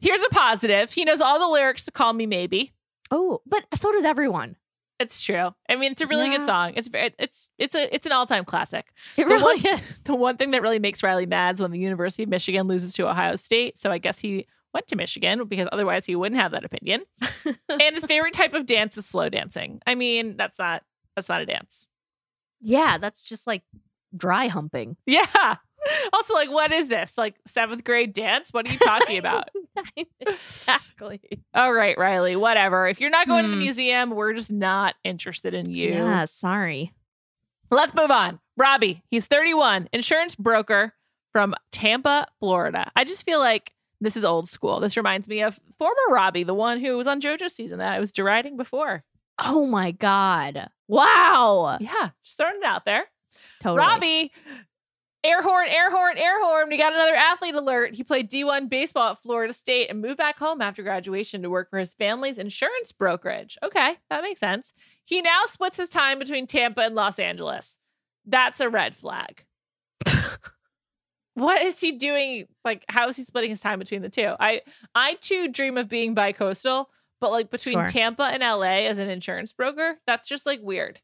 Here's 0.00 0.22
a 0.22 0.28
positive. 0.30 0.90
He 0.90 1.04
knows 1.04 1.20
all 1.20 1.38
the 1.38 1.46
lyrics 1.46 1.84
to 1.84 1.90
"Call 1.92 2.12
Me 2.14 2.26
Maybe." 2.26 2.72
Oh, 3.10 3.40
but 3.46 3.64
so 3.74 3.92
does 3.92 4.04
everyone. 4.04 4.56
It's 4.98 5.20
true. 5.22 5.50
I 5.68 5.76
mean, 5.76 5.92
it's 5.92 6.00
a 6.00 6.06
really 6.06 6.30
good 6.30 6.44
song. 6.46 6.72
It's 6.74 6.88
very, 6.88 7.12
it's 7.18 7.50
it's 7.58 7.74
a 7.74 7.94
it's 7.94 8.06
an 8.06 8.12
all 8.12 8.24
time 8.26 8.46
classic. 8.46 8.86
It 9.18 9.24
The 9.24 9.26
really 9.26 9.60
one- 9.62 9.74
is. 9.78 10.00
The 10.04 10.14
one 10.14 10.38
thing 10.38 10.52
that 10.52 10.62
really 10.62 10.78
makes 10.78 11.02
Riley 11.02 11.26
mad 11.26 11.56
is 11.56 11.60
when 11.62 11.70
the 11.70 11.78
University 11.78 12.22
of 12.22 12.30
Michigan 12.30 12.66
loses 12.66 12.94
to 12.94 13.06
Ohio 13.06 13.36
State. 13.36 13.78
So 13.78 13.90
I 13.90 13.98
guess 13.98 14.18
he 14.18 14.46
went 14.76 14.88
to 14.88 14.96
Michigan 14.96 15.44
because 15.48 15.68
otherwise 15.72 16.04
he 16.06 16.14
wouldn't 16.14 16.40
have 16.40 16.52
that 16.52 16.64
opinion. 16.64 17.02
and 17.68 17.94
his 17.94 18.04
favorite 18.04 18.34
type 18.34 18.54
of 18.54 18.66
dance 18.66 18.96
is 18.96 19.06
slow 19.06 19.28
dancing. 19.28 19.80
I 19.86 19.94
mean, 19.94 20.36
that's 20.36 20.58
not 20.58 20.82
that's 21.16 21.28
not 21.28 21.40
a 21.40 21.46
dance. 21.46 21.88
Yeah, 22.60 22.98
that's 22.98 23.28
just 23.28 23.46
like 23.46 23.62
dry 24.16 24.46
humping. 24.48 24.96
Yeah. 25.06 25.56
Also, 26.12 26.34
like, 26.34 26.50
what 26.50 26.72
is 26.72 26.88
this? 26.88 27.16
Like 27.16 27.36
seventh 27.46 27.84
grade 27.84 28.12
dance? 28.12 28.52
What 28.52 28.68
are 28.68 28.72
you 28.72 28.78
talking 28.78 29.18
about? 29.18 29.50
exactly. 30.20 31.20
All 31.54 31.72
right, 31.72 31.96
Riley, 31.96 32.34
whatever. 32.34 32.88
If 32.88 33.00
you're 33.00 33.10
not 33.10 33.28
going 33.28 33.44
to 33.44 33.50
the 33.50 33.54
Hmm. 33.56 33.62
museum, 33.62 34.10
we're 34.10 34.32
just 34.32 34.50
not 34.50 34.96
interested 35.04 35.54
in 35.54 35.70
you. 35.70 35.90
Yeah, 35.90 36.24
sorry. 36.24 36.92
Let's 37.70 37.94
move 37.94 38.10
on. 38.10 38.40
Robbie, 38.56 39.02
he's 39.10 39.26
31, 39.26 39.88
insurance 39.92 40.34
broker 40.34 40.92
from 41.32 41.54
Tampa, 41.70 42.26
Florida. 42.40 42.90
I 42.96 43.04
just 43.04 43.24
feel 43.24 43.38
like 43.38 43.72
this 44.00 44.16
is 44.16 44.24
old 44.24 44.48
school. 44.48 44.80
This 44.80 44.96
reminds 44.96 45.28
me 45.28 45.42
of 45.42 45.58
former 45.78 45.94
Robbie, 46.10 46.44
the 46.44 46.54
one 46.54 46.80
who 46.80 46.96
was 46.96 47.06
on 47.06 47.20
JoJo's 47.20 47.54
season 47.54 47.78
that 47.78 47.92
I 47.92 48.00
was 48.00 48.12
deriding 48.12 48.56
before. 48.56 49.04
Oh 49.38 49.66
my 49.66 49.90
god. 49.90 50.70
Wow. 50.88 51.78
Yeah, 51.80 52.10
just 52.24 52.38
throwing 52.38 52.56
it 52.56 52.64
out 52.64 52.84
there. 52.84 53.04
Totally. 53.60 53.78
Robbie, 53.78 54.32
air 55.24 55.42
horn, 55.42 55.68
air 55.68 55.90
horn, 55.90 56.16
air 56.16 56.42
horn. 56.42 56.68
We 56.68 56.78
got 56.78 56.94
another 56.94 57.14
athlete 57.14 57.54
alert. 57.54 57.94
He 57.94 58.04
played 58.04 58.30
D1 58.30 58.68
baseball 58.70 59.12
at 59.12 59.22
Florida 59.22 59.52
State 59.52 59.90
and 59.90 60.00
moved 60.00 60.18
back 60.18 60.38
home 60.38 60.62
after 60.62 60.82
graduation 60.82 61.42
to 61.42 61.50
work 61.50 61.68
for 61.68 61.78
his 61.78 61.94
family's 61.94 62.38
insurance 62.38 62.92
brokerage. 62.92 63.58
Okay, 63.62 63.96
that 64.08 64.22
makes 64.22 64.40
sense. 64.40 64.72
He 65.04 65.20
now 65.20 65.42
splits 65.46 65.76
his 65.76 65.88
time 65.88 66.18
between 66.18 66.46
Tampa 66.46 66.82
and 66.82 66.94
Los 66.94 67.18
Angeles. 67.18 67.78
That's 68.24 68.60
a 68.60 68.68
red 68.68 68.94
flag. 68.94 69.44
What 71.36 71.60
is 71.62 71.78
he 71.78 71.92
doing? 71.92 72.46
Like, 72.64 72.84
how 72.88 73.08
is 73.08 73.16
he 73.16 73.22
splitting 73.22 73.50
his 73.50 73.60
time 73.60 73.78
between 73.78 74.02
the 74.02 74.08
two? 74.08 74.32
I 74.40 74.62
I 74.94 75.14
too 75.20 75.48
dream 75.48 75.76
of 75.76 75.88
being 75.88 76.14
bi-coastal, 76.14 76.88
but 77.20 77.30
like 77.30 77.50
between 77.50 77.74
Sure. 77.74 77.86
Tampa 77.86 78.24
and 78.24 78.40
LA 78.42 78.86
as 78.88 78.98
an 78.98 79.10
insurance 79.10 79.52
broker, 79.52 79.98
that's 80.06 80.28
just 80.28 80.46
like 80.46 80.60
weird. 80.62 81.00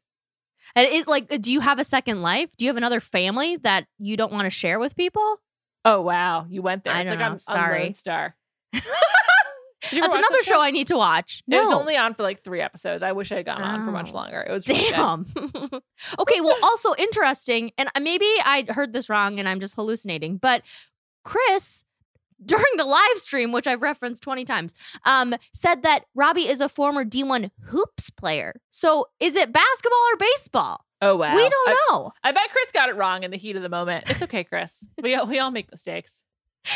And 0.75 0.87
it's 0.87 1.07
like, 1.07 1.31
uh, 1.31 1.37
do 1.37 1.51
you 1.51 1.59
have 1.59 1.77
a 1.77 1.83
second 1.83 2.21
life? 2.23 2.49
Do 2.57 2.65
you 2.65 2.69
have 2.69 2.77
another 2.77 2.99
family 2.99 3.57
that 3.57 3.85
you 3.99 4.17
don't 4.17 4.31
want 4.33 4.45
to 4.45 4.49
share 4.49 4.79
with 4.79 4.95
people? 4.95 5.37
Oh 5.85 6.01
wow, 6.01 6.45
you 6.49 6.61
went 6.61 6.83
there. 6.83 6.93
I 6.93 7.01
it's 7.01 7.09
don't 7.11 7.19
like 7.19 7.27
know. 7.27 7.31
I'm 7.33 7.37
Sorry. 7.37 7.93
Star. 7.93 8.35
Did 9.83 9.93
you 9.93 10.03
ever 10.03 10.09
That's 10.13 10.15
another 10.27 10.43
show 10.43 10.61
I 10.61 10.71
need 10.71 10.87
to 10.87 10.95
watch. 10.97 11.43
It 11.49 11.55
was 11.55 11.71
only 11.71 11.95
on 11.97 12.13
for 12.13 12.23
like 12.23 12.43
three 12.43 12.61
episodes. 12.61 13.03
I 13.03 13.11
wish 13.11 13.31
I 13.31 13.35
had 13.37 13.45
gone 13.45 13.61
on 13.61 13.85
for 13.85 13.91
much 13.91 14.11
Oh. 14.11 14.15
longer. 14.15 14.41
It 14.41 14.51
was 14.51 14.67
really. 14.67 14.89
Damn. 14.89 15.25
okay, 16.19 16.41
well, 16.41 16.57
also 16.63 16.93
interesting, 16.97 17.71
and 17.77 17.89
maybe 18.01 18.25
I 18.43 18.65
heard 18.69 18.93
this 18.93 19.09
wrong 19.09 19.39
and 19.39 19.47
I'm 19.49 19.59
just 19.59 19.75
hallucinating, 19.75 20.37
but 20.37 20.63
Chris, 21.23 21.83
during 22.45 22.63
the 22.77 22.85
live 22.85 23.17
stream, 23.17 23.51
which 23.51 23.67
I've 23.67 23.81
referenced 23.81 24.23
20 24.23 24.43
times, 24.45 24.73
um, 25.05 25.35
said 25.53 25.83
that 25.83 26.05
Robbie 26.15 26.47
is 26.47 26.61
a 26.61 26.67
former 26.69 27.05
D1 27.05 27.51
hoops 27.67 28.09
player. 28.09 28.59
So 28.69 29.07
is 29.19 29.35
it 29.35 29.51
basketball 29.53 29.99
or 30.11 30.17
baseball? 30.17 30.85
Oh 31.01 31.17
wow, 31.17 31.35
We 31.35 31.41
don't 31.41 31.69
I, 31.69 31.87
know. 31.91 32.11
I 32.23 32.31
bet 32.31 32.49
Chris 32.51 32.71
got 32.71 32.87
it 32.89 32.95
wrong 32.95 33.23
in 33.23 33.31
the 33.31 33.37
heat 33.37 33.55
of 33.57 33.61
the 33.61 33.69
moment. 33.69 34.09
It's 34.09 34.21
okay, 34.23 34.43
Chris. 34.45 34.87
we 35.01 35.17
we 35.25 35.39
all 35.39 35.51
make 35.51 35.69
mistakes. 35.69 36.23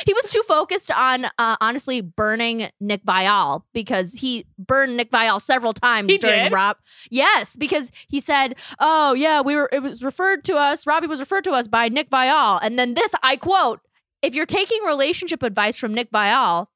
He 0.05 0.13
was 0.13 0.31
too 0.31 0.43
focused 0.47 0.91
on 0.91 1.25
uh, 1.37 1.57
honestly 1.61 2.01
burning 2.01 2.69
Nick 2.79 3.03
Viall 3.05 3.63
because 3.73 4.13
he 4.13 4.45
burned 4.57 4.97
Nick 4.97 5.11
Viall 5.11 5.41
several 5.41 5.73
times 5.73 6.11
He 6.11 6.17
during 6.17 6.43
did? 6.45 6.51
Rob. 6.51 6.77
Yes, 7.09 7.55
because 7.55 7.91
he 8.07 8.19
said, 8.19 8.55
"Oh 8.79 9.13
yeah, 9.13 9.41
we 9.41 9.55
were. 9.55 9.69
It 9.71 9.81
was 9.81 10.03
referred 10.03 10.43
to 10.45 10.55
us. 10.55 10.85
Robbie 10.85 11.07
was 11.07 11.19
referred 11.19 11.43
to 11.45 11.51
us 11.51 11.67
by 11.67 11.89
Nick 11.89 12.09
Viall." 12.09 12.59
And 12.61 12.77
then 12.77 12.93
this, 12.93 13.13
I 13.23 13.37
quote: 13.37 13.79
"If 14.21 14.35
you're 14.35 14.45
taking 14.45 14.83
relationship 14.83 15.43
advice 15.43 15.77
from 15.77 15.93
Nick 15.93 16.11
Viall." 16.11 16.67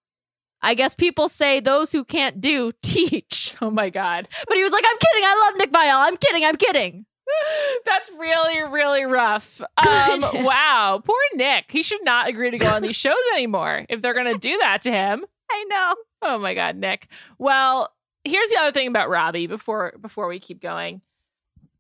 I 0.64 0.76
guess 0.76 0.94
people 0.94 1.28
say 1.28 1.60
those 1.60 1.92
who 1.92 2.04
can't 2.06 2.40
do 2.40 2.72
teach. 2.84 3.56
Oh 3.62 3.72
my 3.72 3.90
god, 3.90 4.28
But 4.48 4.58
he 4.58 4.64
was 4.64 4.72
like, 4.72 4.84
I'm 4.88 4.98
kidding. 4.98 5.24
I 5.26 5.48
love 5.48 5.58
Nick 5.58 5.72
Viall. 5.72 6.08
I'm 6.08 6.18
kidding. 6.18 6.46
I'm 6.46 6.56
kidding. 6.56 7.06
that's 7.86 8.10
really 8.18 8.62
really 8.64 9.04
rough. 9.06 9.62
Um, 9.62 10.22
wow, 10.44 11.02
poor 11.06 11.18
Nick. 11.36 11.66
He 11.72 11.84
should 11.84 12.04
not 12.04 12.28
agree 12.28 12.52
to 12.52 12.58
go 12.58 12.70
on 12.70 12.82
these 12.82 12.96
shows 12.96 13.16
anymore 13.34 13.86
if 13.90 14.02
they're 14.02 14.14
gonna 14.14 14.38
do 14.38 14.58
that 14.60 14.82
to 14.84 14.92
him. 14.92 15.26
I 15.52 15.66
know. 15.70 15.94
Oh 16.22 16.38
my 16.40 16.54
god, 16.54 16.76
Nick. 16.76 17.08
Well, 17.40 17.92
here's 18.24 18.50
the 18.50 18.58
other 18.60 18.72
thing 18.72 18.88
about 18.88 19.10
Robbie 19.10 19.48
before 19.48 19.94
before 20.02 20.28
we 20.28 20.40
keep 20.40 20.62
going. 20.62 21.02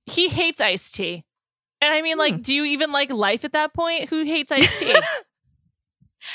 He 0.05 0.27
hates 0.29 0.59
iced 0.59 0.95
tea. 0.95 1.23
And 1.83 1.93
I 1.93 2.01
mean, 2.01 2.17
like, 2.17 2.35
Hmm. 2.35 2.41
do 2.41 2.53
you 2.53 2.65
even 2.65 2.91
like 2.91 3.09
life 3.11 3.43
at 3.45 3.53
that 3.53 3.73
point? 3.73 4.09
Who 4.09 4.23
hates 4.23 4.51
iced 4.51 4.77
tea? 4.79 4.95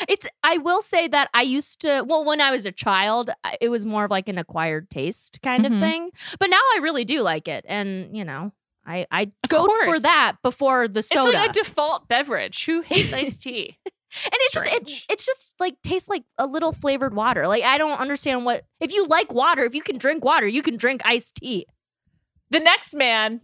It's 0.09 0.27
I 0.43 0.59
will 0.59 0.83
say 0.83 1.07
that 1.09 1.31
I 1.33 1.43
used 1.43 1.81
to 1.83 2.03
well 2.03 2.25
when 2.25 2.41
I 2.41 2.51
was 2.51 2.67
a 2.67 2.73
child 2.73 3.31
it 3.61 3.69
was 3.69 3.87
more 3.87 4.05
of 4.07 4.11
like 4.11 4.29
an 4.29 4.37
acquired 4.37 4.91
taste 4.91 5.39
kind 5.43 5.65
Mhm. 5.65 5.75
of 5.75 5.79
thing. 5.81 6.11
But 6.41 6.51
now 6.51 6.57
I 6.75 6.81
really 6.83 7.05
do 7.05 7.23
like 7.23 7.47
it 7.47 7.65
and 7.69 8.17
you 8.17 8.25
know, 8.25 8.51
I 8.87 9.07
I 9.11 9.33
go 9.49 9.67
for 9.85 9.99
that 10.01 10.37
before 10.43 10.89
the 10.89 11.03
soda. 11.03 11.31
It's 11.31 11.35
like 11.35 11.51
a 11.51 11.53
default 11.53 12.09
beverage. 12.09 12.65
Who 12.67 12.83
hates 12.83 13.13
iced 13.13 13.43
tea? 13.43 13.77
and 14.25 14.33
it's 14.35 14.53
just 14.53 14.67
it, 14.67 15.05
it's 15.11 15.27
just 15.27 15.55
like 15.59 15.75
tastes 15.83 16.09
like 16.09 16.25
a 16.39 16.47
little 16.47 16.73
flavored 16.73 17.15
water. 17.15 17.49
Like 17.49 17.65
I 17.65 17.79
don't 17.79 17.99
understand 17.99 18.45
what 18.45 18.65
if 18.81 18.93
you 18.93 19.07
like 19.07 19.33
water, 19.33 19.65
if 19.65 19.75
you 19.75 19.83
can 19.83 19.99
drink 19.99 20.25
water, 20.25 20.47
you 20.47 20.63
can 20.63 20.77
drink 20.77 21.03
iced 21.05 21.37
tea. 21.37 21.67
the 22.51 22.61
next 22.61 22.95
man 22.95 23.41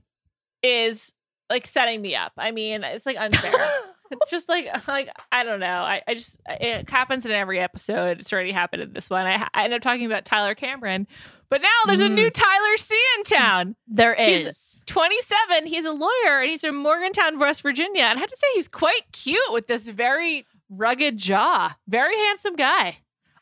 is 0.62 1.12
like 1.50 1.66
setting 1.66 2.00
me 2.00 2.14
up. 2.14 2.32
I 2.38 2.52
mean, 2.52 2.84
it's 2.84 3.04
like 3.04 3.16
unfair. 3.18 3.52
it's 4.20 4.30
just 4.30 4.48
like 4.48 4.66
like 4.88 5.08
I 5.30 5.44
don't 5.44 5.60
know. 5.60 5.66
I, 5.66 6.02
I 6.06 6.14
just 6.14 6.40
it 6.46 6.88
happens 6.90 7.24
in 7.26 7.32
every 7.32 7.58
episode. 7.60 8.20
It's 8.20 8.32
already 8.32 8.52
happened 8.52 8.82
in 8.82 8.92
this 8.92 9.08
one. 9.10 9.26
I, 9.26 9.48
I 9.54 9.64
end 9.64 9.74
up 9.74 9.82
talking 9.82 10.06
about 10.06 10.24
Tyler 10.24 10.54
Cameron, 10.54 11.06
but 11.48 11.62
now 11.62 11.68
there's 11.86 12.00
a 12.00 12.08
Mm. 12.08 12.14
new 12.14 12.30
Tyler 12.30 12.76
C 12.76 12.98
in 13.18 13.24
town. 13.24 13.76
There 13.88 14.14
is. 14.14 14.40
He's- 14.44 14.80
27. 14.86 15.66
He's 15.66 15.84
a 15.86 15.92
lawyer 15.92 16.40
and 16.40 16.50
he's 16.50 16.60
from 16.62 16.76
Morgantown, 16.76 17.38
West 17.38 17.62
Virginia. 17.62 18.02
And 18.04 18.18
I 18.18 18.20
have 18.20 18.28
to 18.30 18.36
say, 18.36 18.46
he's 18.54 18.68
quite 18.68 19.10
cute 19.12 19.52
with 19.52 19.66
this 19.66 19.88
very 19.88 20.46
rugged 20.68 21.16
jaw. 21.18 21.76
Very 21.88 22.16
handsome 22.16 22.56
guy. 22.56 22.98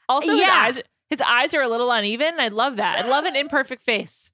Also, 0.09 0.33
Yeah. 0.33 0.67
his 0.67 0.79
eyes 0.79 0.83
his 1.11 1.21
eyes 1.21 1.55
are 1.55 1.63
a 1.63 1.69
little 1.69 1.91
uneven. 1.91 2.39
I 2.39 2.49
love 2.49 2.77
that. 2.77 3.05
I 3.05 3.09
love 3.09 3.25
an 3.25 3.35
imperfect 3.35 3.83
face. 3.83 4.31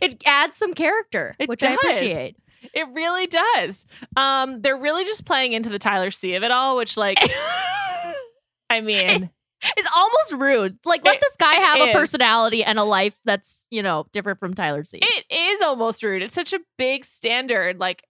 It 0.00 0.22
adds 0.24 0.56
some 0.56 0.72
character, 0.72 1.36
It 1.38 1.46
which 1.48 1.62
I 1.62 1.74
appreciate. 1.74 2.36
It 2.72 2.86
really 2.92 3.26
does. 3.26 3.86
Um, 4.16 4.60
they're 4.62 4.76
really 4.76 5.04
just 5.04 5.24
playing 5.26 5.52
into 5.52 5.70
the 5.70 5.78
Tyler 5.78 6.10
C 6.10 6.34
of 6.34 6.42
it 6.42 6.50
all, 6.50 6.76
which, 6.76 6.96
like, 6.96 7.18
I 8.70 8.80
mean, 8.80 9.30
It's 9.76 9.88
almost 9.96 10.32
rude. 10.42 10.78
Like, 10.84 11.04
let 11.04 11.16
It- 11.16 11.20
this 11.22 11.36
guy 11.38 11.54
have 11.54 11.80
a 11.80 11.88
is. 11.90 11.94
personality 11.94 12.62
and 12.64 12.78
a 12.78 12.84
life 12.84 13.16
that's, 13.24 13.63
you 13.74 13.82
know, 13.82 14.06
different 14.12 14.38
from 14.38 14.54
Tyler 14.54 14.84
C. 14.84 15.00
it 15.02 15.24
is 15.28 15.60
almost 15.60 16.02
rude. 16.04 16.22
It's 16.22 16.34
such 16.34 16.52
a 16.52 16.60
big 16.78 17.04
standard. 17.04 17.80
Like, 17.80 18.04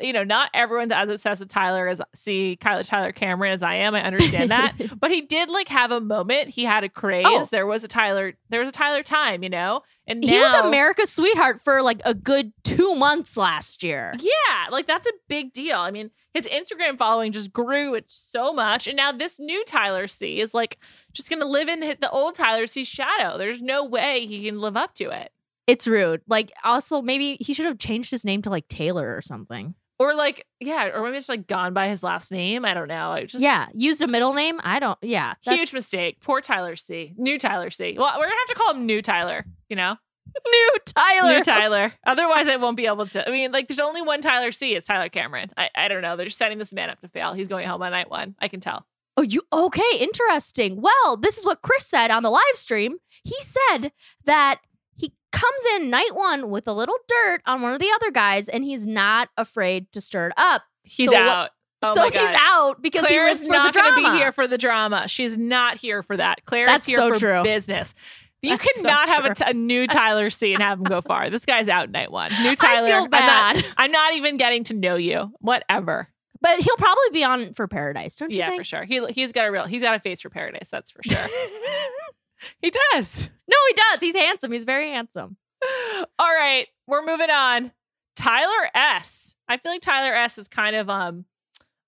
you 0.00 0.12
know, 0.12 0.22
not 0.22 0.48
everyone's 0.54 0.92
as 0.92 1.08
obsessed 1.08 1.40
with 1.40 1.48
Tyler 1.48 1.88
as 1.88 2.00
see 2.14 2.56
Kyler 2.60 2.86
Tyler 2.86 3.10
Cameron 3.10 3.52
as 3.52 3.62
I 3.62 3.74
am. 3.74 3.96
I 3.96 4.02
understand 4.02 4.52
that. 4.52 4.74
but 5.00 5.10
he 5.10 5.22
did 5.22 5.50
like 5.50 5.66
have 5.68 5.90
a 5.90 6.00
moment. 6.00 6.50
He 6.50 6.64
had 6.64 6.84
a 6.84 6.88
craze. 6.88 7.26
Oh. 7.26 7.44
There 7.50 7.66
was 7.66 7.82
a 7.82 7.88
Tyler. 7.88 8.34
There 8.48 8.60
was 8.60 8.68
a 8.68 8.72
Tyler 8.72 9.02
time, 9.02 9.42
you 9.42 9.50
know. 9.50 9.82
And 10.06 10.24
he 10.24 10.38
was 10.38 10.54
America's 10.54 11.10
sweetheart 11.10 11.60
for 11.62 11.82
like 11.82 12.00
a 12.04 12.14
good 12.14 12.52
two 12.64 12.94
months 12.94 13.36
last 13.36 13.82
year. 13.82 14.14
Yeah, 14.18 14.70
like 14.70 14.86
that's 14.86 15.06
a 15.06 15.12
big 15.28 15.52
deal. 15.52 15.76
I 15.76 15.90
mean, 15.90 16.10
his 16.32 16.46
Instagram 16.46 16.96
following 16.96 17.32
just 17.32 17.52
grew 17.52 17.94
it 17.94 18.04
so 18.06 18.52
much, 18.52 18.86
and 18.86 18.96
now 18.96 19.12
this 19.12 19.38
new 19.38 19.62
Tyler 19.64 20.06
C 20.06 20.40
is 20.40 20.54
like 20.54 20.78
just 21.12 21.30
gonna 21.30 21.46
live 21.46 21.68
in 21.68 21.80
the 21.80 22.10
old 22.10 22.34
Tyler 22.34 22.66
C's 22.66 22.88
shadow. 22.88 23.38
There's 23.38 23.60
no 23.62 23.84
way 23.84 24.26
he 24.26 24.44
can 24.44 24.60
live 24.60 24.76
up 24.76 24.94
to 24.94 25.10
it, 25.10 25.32
It's 25.66 25.86
rude. 25.86 26.22
Like, 26.28 26.52
also, 26.64 27.02
maybe 27.02 27.36
he 27.40 27.54
should 27.54 27.66
have 27.66 27.78
changed 27.78 28.10
his 28.10 28.24
name 28.24 28.42
to 28.42 28.50
like 28.50 28.68
Taylor 28.68 29.16
or 29.16 29.22
something. 29.22 29.74
or 29.98 30.14
like 30.14 30.46
yeah, 30.60 30.90
or 30.94 31.02
maybe 31.02 31.16
it's 31.16 31.28
like 31.28 31.46
gone 31.46 31.72
by 31.74 31.88
his 31.88 32.02
last 32.02 32.30
name. 32.30 32.64
I 32.64 32.74
don't 32.74 32.88
know. 32.88 33.10
I 33.10 33.24
just 33.24 33.42
yeah, 33.42 33.66
used 33.74 34.02
a 34.02 34.06
middle 34.06 34.32
name. 34.34 34.60
I 34.62 34.78
don't. 34.78 34.98
Yeah, 35.02 35.34
huge 35.42 35.72
mistake. 35.72 36.18
Poor 36.22 36.40
Tyler 36.40 36.76
C. 36.76 37.14
New 37.16 37.38
Tyler 37.38 37.70
C. 37.70 37.96
Well, 37.98 38.12
we're 38.18 38.26
gonna 38.26 38.36
have 38.46 38.48
to 38.48 38.54
call 38.54 38.74
him 38.74 38.86
New 38.86 39.02
Tyler. 39.02 39.44
You 39.68 39.76
know, 39.76 39.96
New 40.46 40.70
Tyler. 40.86 41.38
New 41.38 41.44
Tyler. 41.44 41.92
Otherwise, 42.06 42.48
I 42.48 42.56
won't 42.56 42.76
be 42.76 42.86
able 42.86 43.06
to. 43.08 43.28
I 43.28 43.32
mean, 43.32 43.50
like, 43.50 43.66
there's 43.68 43.80
only 43.80 44.02
one 44.02 44.20
Tyler 44.20 44.52
C. 44.52 44.74
It's 44.74 44.86
Tyler 44.86 45.08
Cameron. 45.08 45.50
I, 45.56 45.70
I 45.74 45.88
don't 45.88 46.02
know. 46.02 46.16
They're 46.16 46.26
just 46.26 46.38
setting 46.38 46.58
this 46.58 46.72
man 46.72 46.90
up 46.90 47.00
to 47.00 47.08
fail. 47.08 47.32
He's 47.32 47.48
going 47.48 47.66
home 47.66 47.82
on 47.82 47.90
night 47.92 48.10
one. 48.10 48.34
I 48.38 48.48
can 48.48 48.60
tell. 48.60 48.86
Oh, 49.18 49.22
you 49.22 49.42
okay? 49.52 49.98
Interesting. 49.98 50.80
Well, 50.80 51.16
this 51.16 51.38
is 51.38 51.44
what 51.44 51.60
Chris 51.62 51.84
said 51.86 52.10
on 52.12 52.22
the 52.22 52.30
live 52.30 52.42
stream. 52.54 52.98
He 53.24 53.34
said 53.40 53.90
that 54.26 54.60
he 54.96 55.12
comes 55.32 55.64
in 55.74 55.90
night 55.90 56.14
one 56.14 56.50
with 56.50 56.68
a 56.68 56.72
little 56.72 56.94
dirt 57.08 57.40
on 57.44 57.60
one 57.60 57.72
of 57.72 57.80
the 57.80 57.90
other 57.96 58.12
guys, 58.12 58.48
and 58.48 58.62
he's 58.62 58.86
not 58.86 59.28
afraid 59.36 59.90
to 59.92 60.00
stir 60.00 60.28
it 60.28 60.34
up. 60.36 60.62
He's 60.84 61.08
So 61.10 61.14
what- 61.14 61.22
out. 61.28 61.50
Oh 61.82 61.94
so 61.94 62.04
he's 62.10 62.20
out 62.40 62.82
because 62.82 63.02
he 63.02 63.08
Clare's 63.08 63.30
lives 63.42 63.46
for 63.46 63.52
not 63.52 63.66
the 63.72 63.78
drama. 63.80 64.12
be 64.12 64.18
here 64.18 64.32
for 64.32 64.46
the 64.48 64.58
drama. 64.58 65.06
She's 65.06 65.36
not 65.38 65.76
here 65.76 66.02
for 66.02 66.16
that. 66.16 66.44
Clare's 66.44 66.68
That's 66.68 66.86
here 66.86 66.98
so 66.98 67.12
for 67.12 67.18
true. 67.20 67.42
business. 67.44 67.94
You 68.42 68.50
That's 68.56 68.64
so 68.76 68.82
cannot 68.82 69.08
have 69.08 69.24
a, 69.24 69.34
t- 69.34 69.44
a 69.46 69.52
new 69.54 69.86
Tyler 69.88 70.28
C 70.30 70.54
and 70.54 70.62
have 70.62 70.78
him 70.78 70.84
go 70.84 71.00
far. 71.00 71.30
This 71.30 71.44
guy's 71.44 71.68
out 71.68 71.90
night 71.90 72.10
one. 72.12 72.30
New 72.42 72.56
Tyler. 72.56 72.86
I 72.86 72.90
feel 72.90 72.96
I'm 73.04 73.10
not- 73.10 73.10
bad, 73.10 73.66
I'm 73.76 73.90
not 73.92 74.14
even 74.14 74.36
getting 74.38 74.64
to 74.64 74.74
know 74.74 74.96
you. 74.96 75.32
Whatever. 75.40 76.08
But 76.40 76.60
he'll 76.60 76.76
probably 76.76 77.10
be 77.12 77.24
on 77.24 77.54
for 77.54 77.66
Paradise, 77.68 78.16
don't 78.18 78.32
you 78.32 78.38
Yeah, 78.38 78.48
think? 78.50 78.60
for 78.60 78.64
sure. 78.64 78.84
He 78.84 79.04
he's 79.12 79.32
got 79.32 79.46
a 79.46 79.50
real 79.50 79.64
he's 79.66 79.82
got 79.82 79.94
a 79.94 79.98
face 80.00 80.20
for 80.20 80.30
paradise. 80.30 80.68
That's 80.70 80.90
for 80.90 81.02
sure. 81.02 81.26
he 82.60 82.70
does. 82.92 83.30
no, 83.48 83.56
he 83.68 83.74
does. 83.74 84.00
He's 84.00 84.14
handsome. 84.14 84.52
He's 84.52 84.64
very 84.64 84.90
handsome. 84.90 85.36
All 86.18 86.32
right, 86.34 86.66
we're 86.86 87.04
moving 87.04 87.30
on. 87.30 87.72
Tyler 88.16 88.68
S. 88.74 89.36
I 89.48 89.56
feel 89.58 89.72
like 89.72 89.80
Tyler 89.80 90.14
S. 90.14 90.38
is 90.38 90.48
kind 90.48 90.76
of 90.76 90.88
um 90.90 91.24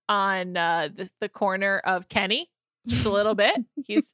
on 0.09 0.57
uh 0.57 0.89
the, 0.95 1.11
the 1.21 1.29
corner 1.29 1.79
of 1.79 2.09
Kenny 2.09 2.51
just 2.87 3.05
a 3.07 3.11
little 3.11 3.35
bit. 3.35 3.57
He's 3.87 4.13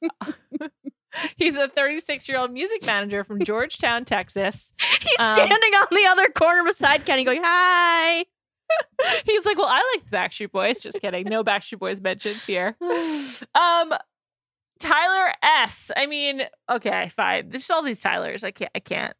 he's 1.37 1.55
a 1.55 1.67
36 1.69 2.27
year 2.27 2.37
old 2.37 2.51
music 2.51 2.85
manager 2.85 3.23
from 3.23 3.43
Georgetown, 3.43 4.05
Texas. 4.05 4.73
He's 4.99 5.19
Um, 5.19 5.33
standing 5.35 5.73
on 5.73 5.87
the 5.91 6.05
other 6.09 6.29
corner 6.29 6.63
beside 6.63 7.05
Kenny, 7.05 7.23
going, 7.23 7.41
"Hi." 7.43 8.25
He's 9.25 9.45
like, 9.45 9.57
well, 9.57 9.67
I 9.67 9.95
like 9.95 10.09
the 10.09 10.17
Backstreet 10.17 10.51
Boys. 10.51 10.79
Just 10.79 11.01
kidding. 11.01 11.25
No 11.27 11.43
Backstreet 11.43 11.79
Boys 11.79 12.01
mentions 12.01 12.45
here. 12.45 12.75
Um, 13.53 13.93
Tyler 14.79 15.33
S. 15.41 15.91
I 15.95 16.05
mean, 16.05 16.43
okay, 16.69 17.09
fine. 17.15 17.49
There's 17.49 17.69
all 17.69 17.81
these 17.81 17.99
Tylers. 17.99 18.43
I 18.43 18.51
can't. 18.51 18.71
I 18.75 18.79
can't. 18.79 19.15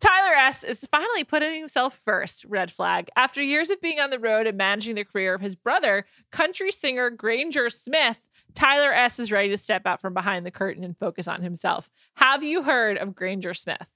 Tyler 0.00 0.34
S. 0.34 0.64
is 0.64 0.86
finally 0.90 1.24
putting 1.24 1.58
himself 1.58 1.98
first. 2.04 2.44
Red 2.46 2.70
flag. 2.70 3.08
After 3.16 3.42
years 3.42 3.70
of 3.70 3.80
being 3.80 4.00
on 4.00 4.10
the 4.10 4.18
road 4.18 4.46
and 4.46 4.56
managing 4.56 4.94
the 4.94 5.04
career 5.04 5.34
of 5.34 5.40
his 5.40 5.54
brother, 5.54 6.06
country 6.32 6.72
singer 6.72 7.10
Granger 7.10 7.70
Smith, 7.70 8.28
Tyler 8.54 8.92
S. 8.92 9.18
is 9.18 9.30
ready 9.30 9.48
to 9.50 9.58
step 9.58 9.86
out 9.86 10.00
from 10.00 10.14
behind 10.14 10.44
the 10.44 10.50
curtain 10.50 10.82
and 10.82 10.98
focus 10.98 11.28
on 11.28 11.42
himself. 11.42 11.90
Have 12.16 12.42
you 12.42 12.62
heard 12.62 12.98
of 12.98 13.14
Granger 13.14 13.54
Smith? 13.54 13.88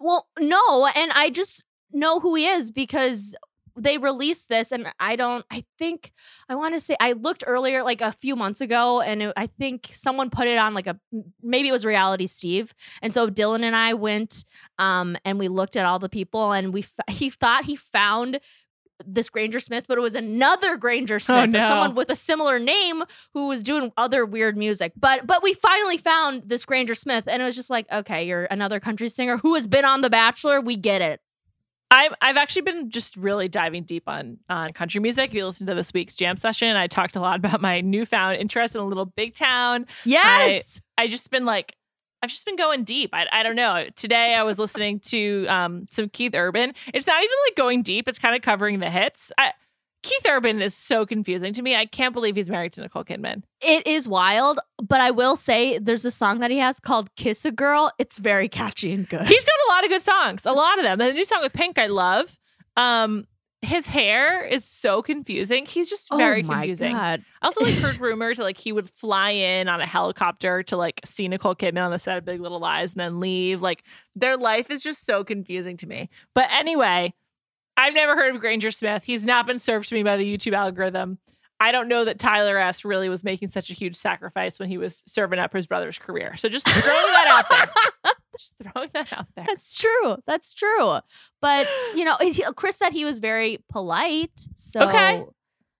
Well, 0.00 0.28
no, 0.38 0.86
and 0.86 1.12
I 1.12 1.30
just 1.30 1.64
know 1.92 2.20
who 2.20 2.34
he 2.34 2.46
is 2.46 2.70
because 2.70 3.34
they 3.76 3.98
released 3.98 4.48
this, 4.48 4.72
and 4.72 4.92
I 5.00 5.16
don't. 5.16 5.44
I 5.50 5.64
think 5.78 6.12
I 6.48 6.54
want 6.54 6.74
to 6.74 6.80
say 6.80 6.96
I 7.00 7.12
looked 7.12 7.44
earlier, 7.46 7.82
like 7.82 8.00
a 8.00 8.12
few 8.12 8.36
months 8.36 8.60
ago, 8.60 9.00
and 9.00 9.22
it, 9.22 9.32
I 9.36 9.46
think 9.46 9.88
someone 9.92 10.30
put 10.30 10.46
it 10.46 10.58
on 10.58 10.74
like 10.74 10.86
a 10.86 10.98
maybe 11.42 11.68
it 11.68 11.72
was 11.72 11.84
Reality 11.84 12.26
Steve, 12.26 12.74
and 13.00 13.12
so 13.12 13.28
Dylan 13.28 13.62
and 13.62 13.76
I 13.76 13.94
went, 13.94 14.44
um, 14.78 15.16
and 15.24 15.38
we 15.38 15.48
looked 15.48 15.76
at 15.76 15.86
all 15.86 15.98
the 15.98 16.08
people, 16.08 16.52
and 16.52 16.72
we 16.72 16.84
he 17.08 17.30
thought 17.30 17.64
he 17.64 17.76
found 17.76 18.40
this 19.06 19.30
Granger 19.30 19.60
Smith, 19.60 19.86
but 19.88 19.98
it 19.98 20.00
was 20.00 20.14
another 20.14 20.76
Granger 20.76 21.18
Smith 21.18 21.50
no. 21.50 21.58
or 21.58 21.66
someone 21.66 21.94
with 21.94 22.10
a 22.10 22.16
similar 22.16 22.58
name 22.58 23.02
who 23.34 23.48
was 23.48 23.62
doing 23.62 23.92
other 23.96 24.24
weird 24.24 24.56
music. 24.56 24.92
But 24.96 25.26
but 25.26 25.42
we 25.42 25.54
finally 25.54 25.98
found 25.98 26.42
this 26.46 26.64
Granger 26.64 26.94
Smith, 26.94 27.24
and 27.26 27.42
it 27.42 27.44
was 27.44 27.56
just 27.56 27.70
like, 27.70 27.90
okay, 27.90 28.26
you're 28.26 28.44
another 28.44 28.80
country 28.80 29.08
singer 29.08 29.38
who 29.38 29.54
has 29.54 29.66
been 29.66 29.84
on 29.84 30.00
The 30.00 30.10
Bachelor. 30.10 30.60
We 30.60 30.76
get 30.76 31.02
it. 31.02 31.20
I've 31.92 32.14
I've 32.22 32.36
actually 32.38 32.62
been 32.62 32.90
just 32.90 33.16
really 33.16 33.48
diving 33.48 33.84
deep 33.84 34.04
on 34.08 34.38
on 34.48 34.72
country 34.72 35.00
music. 35.00 35.30
If 35.30 35.34
you 35.34 35.44
listen 35.44 35.66
to 35.66 35.74
this 35.74 35.92
week's 35.92 36.16
jam 36.16 36.36
session, 36.36 36.74
I 36.74 36.86
talked 36.86 37.16
a 37.16 37.20
lot 37.20 37.38
about 37.44 37.60
my 37.60 37.82
newfound 37.82 38.38
interest 38.38 38.74
in 38.74 38.80
a 38.80 38.86
little 38.86 39.04
big 39.04 39.34
town. 39.34 39.86
Yes. 40.04 40.80
I 40.96 41.06
just 41.06 41.30
been 41.30 41.44
like, 41.44 41.76
I've 42.22 42.30
just 42.30 42.46
been 42.46 42.56
going 42.56 42.84
deep. 42.84 43.10
I, 43.12 43.26
I 43.30 43.42
don't 43.42 43.56
know. 43.56 43.86
Today 43.94 44.34
I 44.34 44.42
was 44.42 44.58
listening 44.58 45.00
to 45.00 45.46
um 45.48 45.86
some 45.88 46.08
Keith 46.08 46.34
Urban. 46.34 46.72
It's 46.94 47.06
not 47.06 47.22
even 47.22 47.36
like 47.48 47.56
going 47.56 47.82
deep. 47.82 48.08
It's 48.08 48.18
kind 48.18 48.34
of 48.34 48.42
covering 48.42 48.80
the 48.80 48.90
hits. 48.90 49.30
I, 49.36 49.52
Keith 50.02 50.26
Urban 50.28 50.60
is 50.60 50.74
so 50.74 51.06
confusing 51.06 51.52
to 51.52 51.62
me. 51.62 51.76
I 51.76 51.86
can't 51.86 52.12
believe 52.12 52.36
he's 52.36 52.50
married 52.50 52.72
to 52.74 52.82
Nicole 52.82 53.04
Kidman. 53.04 53.42
it 53.60 53.86
is 53.86 54.08
wild, 54.08 54.58
but 54.82 55.00
I 55.00 55.10
will 55.12 55.36
say 55.36 55.78
there's 55.78 56.04
a 56.04 56.10
song 56.10 56.40
that 56.40 56.50
he 56.50 56.58
has 56.58 56.80
called 56.80 57.14
Kiss 57.16 57.44
a 57.44 57.52
Girl. 57.52 57.92
It's 57.98 58.18
very 58.18 58.48
catchy 58.48 58.92
and 58.92 59.08
good. 59.08 59.26
He's 59.26 59.44
got 59.44 59.54
a 59.68 59.70
lot 59.72 59.84
of 59.84 59.90
good 59.90 60.02
songs. 60.02 60.44
A 60.46 60.52
lot 60.52 60.78
of 60.78 60.84
them. 60.84 60.98
The 60.98 61.12
new 61.12 61.24
song 61.24 61.40
with 61.42 61.52
Pink 61.52 61.78
I 61.78 61.86
love. 61.86 62.38
Um 62.76 63.26
his 63.64 63.86
hair 63.86 64.44
is 64.44 64.64
so 64.64 65.02
confusing. 65.02 65.66
He's 65.66 65.88
just 65.88 66.12
very 66.12 66.42
oh 66.42 66.46
my 66.46 66.54
confusing. 66.54 66.94
God. 66.94 67.24
I 67.40 67.46
also 67.46 67.64
like 67.64 67.74
heard 67.74 67.96
rumors 68.00 68.38
that 68.38 68.42
like 68.42 68.58
he 68.58 68.72
would 68.72 68.90
fly 68.90 69.30
in 69.30 69.68
on 69.68 69.80
a 69.80 69.86
helicopter 69.86 70.64
to 70.64 70.76
like 70.76 71.00
see 71.04 71.28
Nicole 71.28 71.54
Kidman 71.54 71.84
on 71.84 71.92
the 71.92 71.98
set 72.00 72.18
of 72.18 72.24
Big 72.24 72.40
Little 72.40 72.58
Lies 72.58 72.90
and 72.92 72.98
then 73.00 73.20
leave. 73.20 73.62
Like 73.62 73.84
their 74.16 74.36
life 74.36 74.68
is 74.68 74.82
just 74.82 75.06
so 75.06 75.22
confusing 75.22 75.76
to 75.76 75.86
me. 75.86 76.10
But 76.34 76.48
anyway, 76.50 77.14
I've 77.76 77.94
never 77.94 78.14
heard 78.14 78.34
of 78.34 78.40
Granger 78.40 78.70
Smith. 78.70 79.04
He's 79.04 79.24
not 79.24 79.46
been 79.46 79.58
served 79.58 79.88
to 79.88 79.94
me 79.94 80.02
by 80.02 80.16
the 80.16 80.24
YouTube 80.36 80.52
algorithm. 80.54 81.18
I 81.58 81.70
don't 81.70 81.88
know 81.88 82.04
that 82.04 82.18
Tyler 82.18 82.58
S 82.58 82.84
really 82.84 83.08
was 83.08 83.22
making 83.22 83.48
such 83.48 83.70
a 83.70 83.74
huge 83.74 83.94
sacrifice 83.94 84.58
when 84.58 84.68
he 84.68 84.78
was 84.78 85.04
serving 85.06 85.38
up 85.38 85.52
his 85.52 85.66
brother's 85.66 85.98
career. 85.98 86.34
So 86.36 86.48
just 86.48 86.68
throwing 86.68 87.12
that 87.12 87.26
out 87.28 87.48
there. 87.48 88.12
Just 88.38 88.54
throwing 88.62 88.88
that 88.94 89.12
out 89.12 89.26
there. 89.36 89.44
That's 89.46 89.76
true. 89.76 90.16
That's 90.26 90.54
true. 90.54 91.00
But 91.42 91.68
you 91.94 92.04
know, 92.06 92.16
he- 92.18 92.42
Chris 92.56 92.76
said 92.76 92.94
he 92.94 93.04
was 93.04 93.18
very 93.18 93.58
polite. 93.70 94.46
So 94.54 94.88
Okay. 94.88 95.18
you 95.18 95.32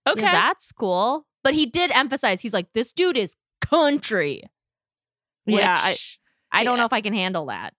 Okay. 0.07 0.21
know, 0.21 0.31
that's 0.31 0.71
cool. 0.71 1.25
But 1.43 1.55
he 1.55 1.65
did 1.65 1.89
emphasize 1.91 2.41
he's 2.41 2.53
like, 2.53 2.67
this 2.75 2.93
dude 2.93 3.17
is 3.17 3.35
country. 3.59 4.43
Which 5.45 5.57
yeah. 5.57 5.75
I, 5.77 5.95
I, 6.51 6.63
don't 6.63 6.75
yeah. 6.75 6.81
know 6.81 6.85
if 6.85 6.93
I 6.93 7.01
can 7.01 7.13
handle 7.13 7.47
that. 7.47 7.73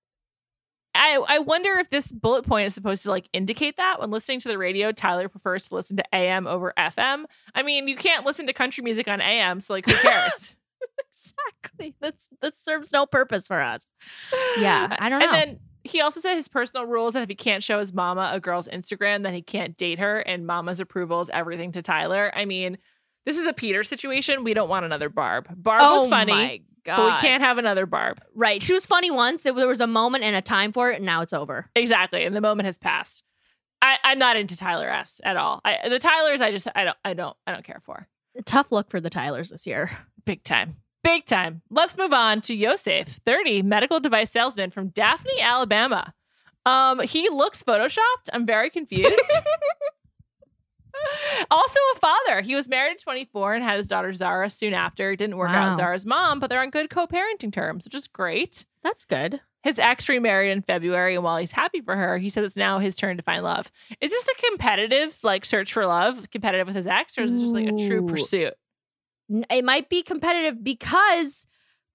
I, 0.94 1.22
I 1.26 1.38
wonder 1.40 1.72
if 1.74 1.90
this 1.90 2.12
bullet 2.12 2.46
point 2.46 2.66
is 2.66 2.74
supposed 2.74 3.02
to 3.02 3.10
like 3.10 3.28
indicate 3.32 3.76
that 3.76 4.00
when 4.00 4.10
listening 4.10 4.40
to 4.40 4.48
the 4.48 4.58
radio, 4.58 4.92
Tyler 4.92 5.28
prefers 5.28 5.68
to 5.68 5.74
listen 5.74 5.96
to 5.96 6.04
AM 6.14 6.46
over 6.46 6.72
FM. 6.78 7.24
I 7.54 7.62
mean, 7.62 7.88
you 7.88 7.96
can't 7.96 8.24
listen 8.24 8.46
to 8.46 8.52
country 8.52 8.84
music 8.84 9.08
on 9.08 9.20
AM, 9.20 9.60
so 9.60 9.74
like 9.74 9.88
who 9.88 9.96
cares? 9.96 10.54
exactly. 11.10 11.94
That's 12.00 12.28
that 12.40 12.58
serves 12.58 12.92
no 12.92 13.06
purpose 13.06 13.46
for 13.46 13.60
us. 13.60 13.90
Yeah, 14.58 14.88
I 14.98 15.08
don't 15.08 15.20
know. 15.20 15.26
And 15.26 15.34
then 15.34 15.60
he 15.82 16.00
also 16.00 16.20
said 16.20 16.36
his 16.36 16.48
personal 16.48 16.86
rules 16.86 17.14
that 17.14 17.22
if 17.22 17.28
he 17.28 17.34
can't 17.34 17.62
show 17.62 17.78
his 17.78 17.92
mama 17.92 18.30
a 18.32 18.40
girl's 18.40 18.68
Instagram, 18.68 19.22
then 19.22 19.34
he 19.34 19.42
can't 19.42 19.76
date 19.76 19.98
her, 19.98 20.20
and 20.20 20.46
mama's 20.46 20.80
approval 20.80 21.20
is 21.20 21.30
everything 21.30 21.72
to 21.72 21.82
Tyler. 21.82 22.32
I 22.34 22.44
mean, 22.44 22.78
this 23.26 23.36
is 23.36 23.46
a 23.46 23.52
Peter 23.52 23.82
situation. 23.82 24.44
We 24.44 24.54
don't 24.54 24.68
want 24.68 24.84
another 24.84 25.08
Barb. 25.08 25.48
Barb 25.56 25.82
was 25.82 26.06
oh 26.06 26.10
funny, 26.10 26.32
my 26.32 26.60
god. 26.84 26.96
but 26.96 27.14
we 27.14 27.28
can't 27.28 27.42
have 27.42 27.58
another 27.58 27.86
Barb. 27.86 28.20
Right. 28.34 28.62
She 28.62 28.72
was 28.72 28.86
funny 28.86 29.10
once. 29.10 29.44
It, 29.46 29.56
there 29.56 29.66
was 29.68 29.80
a 29.80 29.86
moment 29.86 30.24
and 30.24 30.36
a 30.36 30.42
time 30.42 30.72
for 30.72 30.90
it, 30.90 30.96
and 30.96 31.04
now 31.06 31.22
it's 31.22 31.32
over. 31.32 31.70
Exactly, 31.74 32.24
and 32.24 32.34
the 32.34 32.40
moment 32.40 32.66
has 32.66 32.78
passed. 32.78 33.24
I, 33.82 33.98
I'm 34.02 34.18
not 34.18 34.36
into 34.36 34.56
Tyler 34.56 34.88
S 34.88 35.20
at 35.24 35.36
all. 35.36 35.60
I, 35.64 35.88
the 35.88 35.98
Tylers, 35.98 36.40
I 36.40 36.50
just 36.50 36.68
I 36.74 36.84
don't 36.84 36.96
I 37.04 37.12
don't 37.14 37.36
I 37.46 37.52
don't 37.52 37.64
care 37.64 37.82
for. 37.84 38.08
Tough 38.44 38.72
look 38.72 38.90
for 38.90 39.00
the 39.00 39.10
Tylers 39.10 39.50
this 39.50 39.66
year. 39.66 39.90
Big 40.24 40.42
time. 40.42 40.76
Big 41.02 41.26
time. 41.26 41.60
Let's 41.70 41.96
move 41.98 42.14
on 42.14 42.40
to 42.42 42.54
Yosef, 42.54 43.20
30, 43.26 43.60
medical 43.62 44.00
device 44.00 44.30
salesman 44.30 44.70
from 44.70 44.88
Daphne, 44.88 45.38
Alabama. 45.42 46.14
Um, 46.64 47.00
he 47.00 47.28
looks 47.28 47.62
photoshopped. 47.62 48.30
I'm 48.32 48.46
very 48.46 48.70
confused. 48.78 49.20
Also 51.50 51.78
a 51.94 51.98
father. 51.98 52.40
He 52.40 52.54
was 52.54 52.68
married 52.68 52.92
at 52.92 53.02
24 53.02 53.54
and 53.54 53.64
had 53.64 53.78
his 53.78 53.88
daughter 53.88 54.12
Zara 54.12 54.50
soon 54.50 54.74
after. 54.74 55.12
It 55.12 55.16
didn't 55.16 55.36
work 55.36 55.50
out 55.50 55.54
Wow. 55.54 55.70
with 55.70 55.78
Zara's 55.78 56.06
mom, 56.06 56.38
but 56.40 56.50
they're 56.50 56.60
on 56.62 56.70
good 56.70 56.90
co-parenting 56.90 57.52
terms, 57.52 57.84
which 57.84 57.94
is 57.94 58.06
great. 58.06 58.64
That's 58.82 59.04
good. 59.04 59.40
His 59.62 59.78
ex 59.78 60.08
remarried 60.10 60.52
in 60.52 60.60
February, 60.60 61.14
and 61.14 61.24
while 61.24 61.38
he's 61.38 61.52
happy 61.52 61.80
for 61.80 61.96
her, 61.96 62.18
he 62.18 62.28
says 62.28 62.44
it's 62.44 62.56
now 62.56 62.80
his 62.80 62.96
turn 62.96 63.16
to 63.16 63.22
find 63.22 63.42
love. 63.42 63.72
Is 64.00 64.10
this 64.10 64.26
a 64.28 64.50
competitive 64.50 65.16
like 65.22 65.46
search 65.46 65.72
for 65.72 65.86
love, 65.86 66.30
competitive 66.30 66.66
with 66.66 66.76
his 66.76 66.86
ex, 66.86 67.16
or 67.16 67.22
is 67.22 67.32
this 67.32 67.40
just 67.40 67.54
like 67.54 67.68
a 67.68 67.88
true 67.88 68.06
pursuit? 68.06 68.52
It 69.50 69.64
might 69.64 69.88
be 69.88 70.02
competitive 70.02 70.62
because 70.62 71.46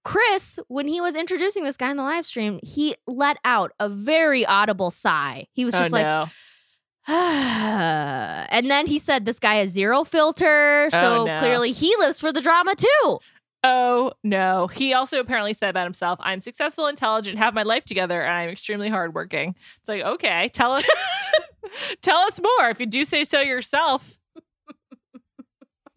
Chris, 0.04 0.58
when 0.66 0.88
he 0.88 1.00
was 1.00 1.14
introducing 1.14 1.62
this 1.62 1.76
guy 1.76 1.90
in 1.90 1.96
the 1.96 2.02
live 2.02 2.24
stream, 2.24 2.58
he 2.62 2.96
let 3.06 3.36
out 3.44 3.72
a 3.78 3.88
very 3.88 4.44
audible 4.44 4.90
sigh. 4.90 5.46
He 5.52 5.64
was 5.64 5.74
oh, 5.74 5.78
just 5.78 5.92
oh, 5.92 5.96
like, 5.96 6.06
no. 6.06 6.26
and 8.50 8.70
then 8.70 8.86
he 8.86 8.98
said 8.98 9.24
this 9.24 9.38
guy 9.38 9.56
has 9.56 9.70
zero 9.70 10.04
filter. 10.04 10.88
So 10.90 11.22
Oh, 11.22 11.24
no. 11.24 11.38
clearly 11.38 11.72
he 11.72 11.94
lives 11.98 12.20
for 12.20 12.32
the 12.32 12.40
drama 12.40 12.74
too. 12.74 13.18
Oh 13.62 14.12
no. 14.24 14.68
He 14.68 14.94
also 14.94 15.20
apparently 15.20 15.52
said 15.52 15.70
about 15.70 15.84
himself, 15.84 16.18
I'm 16.22 16.40
successful, 16.40 16.86
intelligent, 16.86 17.38
have 17.38 17.52
my 17.52 17.62
life 17.62 17.84
together, 17.84 18.22
and 18.22 18.32
I'm 18.32 18.48
extremely 18.48 18.88
hardworking. 18.88 19.54
It's 19.80 19.88
like, 19.88 20.02
okay, 20.02 20.48
tell 20.50 20.72
us 20.72 20.82
tell 22.02 22.18
us 22.18 22.40
more. 22.40 22.70
If 22.70 22.80
you 22.80 22.86
do 22.86 23.04
say 23.04 23.24
so 23.24 23.40
yourself. 23.40 24.16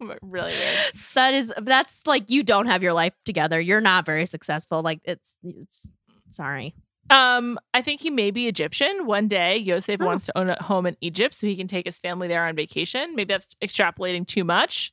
really 0.20 0.52
weird. 0.52 0.92
That 1.14 1.32
is 1.32 1.52
that's 1.62 2.06
like 2.06 2.30
you 2.30 2.42
don't 2.42 2.66
have 2.66 2.82
your 2.82 2.92
life 2.92 3.14
together. 3.24 3.58
You're 3.60 3.80
not 3.80 4.04
very 4.04 4.26
successful. 4.26 4.82
Like 4.82 5.00
it's 5.04 5.34
it's 5.42 5.88
sorry. 6.30 6.74
Um, 7.10 7.58
I 7.74 7.82
think 7.82 8.00
he 8.00 8.10
may 8.10 8.30
be 8.30 8.48
Egyptian. 8.48 9.06
One 9.06 9.28
day, 9.28 9.56
Yosef 9.58 10.00
Oh. 10.00 10.06
wants 10.06 10.26
to 10.26 10.38
own 10.38 10.48
a 10.50 10.62
home 10.62 10.86
in 10.86 10.96
Egypt 11.00 11.34
so 11.34 11.46
he 11.46 11.54
can 11.56 11.66
take 11.66 11.84
his 11.86 11.98
family 11.98 12.28
there 12.28 12.46
on 12.46 12.56
vacation. 12.56 13.14
Maybe 13.14 13.32
that's 13.32 13.54
extrapolating 13.62 14.26
too 14.26 14.42
much. 14.44 14.92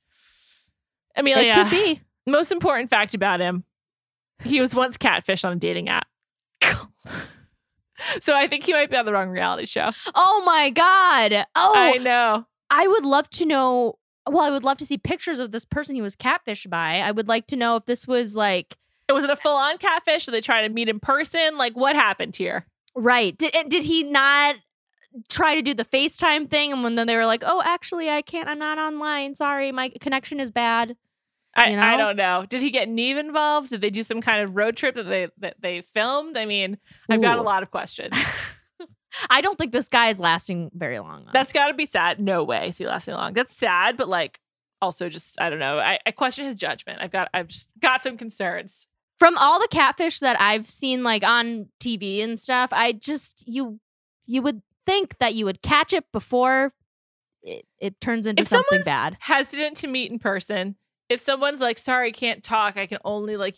Amelia, 1.15 1.51
It 1.51 1.53
could 1.55 1.69
be. 1.71 2.01
Most 2.27 2.51
important 2.51 2.89
fact 2.89 3.13
about 3.15 3.39
him 3.39 3.63
he 4.43 4.59
was 4.59 4.73
once 4.75 4.97
catfished 4.97 5.45
on 5.45 5.53
a 5.53 5.55
dating 5.55 5.87
app. 5.89 6.07
so 8.21 8.35
I 8.35 8.47
think 8.47 8.63
he 8.65 8.73
might 8.73 8.89
be 8.89 8.97
on 8.97 9.05
the 9.05 9.13
wrong 9.13 9.29
reality 9.29 9.65
show. 9.65 9.91
Oh 10.15 10.43
my 10.45 10.69
god. 10.69 11.45
Oh, 11.55 11.73
I 11.75 11.97
know. 11.97 12.45
I 12.69 12.87
would 12.87 13.05
love 13.05 13.29
to 13.31 13.45
know. 13.45 13.95
Well, 14.27 14.43
I 14.43 14.49
would 14.51 14.63
love 14.63 14.77
to 14.77 14.85
see 14.85 14.97
pictures 14.97 15.39
of 15.39 15.51
this 15.51 15.65
person 15.65 15.95
he 15.95 16.01
was 16.01 16.15
catfished 16.15 16.69
by. 16.69 16.99
I 16.99 17.11
would 17.11 17.27
like 17.27 17.47
to 17.47 17.55
know 17.55 17.75
if 17.75 17.85
this 17.85 18.07
was 18.07 18.35
like 18.35 18.77
Was 19.13 19.23
it 19.23 19.29
a 19.29 19.35
full 19.35 19.55
on 19.55 19.77
catfish? 19.77 20.25
Did 20.25 20.31
they 20.31 20.41
try 20.41 20.65
to 20.67 20.73
meet 20.73 20.89
in 20.89 20.99
person? 20.99 21.57
Like, 21.57 21.75
what 21.75 21.95
happened 21.95 22.35
here? 22.35 22.65
right. 22.95 23.37
Did 23.37 23.53
did 23.69 23.83
he 23.83 24.03
not 24.03 24.55
try 25.29 25.55
to 25.55 25.61
do 25.61 25.73
the 25.73 25.85
FaceTime 25.85 26.49
thing? 26.49 26.71
And 26.71 26.83
when 26.83 26.95
then 26.95 27.07
they 27.07 27.15
were 27.15 27.25
like, 27.25 27.43
"Oh, 27.45 27.61
actually, 27.63 28.09
I 28.09 28.21
can't. 28.21 28.47
I'm 28.49 28.59
not 28.59 28.77
online. 28.77 29.35
Sorry, 29.35 29.71
my 29.71 29.89
connection 29.99 30.39
is 30.39 30.51
bad." 30.51 30.95
I, 31.55 31.71
You 31.71 31.79
I 31.79 31.97
don't 31.97 32.15
know. 32.15 32.45
Did 32.47 32.61
he 32.61 32.69
get 32.69 32.87
Nev 32.87 33.17
involved? 33.17 33.71
Did 33.71 33.81
they 33.81 33.89
do 33.89 34.03
some 34.03 34.21
kind 34.21 34.41
of 34.41 34.55
road 34.55 34.77
trip 34.77 34.95
that 34.95 35.03
they 35.03 35.27
that 35.39 35.55
they 35.59 35.81
filmed? 35.81 36.37
I 36.37 36.45
mean, 36.45 36.77
I've 37.09 37.21
got 37.21 37.39
a 37.39 37.41
lot 37.41 37.61
of 37.63 37.71
questions. 37.71 38.15
I 39.29 39.41
don't 39.41 39.57
think 39.57 39.73
this 39.73 39.89
guy 39.89 40.07
is 40.07 40.19
lasting 40.19 40.71
very 40.73 40.99
long. 40.99 41.25
Though. 41.25 41.31
That's 41.33 41.51
got 41.51 41.67
to 41.67 41.73
be 41.73 41.85
sad. 41.85 42.19
No 42.19 42.43
way 42.45 42.69
is 42.69 42.77
he 42.77 42.87
lasting 42.87 43.13
long. 43.15 43.33
That's 43.33 43.55
sad, 43.55 43.97
but 43.97 44.07
like 44.07 44.39
also 44.81 45.09
just 45.09 45.39
I 45.41 45.49
don't 45.49 45.59
know. 45.59 45.77
I, 45.77 45.99
I 46.05 46.11
question 46.11 46.45
his 46.45 46.55
judgment. 46.55 46.99
I've 47.01 47.11
got 47.11 47.29
I've 47.33 47.47
just 47.47 47.69
got 47.79 48.01
some 48.01 48.17
concerns. 48.17 48.87
From 49.21 49.37
all 49.37 49.59
the 49.59 49.67
catfish 49.67 50.17
that 50.17 50.41
I've 50.41 50.67
seen 50.67 51.03
like 51.03 51.23
on 51.23 51.67
TV 51.79 52.23
and 52.23 52.39
stuff, 52.39 52.71
I 52.73 52.91
just 52.91 53.47
you 53.47 53.79
you 54.25 54.41
would 54.41 54.63
think 54.83 55.19
that 55.19 55.35
you 55.35 55.45
would 55.45 55.61
catch 55.61 55.93
it 55.93 56.11
before 56.11 56.73
it, 57.43 57.67
it 57.79 58.01
turns 58.01 58.25
into 58.25 58.41
If 58.41 58.47
something 58.47 58.81
bad. 58.81 59.17
Hesitant 59.19 59.77
to 59.77 59.87
meet 59.87 60.11
in 60.11 60.17
person. 60.17 60.75
If 61.07 61.19
someone's 61.19 61.61
like, 61.61 61.77
sorry, 61.77 62.11
can't 62.11 62.43
talk, 62.43 62.77
I 62.77 62.87
can 62.87 62.97
only 63.05 63.37
like 63.37 63.57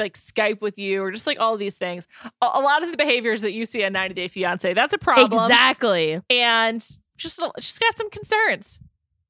like 0.00 0.14
Skype 0.14 0.60
with 0.60 0.80
you, 0.80 1.04
or 1.04 1.12
just 1.12 1.28
like 1.28 1.38
all 1.38 1.56
these 1.56 1.78
things. 1.78 2.08
A, 2.42 2.50
a 2.54 2.60
lot 2.60 2.82
of 2.82 2.90
the 2.90 2.96
behaviors 2.96 3.42
that 3.42 3.52
you 3.52 3.66
see 3.66 3.84
on 3.84 3.92
90 3.92 4.14
Day 4.14 4.26
Fiance, 4.26 4.74
that's 4.74 4.94
a 4.94 4.98
problem. 4.98 5.44
Exactly. 5.44 6.20
And 6.28 6.84
just 7.16 7.40
uh, 7.40 7.52
just 7.60 7.78
got 7.78 7.96
some 7.96 8.10
concerns. 8.10 8.80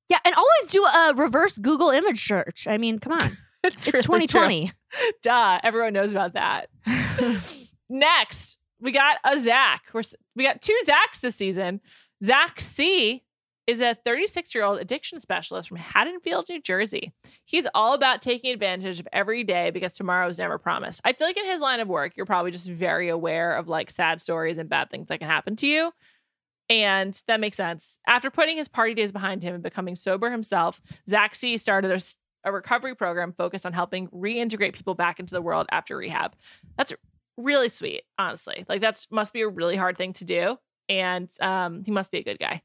Yeah, 0.09 0.21
and 0.25 0.35
always 0.35 0.67
do 0.69 0.83
a 0.87 1.13
reverse 1.15 1.59
Google 1.59 1.91
image 1.91 2.27
search. 2.27 2.67
I 2.67 2.79
mean, 2.79 3.01
come 3.01 3.13
on. 3.13 3.37
It's, 3.65 3.89
It's 3.89 4.09
really 4.09 4.27
true. 4.27 4.41
2020. 4.41 4.73
Duh. 5.23 5.61
Everyone 5.63 5.93
knows 5.93 6.13
about 6.13 6.35
that. 6.35 6.69
Next, 7.89 8.59
we 8.81 8.93
got 8.93 9.19
a 9.25 9.39
Zach. 9.39 9.83
We're, 9.93 10.03
we 10.37 10.45
got 10.45 10.63
two 10.63 10.79
Zachs 10.87 11.21
this 11.21 11.37
season. 11.37 11.81
Zac 12.25 12.61
C 12.61 13.25
is 13.67 13.83
a 13.83 13.95
36 13.95 14.55
year 14.55 14.65
old 14.65 14.81
addiction 14.81 15.21
specialist 15.21 15.69
from 15.69 15.77
Haddonfield, 15.77 16.47
New 16.49 16.61
Jersey. 16.61 17.13
He's 17.45 17.67
all 17.75 17.95
about 17.95 18.23
taking 18.23 18.53
advantage 18.53 18.99
of 18.99 19.07
every 19.13 19.45
day 19.45 19.71
because 19.71 19.93
tomorrow 19.93 20.27
is 20.29 20.39
never 20.39 20.57
promised. 20.59 21.03
I 21.05 21.13
feel 21.13 21.27
like 21.27 21.37
in 21.37 21.45
his 21.45 21.61
line 21.61 21.81
of 21.81 21.89
work, 21.89 22.17
you're 22.17 22.27
probably 22.27 22.51
just 22.51 22.69
very 22.69 23.11
aware 23.11 23.55
of 23.55 23.69
like 23.69 23.91
sad 23.91 24.21
stories 24.21 24.57
and 24.57 24.71
bad 24.71 24.89
things 24.89 25.09
that 25.09 25.19
can 25.19 25.29
happen 25.29 25.55
to 25.57 25.67
you. 25.67 25.93
And 26.71 27.21
that 27.27 27.41
makes 27.41 27.57
sense. 27.57 27.99
After 28.07 28.31
putting 28.31 28.57
his 28.57 28.69
party 28.69 28.95
days 28.95 29.13
behind 29.13 29.43
him 29.43 29.55
and 29.55 29.63
becoming 29.63 29.97
sober 29.97 30.31
himself, 30.31 30.81
Zac 31.09 31.35
C 31.35 31.59
started 31.59 31.91
a, 31.91 32.01
a 32.45 32.53
recovery 32.53 32.95
program 32.95 33.33
focused 33.33 33.67
on 33.67 33.73
helping 33.73 34.09
reintegrate 34.09 34.73
people 34.73 34.95
back 34.95 35.21
into 35.21 35.35
the 35.35 35.43
world 35.43 35.67
after 35.71 35.97
rehab. 35.97 36.35
That's 36.77 36.93
really 37.37 37.69
sweet, 37.69 38.03
honestly. 38.19 38.65
Like 38.69 38.81
that's 38.81 39.11
must 39.11 39.33
be 39.33 39.43
a 39.43 39.49
really 39.49 39.77
hard 39.77 39.97
thing 39.97 40.13
to 40.15 40.25
do. 40.25 40.57
And 40.89 41.31
um, 41.41 41.83
he 41.85 41.91
must 41.91 42.11
be 42.11 42.19
a 42.19 42.25
good 42.25 42.39
guy. 42.39 42.63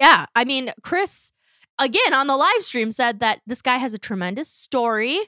Yeah, 0.00 0.26
I 0.34 0.44
mean, 0.44 0.72
Chris 0.82 1.32
again 1.78 2.14
on 2.14 2.26
the 2.26 2.36
live 2.36 2.62
stream 2.62 2.90
said 2.90 3.20
that 3.20 3.40
this 3.46 3.62
guy 3.62 3.76
has 3.78 3.94
a 3.94 3.98
tremendous 3.98 4.48
story, 4.48 5.18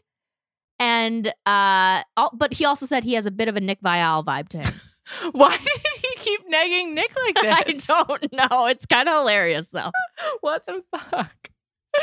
and 0.79 1.33
uh, 1.47 2.03
but 2.33 2.55
he 2.55 2.65
also 2.65 2.87
said 2.87 3.05
he 3.05 3.15
has 3.15 3.27
a 3.27 3.31
bit 3.31 3.49
of 3.49 3.57
a 3.57 3.61
Nick 3.61 3.81
Viall 3.83 4.25
vibe 4.25 4.49
to 4.51 4.59
him. 4.59 4.75
Why 5.33 5.57
did 5.57 5.81
he 6.03 6.15
keep 6.17 6.49
nagging 6.49 6.95
Nick 6.95 7.15
like 7.17 7.35
this? 7.67 7.91
I 7.91 8.05
don't 8.05 8.33
know. 8.33 8.67
It's 8.67 8.87
kind 8.87 9.09
of 9.09 9.17
hilarious 9.17 9.69
though. 9.69 9.91
what 10.41 10.67
the 10.67 10.83
fuck? 10.97 11.50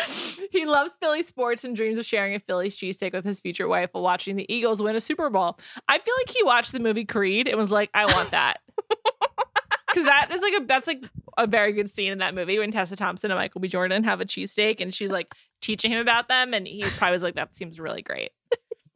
he 0.51 0.65
loves 0.65 0.91
Philly 0.99 1.23
sports 1.23 1.63
and 1.63 1.75
dreams 1.75 1.97
of 1.97 2.05
sharing 2.05 2.35
a 2.35 2.39
Phillies 2.39 2.77
cheesesteak 2.77 3.13
with 3.13 3.25
his 3.25 3.39
future 3.39 3.67
wife 3.67 3.89
while 3.91 4.03
watching 4.03 4.35
the 4.35 4.51
Eagles 4.53 4.81
win 4.81 4.95
a 4.95 5.01
Super 5.01 5.29
Bowl. 5.29 5.57
I 5.87 5.99
feel 5.99 6.13
like 6.19 6.29
he 6.29 6.43
watched 6.43 6.71
the 6.71 6.79
movie 6.79 7.05
Creed 7.05 7.47
and 7.47 7.57
was 7.57 7.71
like, 7.71 7.89
I 7.93 8.05
want 8.05 8.31
that. 8.31 8.59
Cause 9.93 10.05
that 10.05 10.29
is 10.31 10.41
like 10.41 10.53
a 10.53 10.65
that's 10.65 10.85
like 10.85 11.01
a 11.37 11.47
very 11.47 11.71
good 11.71 11.89
scene 11.89 12.11
in 12.11 12.17
that 12.19 12.35
movie 12.35 12.59
when 12.59 12.71
Tessa 12.71 12.95
Thompson 12.95 13.31
and 13.31 13.37
Michael 13.39 13.61
B. 13.61 13.67
Jordan 13.67 14.03
have 14.03 14.21
a 14.21 14.25
cheesesteak 14.25 14.79
and 14.79 14.93
she's 14.93 15.11
like 15.11 15.33
teaching 15.61 15.91
him 15.91 15.99
about 15.99 16.27
them 16.27 16.53
and 16.53 16.67
he 16.67 16.83
probably 16.83 17.13
was 17.13 17.23
like, 17.23 17.35
That 17.35 17.55
seems 17.55 17.79
really 17.79 18.01
great. 18.01 18.31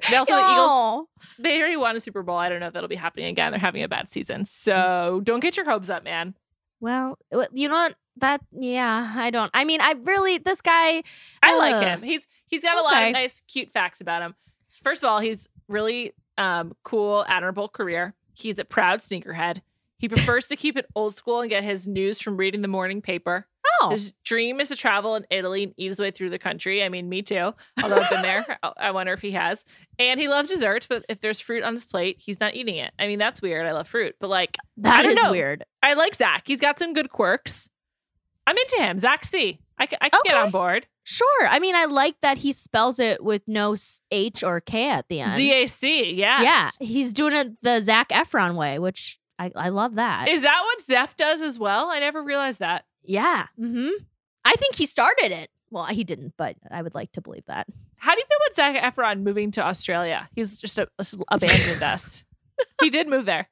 They 0.10 0.18
also 0.18 0.34
the 0.34 0.40
Eagles 0.40 1.08
they 1.40 1.60
already 1.60 1.78
won 1.78 1.96
a 1.96 2.00
Super 2.00 2.24
Bowl. 2.24 2.38
I 2.38 2.50
don't 2.50 2.60
know 2.60 2.68
if 2.68 2.74
that'll 2.74 2.90
be 2.90 2.96
happening 2.96 3.28
again. 3.28 3.52
They're 3.52 3.60
having 3.60 3.84
a 3.84 3.88
bad 3.88 4.10
season. 4.10 4.46
So 4.46 5.22
don't 5.24 5.40
get 5.40 5.58
your 5.58 5.66
hopes 5.70 5.90
up, 5.90 6.04
man. 6.04 6.36
Well, 6.82 7.18
you 7.54 7.70
know 7.70 7.76
what? 7.76 7.96
That 8.18 8.42
yeah, 8.52 9.14
I 9.16 9.30
don't. 9.30 9.50
I 9.54 9.64
mean, 9.64 9.80
I 9.80 9.94
really 10.04 10.38
this 10.38 10.60
guy. 10.60 11.02
I 11.42 11.58
like 11.58 11.82
him. 11.82 12.02
He's 12.02 12.28
he's 12.48 12.62
got 12.62 12.78
a 12.78 12.82
lot 12.82 13.04
of 13.04 13.14
nice, 13.14 13.42
cute 13.48 13.72
facts 13.72 14.02
about 14.02 14.22
him. 14.22 14.36
First 14.84 15.02
of 15.02 15.10
all, 15.10 15.20
he's 15.20 15.48
really 15.70 16.12
um, 16.38 16.74
cool, 16.84 17.24
admirable 17.28 17.70
career. 17.70 18.14
He's 18.34 18.60
a 18.60 18.66
proud 18.66 19.00
sneakerhead. 19.00 19.62
He 20.02 20.10
prefers 20.10 20.48
to 20.48 20.56
keep 20.56 20.76
it 20.78 20.88
old 20.96 21.16
school 21.16 21.42
and 21.42 21.50
get 21.50 21.64
his 21.64 21.88
news 21.88 22.20
from 22.20 22.36
reading 22.36 22.62
the 22.64 22.68
morning 22.68 23.02
paper. 23.02 23.48
Oh, 23.82 23.92
His 23.92 24.14
dream 24.26 24.60
is 24.60 24.70
to 24.70 24.76
travel 24.76 25.16
in 25.16 25.26
Italy 25.30 25.64
and 25.64 25.74
eat 25.78 25.88
his 25.90 26.00
way 26.00 26.10
through 26.12 26.32
the 26.32 26.40
country. 26.40 26.84
I 26.84 26.90
mean, 26.90 27.08
me 27.08 27.22
too. 27.22 27.54
Although 27.82 27.98
I've 27.98 28.10
been 28.10 28.22
there, 28.24 28.58
I- 28.78 28.92
wonder 28.92 29.14
if 29.14 29.22
he 29.22 29.32
has. 29.32 29.64
And 30.00 30.20
he 30.20 30.28
loves 30.28 30.50
desserts, 30.50 30.88
but 30.88 31.06
if 31.08 31.20
there's 31.22 31.40
fruit 31.40 31.64
on 31.64 31.74
his 31.74 31.86
plate, 31.86 32.18
he's 32.20 32.40
not 32.40 32.56
eating 32.56 32.76
it. 32.78 32.92
I 33.00 33.08
mean, 33.08 33.20
that's 33.20 33.42
weird. 33.42 33.66
I 33.68 33.72
love 33.72 33.88
fruit, 33.88 34.16
but 34.20 34.30
like, 34.30 34.58
that 34.78 35.06
is 35.06 35.22
know. 35.22 35.32
weird. 35.32 35.64
I 35.84 35.94
like 35.94 36.16
Zach. 36.16 36.44
He's 36.48 36.60
got 36.60 36.80
some 36.80 36.94
good 36.94 37.12
quirks. 37.12 37.70
I'm 38.48 38.58
into 38.58 38.78
him. 38.80 38.98
Zac 38.98 39.24
C. 39.24 39.60
I 39.78 39.86
can, 39.86 40.00
I 40.02 40.10
can 40.10 40.22
get 40.26 40.36
on 40.36 40.50
board. 40.52 40.88
Sure. 41.04 41.48
I 41.48 41.60
mean, 41.60 41.76
I 41.76 41.86
like 41.86 42.20
that 42.22 42.40
he 42.40 42.52
spells 42.52 43.00
it 43.00 43.24
with 43.24 43.42
no 43.48 43.76
H 44.12 44.44
or 44.44 44.62
K 44.62 44.90
at 44.90 45.08
the 45.10 45.22
end. 45.22 45.32
ZAC. 45.32 46.16
Yeah. 46.16 46.42
Yeah, 46.42 46.70
he's 46.80 47.14
doing 47.14 47.34
it 47.34 47.62
the 47.62 47.80
Zac 47.82 48.10
Efron 48.10 48.56
way, 48.56 48.78
which 48.80 49.20
I, 49.42 49.52
I 49.56 49.70
love 49.70 49.96
that. 49.96 50.28
Is 50.28 50.44
that 50.44 50.62
what 50.64 50.82
Zeph 50.82 51.18
does 51.18 51.42
as 51.42 51.58
well? 51.58 51.90
I 51.90 52.00
never 52.00 52.22
realized 52.24 52.60
that. 52.60 52.86
yeah. 53.04 53.48
Mm-hmm. 53.60 53.90
I 54.46 54.54
think 54.54 54.76
he 54.76 54.86
started 54.86 55.32
it. 55.32 55.50
Well, 55.70 55.86
he 55.86 56.04
didn't, 56.04 56.34
but 56.38 56.58
I 56.70 56.82
would 56.82 56.94
like 56.96 57.12
to 57.14 57.22
believe 57.22 57.46
that. 57.48 57.68
How 57.96 58.14
do 58.14 58.20
you 58.20 58.26
feel 58.26 58.38
about 58.46 58.56
Zac 58.56 58.96
Efron 58.96 59.22
moving 59.22 59.52
to 59.52 59.64
Australia? 59.66 60.30
He's 60.36 60.60
just, 60.60 60.78
a, 60.78 60.88
just 61.00 61.18
abandoned 61.30 61.84
us. 61.84 62.24
He 62.80 62.92
did 62.92 63.08
move 63.08 63.26
there. 63.26 63.50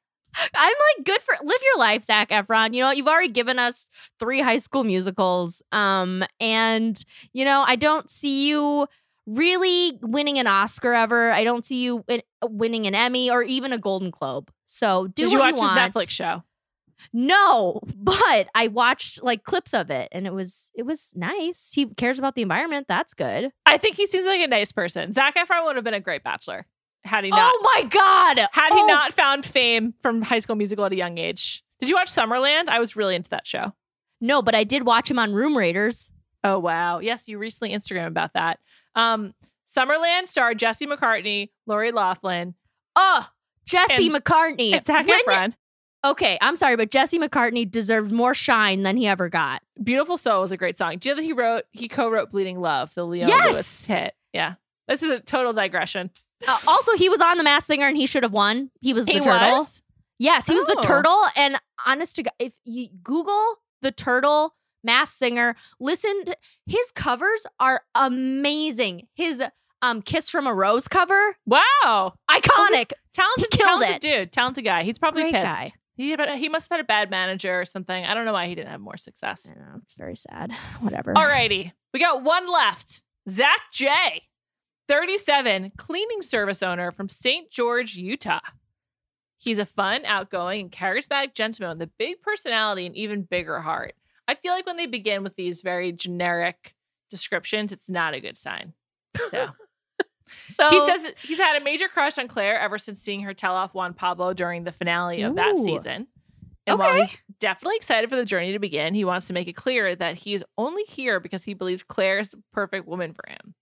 I'm 0.54 0.74
like, 0.96 1.04
good 1.04 1.20
for 1.20 1.34
live 1.42 1.58
your 1.64 1.78
life, 1.80 2.04
Zac 2.04 2.28
Efron. 2.30 2.74
You 2.74 2.82
know, 2.82 2.92
you've 2.92 3.08
already 3.08 3.32
given 3.32 3.58
us 3.58 3.90
three 4.20 4.40
high 4.40 4.58
school 4.58 4.84
musicals. 4.84 5.62
Um, 5.72 6.22
and 6.38 7.02
you 7.32 7.44
know, 7.44 7.64
I 7.66 7.74
don't 7.74 8.08
see 8.08 8.48
you 8.48 8.86
really 9.26 9.98
winning 10.00 10.38
an 10.38 10.46
Oscar 10.46 10.92
ever. 10.92 11.32
I 11.32 11.42
don't 11.42 11.64
see 11.64 11.82
you 11.82 12.04
winning 12.44 12.86
an 12.86 12.94
Emmy 12.94 13.30
or 13.30 13.42
even 13.42 13.72
a 13.72 13.78
Golden 13.78 14.10
Globe. 14.10 14.50
So 14.72 15.08
do 15.08 15.24
did 15.24 15.32
you 15.32 15.38
watch 15.40 15.56
want. 15.56 15.76
his 15.76 15.78
Netflix 16.04 16.10
show? 16.10 16.44
No, 17.12 17.80
but 17.96 18.48
I 18.54 18.68
watched 18.68 19.22
like 19.22 19.42
clips 19.42 19.74
of 19.74 19.90
it 19.90 20.08
and 20.12 20.26
it 20.26 20.32
was 20.32 20.70
it 20.74 20.84
was 20.84 21.12
nice. 21.16 21.72
He 21.74 21.86
cares 21.86 22.18
about 22.18 22.34
the 22.36 22.42
environment. 22.42 22.86
That's 22.88 23.12
good. 23.14 23.52
I 23.66 23.78
think 23.78 23.96
he 23.96 24.06
seems 24.06 24.26
like 24.26 24.40
a 24.40 24.46
nice 24.46 24.70
person. 24.70 25.10
Zac 25.12 25.34
Efron 25.34 25.64
would 25.64 25.76
have 25.76 25.84
been 25.84 25.94
a 25.94 26.00
great 26.00 26.22
bachelor 26.22 26.66
had 27.04 27.24
he 27.24 27.30
not 27.30 27.40
oh 27.52 27.72
my 27.74 27.82
god. 27.88 28.38
had 28.52 28.72
he 28.72 28.80
Oh, 28.80 28.86
not 28.86 29.12
found 29.12 29.44
fame 29.44 29.94
from 30.02 30.22
High 30.22 30.38
School 30.40 30.56
Musical 30.56 30.84
at 30.84 30.92
a 30.92 30.96
young 30.96 31.18
age. 31.18 31.64
Did 31.80 31.88
you 31.88 31.96
watch 31.96 32.10
Summerland? 32.10 32.68
I 32.68 32.78
was 32.78 32.94
really 32.94 33.16
into 33.16 33.30
that 33.30 33.46
show. 33.46 33.72
No, 34.20 34.40
but 34.42 34.54
I 34.54 34.64
did 34.64 34.84
watch 34.84 35.10
him 35.10 35.18
on 35.18 35.32
Room 35.32 35.56
Raiders. 35.56 36.10
Oh 36.44 36.58
wow. 36.58 36.98
Yes, 37.00 37.26
you 37.28 37.38
recently 37.38 37.74
Instagram 37.74 38.06
about 38.06 38.34
that. 38.34 38.60
Um 38.94 39.34
Summerland 39.66 40.26
starred 40.28 40.58
Jesse 40.58 40.86
McCartney, 40.86 41.48
Lori 41.66 41.90
Loughlin, 41.92 42.54
Oh, 42.94 43.26
Jesse 43.70 44.06
And- 44.06 44.14
McCartney. 44.16 44.72
and 44.74 44.84
Zac 44.84 45.06
Efron. 45.06 45.54
Okay, 46.04 46.38
I'm 46.40 46.56
sorry, 46.56 46.76
but 46.76 46.90
Jesse 46.90 47.18
McCartney 47.18 47.70
deserves 47.70 48.10
more 48.12 48.32
shine 48.32 48.82
than 48.84 48.96
he 48.96 49.06
ever 49.06 49.28
got. 49.28 49.62
Beautiful 49.82 50.16
Soul 50.16 50.40
was 50.40 50.50
a 50.50 50.56
great 50.56 50.78
song. 50.78 50.96
Do 50.96 51.08
you 51.08 51.14
know 51.14 51.16
that 51.20 51.24
he 51.26 51.32
wrote 51.34 51.64
he 51.72 51.88
co-wrote 51.88 52.30
Bleeding 52.30 52.58
Love, 52.60 52.94
the 52.94 53.04
Leo 53.04 53.26
Yes! 53.28 53.52
Lewis 53.52 53.84
hit? 53.84 54.14
Yeah. 54.32 54.54
This 54.88 55.02
is 55.02 55.10
a 55.10 55.20
total 55.20 55.52
digression. 55.52 56.10
Uh, 56.48 56.56
also, 56.66 56.92
he 56.96 57.10
was 57.10 57.20
on 57.20 57.36
The 57.36 57.44
Masked 57.44 57.66
Singer 57.66 57.86
and 57.86 57.98
he 57.98 58.06
should 58.06 58.22
have 58.22 58.32
won. 58.32 58.70
He 58.80 58.94
was 58.94 59.04
the 59.04 59.12
He 59.12 59.20
turtle. 59.20 59.58
was? 59.58 59.82
Yes, 60.18 60.46
he 60.46 60.54
was 60.54 60.64
the 60.66 60.76
Oh. 60.78 60.82
turtle. 60.82 61.22
And 61.36 61.60
honest 61.86 62.16
to 62.16 62.22
God, 62.22 62.32
if 62.38 62.54
you 62.64 62.88
Google 63.02 63.56
the 63.82 63.92
turtle 63.92 64.54
Masked 64.82 65.18
Singer, 65.18 65.54
listen, 65.78 66.24
to, 66.24 66.36
his 66.66 66.90
covers 66.92 67.46
are 67.60 67.82
amazing. 67.94 69.06
His 69.14 69.42
um 69.82 70.02
Kiss 70.02 70.28
from 70.30 70.46
a 70.46 70.54
Rose 70.54 70.88
cover, 70.88 71.36
Wow. 71.46 72.14
iconic. 72.30 72.92
Talented, 73.12 73.46
He 73.50 73.56
killed 73.56 73.80
talented 73.82 73.96
it. 73.96 74.00
dude. 74.02 74.32
Talented 74.32 74.64
guy. 74.64 74.82
He's 74.84 74.98
probably 74.98 75.22
Great 75.22 75.34
pissed. 75.34 75.46
guy. 75.46 75.70
He, 75.96 76.16
he 76.38 76.48
must 76.48 76.70
have 76.70 76.78
had 76.78 76.80
a 76.84 76.86
bad 76.86 77.10
manager 77.10 77.60
or 77.60 77.64
something. 77.66 78.04
I 78.04 78.14
don't 78.14 78.24
know 78.24 78.32
why 78.32 78.46
he 78.46 78.54
didn't 78.54 78.70
have 78.70 78.80
more 78.80 78.96
success. 78.96 79.52
I 79.54 79.58
know, 79.58 79.80
it's 79.82 79.94
very 79.94 80.16
sad. 80.16 80.52
Whatever. 80.80 81.12
Alrighty. 81.14 81.72
We 81.92 82.00
got 82.00 82.22
one 82.22 82.50
left. 82.50 83.02
Zach 83.28 83.60
J. 83.72 84.22
37, 84.88 85.72
cleaning 85.76 86.22
service 86.22 86.62
owner 86.62 86.90
from 86.90 87.08
St. 87.08 87.50
George, 87.50 87.94
Utah. 87.96 88.40
He's 89.38 89.58
a 89.58 89.66
fun, 89.66 90.04
outgoing, 90.04 90.60
and 90.62 90.72
charismatic 90.72 91.34
gentleman 91.34 91.78
with 91.78 91.88
a 91.88 91.92
big 91.98 92.20
personality 92.22 92.86
and 92.86 92.96
even 92.96 93.22
bigger 93.22 93.60
heart. 93.60 93.94
I 94.26 94.34
feel 94.34 94.52
like 94.52 94.66
when 94.66 94.76
they 94.76 94.86
begin 94.86 95.22
with 95.22 95.36
these 95.36 95.60
very 95.62 95.92
generic 95.92 96.74
descriptions, 97.08 97.72
it's 97.72 97.88
not 97.88 98.14
a 98.14 98.20
good 98.20 98.36
sign. 98.36 98.72
So 99.30 99.48
So 100.36 100.68
he 100.70 100.80
says 100.86 101.12
he's 101.22 101.38
had 101.38 101.60
a 101.60 101.64
major 101.64 101.88
crush 101.88 102.18
on 102.18 102.28
Clare 102.28 102.58
ever 102.58 102.78
since 102.78 103.00
seeing 103.00 103.22
her 103.22 103.34
tell 103.34 103.54
off 103.54 103.74
Juan 103.74 103.94
Pablo 103.94 104.32
during 104.34 104.64
the 104.64 104.72
finale 104.72 105.22
of 105.22 105.36
that 105.36 105.56
season. 105.58 106.06
And 106.66 106.78
while 106.78 106.94
he's 106.94 107.16
definitely 107.40 107.76
excited 107.76 108.10
for 108.10 108.16
the 108.16 108.24
journey 108.24 108.52
to 108.52 108.58
begin, 108.58 108.94
he 108.94 109.04
wants 109.04 109.26
to 109.26 109.32
make 109.32 109.48
it 109.48 109.54
clear 109.54 109.94
that 109.96 110.16
he 110.16 110.34
is 110.34 110.44
only 110.56 110.84
here 110.84 111.18
because 111.18 111.42
he 111.42 111.54
believes 111.54 111.82
Clare 111.82 112.18
is 112.20 112.30
the 112.30 112.42
perfect 112.52 112.86
woman 112.86 113.12
for 113.12 113.24
him. 113.28 113.54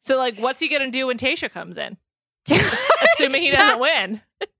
So, 0.00 0.16
like, 0.16 0.36
what's 0.36 0.60
he 0.60 0.68
gonna 0.68 0.90
do 0.90 1.06
when 1.06 1.16
Tayshia 1.16 1.50
comes 1.50 1.78
in? 1.78 1.96
Assuming 2.50 3.42
he 3.42 3.50
doesn't 3.50 3.80
win. 3.80 4.20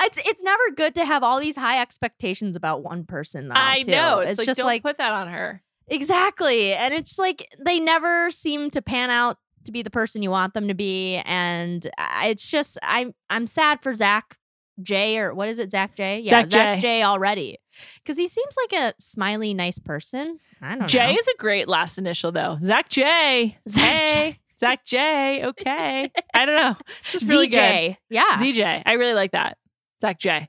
It's 0.00 0.18
it's 0.26 0.42
never 0.42 0.62
good 0.76 0.94
to 0.96 1.04
have 1.06 1.22
all 1.22 1.40
these 1.40 1.56
high 1.56 1.80
expectations 1.80 2.56
about 2.56 2.82
one 2.82 3.06
person. 3.06 3.48
Though, 3.48 3.54
I 3.56 3.80
too. 3.80 3.90
know. 3.90 4.18
It's, 4.18 4.32
It's, 4.32 4.38
like, 4.40 4.46
just 4.46 4.58
don't 4.58 4.66
like 4.66 4.82
put 4.82 4.98
that 4.98 5.12
on 5.12 5.28
her. 5.28 5.62
exactly, 5.86 6.74
and 6.74 6.92
it's 6.92 7.18
like 7.18 7.48
they 7.64 7.80
never 7.80 8.30
seem 8.30 8.68
to 8.72 8.82
pan 8.82 9.08
out 9.08 9.38
to 9.64 9.72
be 9.72 9.82
the 9.82 9.90
person 9.90 10.22
you 10.22 10.30
want 10.30 10.54
them 10.54 10.68
to 10.68 10.74
be, 10.74 11.16
and 11.24 11.88
it's 12.22 12.50
just 12.50 12.78
I'm 12.82 13.14
I'm 13.30 13.46
sad 13.46 13.82
for 13.82 13.94
Zach 13.94 14.36
J 14.80 15.18
or 15.18 15.34
what 15.34 15.48
is 15.48 15.58
it 15.58 15.70
Zach 15.70 15.94
J? 15.96 16.20
Yeah, 16.20 16.42
Zach 16.42 16.48
Zach, 16.48 16.78
J. 16.78 16.80
J. 16.80 17.02
already 17.02 17.58
because 18.02 18.16
he 18.16 18.28
seems 18.28 18.54
like 18.62 18.80
a 18.80 18.94
smiley, 19.00 19.54
nice 19.54 19.78
person. 19.78 20.38
I 20.60 20.76
don't 20.76 20.88
Jay 20.88 21.12
know. 21.12 21.18
is 21.18 21.28
a 21.28 21.36
great 21.38 21.68
last 21.68 21.98
initial 21.98 22.32
though. 22.32 22.58
Zach 22.62 22.88
J. 22.88 23.58
Zach 23.68 23.82
hey. 23.82 24.38
Zach 24.58 24.84
J. 24.84 25.44
Okay. 25.44 26.10
I 26.34 26.44
don't 26.46 26.56
know. 26.56 26.76
It's 27.12 27.24
really 27.24 27.48
good. 27.48 27.58
ZJ. 27.58 27.96
Yeah. 28.10 28.38
ZJ. 28.38 28.82
I 28.86 28.92
really 28.92 29.14
like 29.14 29.32
that. 29.32 29.58
Zach 30.00 30.18
J. 30.18 30.48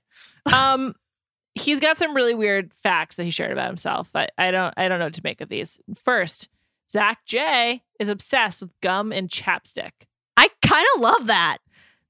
Um, 0.51 0.93
he's 1.55 1.79
got 1.79 1.97
some 1.97 2.15
really 2.15 2.35
weird 2.35 2.71
facts 2.83 3.15
that 3.15 3.23
he 3.23 3.31
shared 3.31 3.51
about 3.51 3.67
himself. 3.67 4.09
but 4.13 4.31
I 4.37 4.51
don't 4.51 4.73
I 4.77 4.87
don't 4.87 4.99
know 4.99 5.05
what 5.05 5.13
to 5.15 5.21
make 5.23 5.41
of 5.41 5.49
these. 5.49 5.79
First, 5.95 6.47
Zach 6.93 7.25
J 7.25 7.81
is 7.99 8.07
obsessed 8.07 8.61
with 8.61 8.69
gum 8.81 9.11
and 9.11 9.27
chapstick. 9.27 9.91
I 10.37 10.49
kind 10.65 10.85
of 10.95 11.01
love 11.01 11.27
that. 11.27 11.57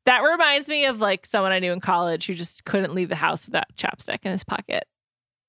That 0.06 0.20
reminds 0.20 0.68
me 0.68 0.86
of 0.86 1.00
like 1.00 1.26
someone 1.26 1.54
I 1.54 1.60
knew 1.60 1.72
in 1.72 1.80
college 1.80 2.28
who 2.28 2.34
just 2.34 2.66
couldn't 2.66 2.94
leave 2.94 3.08
the 3.10 3.16
house 3.16 3.46
without 3.46 3.74
chapstick 3.78 4.20
in 4.24 4.32
his 4.34 4.44
pocket. 4.44 4.84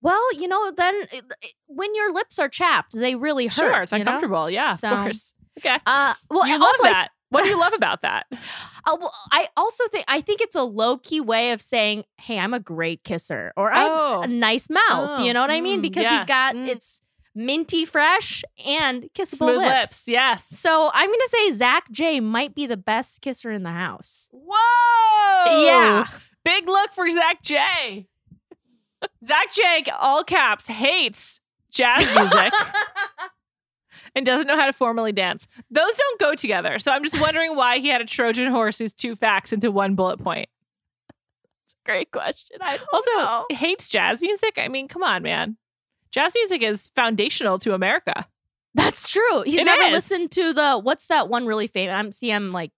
Well, 0.03 0.23
you 0.35 0.47
know, 0.47 0.71
then 0.71 0.95
it- 1.13 1.25
it- 1.43 1.55
when 1.67 1.93
your 1.97 2.13
lips 2.13 2.39
are 2.39 2.49
chapped, 2.49 2.93
they 2.93 3.17
really 3.17 3.47
hurt. 3.47 3.53
Sure, 3.55 3.83
it's 3.83 3.91
you 3.93 3.99
know? 3.99 4.03
uncomfortable. 4.03 4.49
Yeah, 4.51 4.71
So- 4.71 4.89
of 4.91 5.03
course. 5.05 5.35
Okay. 5.59 5.79
Uh, 5.87 6.15
well, 6.31 6.47
you 6.47 6.55
love 6.55 6.63
also, 6.63 6.85
I- 6.85 6.91
that. 6.93 7.11
what 7.31 7.43
do 7.45 7.51
you 7.51 7.59
love 7.59 7.73
about 7.73 8.03
that? 8.03 8.27
Uh, 8.87 8.99
well, 9.01 9.15
I 9.33 9.49
also 9.57 9.83
think 9.89 10.05
I 10.09 10.21
think 10.21 10.43
it's 10.43 10.55
a 10.55 10.63
low 10.63 10.99
key 10.99 11.19
way 11.19 11.53
of 11.53 11.63
saying, 11.63 12.05
"Hey, 12.21 12.39
I'm 12.39 12.53
a 12.53 12.61
great 12.61 13.03
kisser," 13.03 13.51
or 13.57 13.73
"I 13.73 13.79
have 13.85 13.91
Oh. 13.91 14.21
a 14.21 14.27
nice 14.27 14.69
mouth." 14.69 14.83
Oh, 15.11 15.25
you 15.25 15.33
know 15.33 15.41
what 15.41 15.51
I 15.51 15.63
mean? 15.63 15.79
mm, 15.79 15.83
Because 15.83 16.03
yes, 16.03 16.19
he's 16.19 16.27
got 16.27 16.55
mm. 16.55 16.69
it's 16.69 17.01
minty 17.35 17.85
fresh 17.85 18.45
and 18.65 19.09
kissable 19.15 19.37
Smooth 19.39 19.57
lips. 19.59 19.69
lips. 19.69 20.09
Yes. 20.09 20.45
So 20.47 20.91
I'm 20.95 21.09
gonna 21.11 21.29
say 21.29 21.53
Zach 21.53 21.91
J 21.91 22.21
might 22.21 22.55
be 22.55 22.67
the 22.67 22.77
best 22.77 23.21
kisser 23.23 23.51
in 23.51 23.63
the 23.63 23.71
house. 23.73 24.29
Whoa! 24.33 25.65
Yeah. 25.67 26.07
Big 26.45 26.69
look 26.69 26.93
for 26.95 27.09
Zach 27.11 27.43
J. 27.43 28.07
Zach 29.25 29.53
J, 29.53 29.85
all 29.99 30.25
caps, 30.25 30.67
hates 30.67 31.41
jazz 31.71 32.05
music 32.15 32.53
and 34.15 34.25
doesn't 34.25 34.47
know 34.47 34.57
how 34.57 34.67
to 34.67 34.73
formally 34.73 35.13
dance. 35.13 35.49
Those 35.71 35.97
don't 35.97 36.21
go 36.21 36.35
together. 36.35 36.79
So 36.79 36.93
I'm 36.93 37.03
just 37.03 37.21
wondering 37.21 37.57
why 37.57 37.79
he 37.79 37.89
had 37.89 38.01
a 38.01 38.05
Trojan 38.05 38.51
horse 38.51 38.79
these 38.79 38.93
two 38.95 39.17
facts 39.17 39.53
into 39.53 39.71
one 39.71 39.95
bullet 39.95 40.19
point. 40.23 40.49
It's 41.65 41.75
a 41.75 41.85
Great 41.85 42.11
question. 42.13 42.59
I 42.61 42.79
Also, 42.93 43.11
know. 43.13 43.45
hates 43.51 43.89
jazz 43.89 44.21
music. 44.21 44.55
I 44.59 44.69
mean, 44.69 44.87
come 44.89 45.03
on, 45.03 45.23
man. 45.23 45.57
Jazz 46.15 46.33
music 46.33 46.63
is 46.63 46.87
foundational 46.95 47.59
to 47.59 47.75
America. 47.75 48.29
That's 48.75 49.09
true. 49.09 49.43
He's 49.43 49.57
It 49.57 49.65
never 49.65 49.83
is. 49.83 49.93
listened 49.93 50.31
to 50.33 50.53
the 50.53 50.79
what's 50.79 51.09
that 51.09 51.29
one 51.29 51.45
really 51.45 51.67
famous? 51.67 51.93
I'm 51.93 52.13
see 52.13 52.33
I'm 52.33 52.53
like 52.53 52.71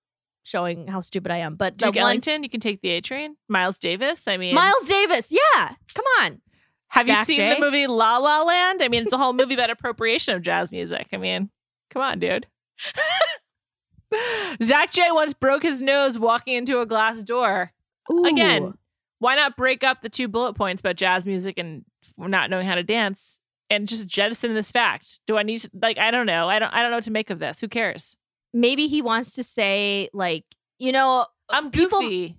showing 0.44 0.86
how 0.86 1.02
stupid 1.02 1.30
I 1.30 1.38
am, 1.38 1.56
but 1.56 1.76
the 1.76 1.86
Duke 1.86 1.96
one 1.96 2.02
Ellington, 2.04 2.42
you 2.42 2.48
can 2.48 2.60
take 2.60 2.80
the 2.80 2.88
A 2.92 3.02
train. 3.02 3.36
Miles 3.46 3.78
Davis. 3.78 4.26
I 4.26 4.38
mean, 4.38 4.54
Miles 4.54 4.88
Davis. 4.88 5.30
Yeah, 5.30 5.74
come 5.94 6.04
on. 6.22 6.40
Have 6.88 7.08
you 7.08 7.24
seen 7.26 7.36
J? 7.36 7.54
the 7.54 7.60
movie 7.60 7.86
La 7.86 8.16
La 8.16 8.42
Land? 8.42 8.82
I 8.82 8.88
mean, 8.88 9.02
it's 9.02 9.12
a 9.12 9.18
whole 9.18 9.34
movie 9.34 9.52
about 9.52 9.68
appropriation 9.70 10.34
of 10.34 10.40
jazz 10.40 10.72
music. 10.72 11.08
I 11.12 11.18
mean, 11.18 11.50
come 11.90 12.00
on, 12.00 12.18
dude. 12.18 12.46
Zach 14.62 14.92
J 14.92 15.08
once 15.10 15.34
broke 15.34 15.62
his 15.62 15.82
nose 15.82 16.18
walking 16.18 16.54
into 16.54 16.80
a 16.80 16.86
glass 16.86 17.22
door. 17.22 17.72
Again, 18.24 18.74
why 19.18 19.34
not 19.34 19.56
break 19.56 19.84
up 19.84 20.00
the 20.00 20.08
two 20.08 20.28
bullet 20.28 20.54
points 20.54 20.80
about 20.80 20.96
jazz 20.96 21.26
music 21.26 21.58
and 21.58 21.84
not 22.18 22.50
knowing 22.50 22.66
how 22.66 22.74
to 22.74 22.82
dance 22.82 23.40
and 23.70 23.86
just 23.88 24.08
jettison 24.08 24.54
this 24.54 24.70
fact? 24.72 25.20
Do 25.26 25.36
I 25.36 25.42
need 25.42 25.58
to 25.60 25.70
like 25.80 25.98
I 25.98 26.10
don't 26.10 26.26
know. 26.26 26.48
I 26.48 26.58
don't 26.58 26.72
I 26.72 26.82
don't 26.82 26.90
know 26.90 26.96
what 26.98 27.04
to 27.04 27.10
make 27.10 27.30
of 27.30 27.38
this. 27.38 27.60
Who 27.60 27.68
cares? 27.68 28.16
maybe 28.54 28.86
he 28.86 29.02
wants 29.02 29.34
to 29.34 29.42
say 29.42 30.08
like 30.14 30.44
you 30.78 30.90
know 30.92 31.26
I'm 31.50 31.70
People- 31.70 32.00
goofy. 32.00 32.38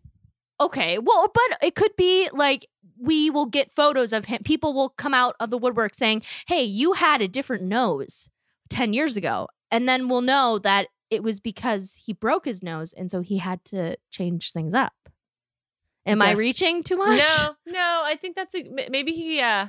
okay 0.59 0.97
well 0.97 1.27
but 1.31 1.57
it 1.61 1.75
could 1.75 1.95
be 1.95 2.27
like 2.33 2.65
we 2.97 3.29
will 3.29 3.45
get 3.45 3.71
photos 3.71 4.13
of 4.13 4.25
him 4.25 4.41
people 4.43 4.73
will 4.73 4.89
come 4.89 5.13
out 5.13 5.35
of 5.39 5.51
the 5.51 5.57
woodwork 5.59 5.93
saying 5.93 6.23
hey 6.47 6.63
you 6.63 6.93
had 6.93 7.21
a 7.21 7.27
different 7.27 7.61
nose 7.63 8.29
10 8.69 8.93
years 8.93 9.15
ago 9.15 9.47
and 9.69 9.87
then 9.87 10.07
we'll 10.07 10.21
know 10.21 10.57
that 10.57 10.87
it 11.11 11.21
was 11.21 11.39
because 11.39 11.99
he 12.05 12.13
broke 12.13 12.45
his 12.45 12.63
nose 12.63 12.93
and 12.93 13.11
so 13.11 13.21
he 13.21 13.37
had 13.37 13.63
to 13.65 13.95
change 14.09 14.51
things 14.51 14.73
up 14.73 14.93
am 16.07 16.21
i 16.21 16.31
reaching 16.33 16.83
too 16.83 16.97
much 16.97 17.19
No, 17.19 17.55
no, 17.67 18.01
I 18.05 18.15
think 18.19 18.35
that's 18.35 18.55
a, 18.55 18.63
maybe 18.89 19.11
he 19.13 19.39
uh 19.41 19.67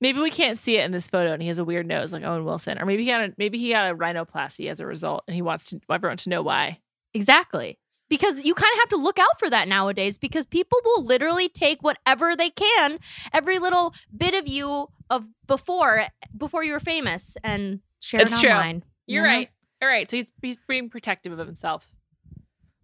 maybe 0.00 0.20
we 0.20 0.30
can't 0.30 0.58
see 0.58 0.76
it 0.76 0.84
in 0.84 0.92
this 0.92 1.08
photo 1.08 1.32
and 1.32 1.42
he 1.42 1.48
has 1.48 1.58
a 1.58 1.64
weird 1.64 1.86
nose 1.86 2.12
like 2.12 2.22
Owen 2.22 2.44
Wilson 2.44 2.78
or 2.80 2.86
maybe 2.86 3.04
he 3.04 3.10
got 3.10 3.22
a 3.22 3.34
maybe 3.38 3.58
he 3.58 3.70
got 3.70 3.90
a 3.90 3.94
rhinoplasty 3.94 4.70
as 4.70 4.80
a 4.80 4.86
result 4.86 5.24
and 5.26 5.34
he 5.34 5.42
wants 5.42 5.70
to, 5.70 5.80
everyone 5.90 6.16
to 6.18 6.30
know 6.30 6.42
why. 6.42 6.78
Exactly. 7.14 7.78
Because 8.08 8.44
you 8.44 8.54
kind 8.54 8.70
of 8.74 8.78
have 8.80 8.88
to 8.90 8.96
look 8.96 9.18
out 9.18 9.38
for 9.38 9.48
that 9.50 9.66
nowadays 9.66 10.18
because 10.18 10.44
people 10.46 10.78
will 10.84 11.04
literally 11.04 11.48
take 11.48 11.82
whatever 11.82 12.36
they 12.36 12.50
can, 12.50 12.98
every 13.32 13.58
little 13.58 13.94
bit 14.14 14.34
of 14.34 14.46
you 14.46 14.88
of 15.10 15.24
before 15.46 16.08
before 16.36 16.62
you 16.62 16.72
were 16.72 16.80
famous 16.80 17.36
and 17.42 17.80
share 18.00 18.20
It's 18.20 18.36
it 18.38 18.40
true. 18.40 18.50
online. 18.50 18.84
you 19.06 19.16
You're 19.16 19.24
right. 19.24 19.48
All 19.80 19.88
right, 19.88 20.08
so 20.10 20.18
he's 20.18 20.30
he's 20.42 20.58
being 20.68 20.90
protective 20.90 21.32
of 21.36 21.46
himself. 21.46 21.92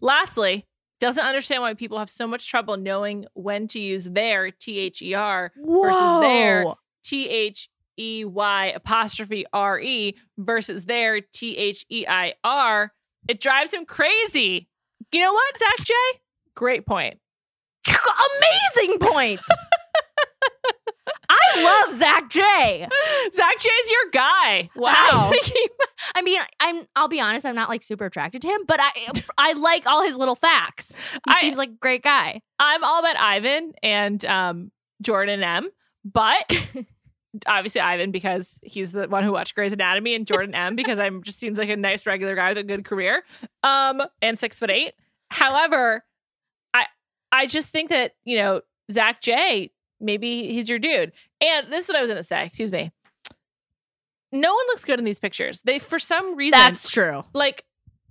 Lastly, 0.01 0.67
doesn't 1.01 1.24
understand 1.24 1.62
why 1.62 1.74
people 1.74 1.99
have 1.99 2.11
so 2.11 2.26
much 2.26 2.49
trouble 2.49 2.76
knowing 2.76 3.26
when 3.34 3.66
to 3.68 3.80
use 3.80 4.05
their 4.05 4.51
T 4.51 4.78
H 4.78 5.03
E 5.03 5.14
R 5.14 5.53
versus 5.57 6.20
their 6.20 6.64
T 7.03 7.28
H 7.28 7.68
E 7.99 8.24
Y 8.24 8.66
apostrophe 8.74 9.45
R 9.53 9.78
E 9.80 10.16
versus 10.38 10.86
their 10.86 11.20
T 11.20 11.57
H 11.57 11.84
E 11.90 12.07
I 12.09 12.34
R. 12.42 12.92
It 13.28 13.40
drives 13.40 13.72
him 13.72 13.84
crazy. 13.86 14.68
You 15.12 15.20
know 15.20 15.32
what, 15.32 15.59
Zach 15.59 15.86
J? 15.86 15.95
Great 16.55 16.86
point. 16.86 17.18
Amazing 18.76 18.99
point. 18.99 19.40
I 21.28 21.62
love 21.62 21.92
Zach 21.92 22.30
J. 22.30 22.88
Zach 23.32 23.59
J 23.59 23.68
is 23.68 23.90
your 23.90 24.11
guy. 24.12 24.70
Wow. 24.76 25.32
I, 26.14 26.22
mean, 26.22 26.40
I'm. 26.61 26.86
I'll 26.97 27.09
be 27.09 27.20
honest. 27.20 27.47
I'm 27.47 27.55
not 27.55 27.68
like 27.68 27.82
super 27.82 28.07
attracted 28.07 28.42
to 28.42 28.49
him, 28.49 28.62
but 28.66 28.78
I, 28.80 28.90
I 29.38 29.53
like 29.55 29.86
all 29.86 30.03
his 30.03 30.16
little 30.16 30.34
facts. 30.34 30.97
He 30.97 31.20
I- 31.28 31.40
seems 31.40 31.59
like 31.59 31.70
a 31.70 31.78
great 31.80 32.03
guy. 32.03 32.40
I'm 32.59 32.84
all 32.84 33.01
about 33.01 33.16
Ivan 33.16 33.72
and 33.82 34.24
um, 34.26 34.70
Jordan 35.03 35.42
M, 35.42 35.70
but 36.05 36.53
obviously 37.47 37.80
Ivan 37.80 38.11
because 38.11 38.61
he's 38.62 38.92
the 38.92 39.09
one 39.09 39.24
who 39.24 39.32
watched 39.32 39.55
Grey's 39.55 39.72
Anatomy, 39.72 40.14
and 40.14 40.26
Jordan 40.26 40.55
M 40.55 40.76
because 40.76 40.99
I'm 40.99 41.22
just 41.22 41.38
seems 41.38 41.59
like 41.59 41.68
a 41.68 41.76
nice 41.76 42.07
regular 42.07 42.34
guy 42.34 42.51
with 42.51 42.59
a 42.59 42.62
good 42.64 42.84
career, 42.84 43.22
um, 43.62 44.03
and 44.22 44.38
six 44.38 44.59
foot 44.59 44.70
eight. 44.70 44.95
However, 45.30 46.05
I 46.72 46.86
I 47.32 47.47
just 47.47 47.70
think 47.70 47.90
that 47.90 48.12
you 48.24 48.36
know 48.36 48.61
Zach 48.90 49.20
J 49.20 49.70
maybe 50.05 50.53
he's 50.53 50.69
your 50.69 50.79
dude, 50.79 51.13
and 51.41 51.73
this 51.73 51.85
is 51.85 51.89
what 51.89 51.97
I 51.97 52.01
was 52.01 52.11
gonna 52.11 52.23
say. 52.23 52.47
Excuse 52.47 52.73
me. 52.73 52.93
No 54.33 54.53
one 54.55 54.67
looks 54.67 54.85
good 54.85 54.99
in 54.99 55.05
these 55.05 55.21
pictures. 55.21 55.63
They 55.63 55.79
for 55.79 55.99
some 55.99 56.35
reason 56.37 56.59
That's 56.59 56.91
true. 56.91 57.25
like 57.35 57.65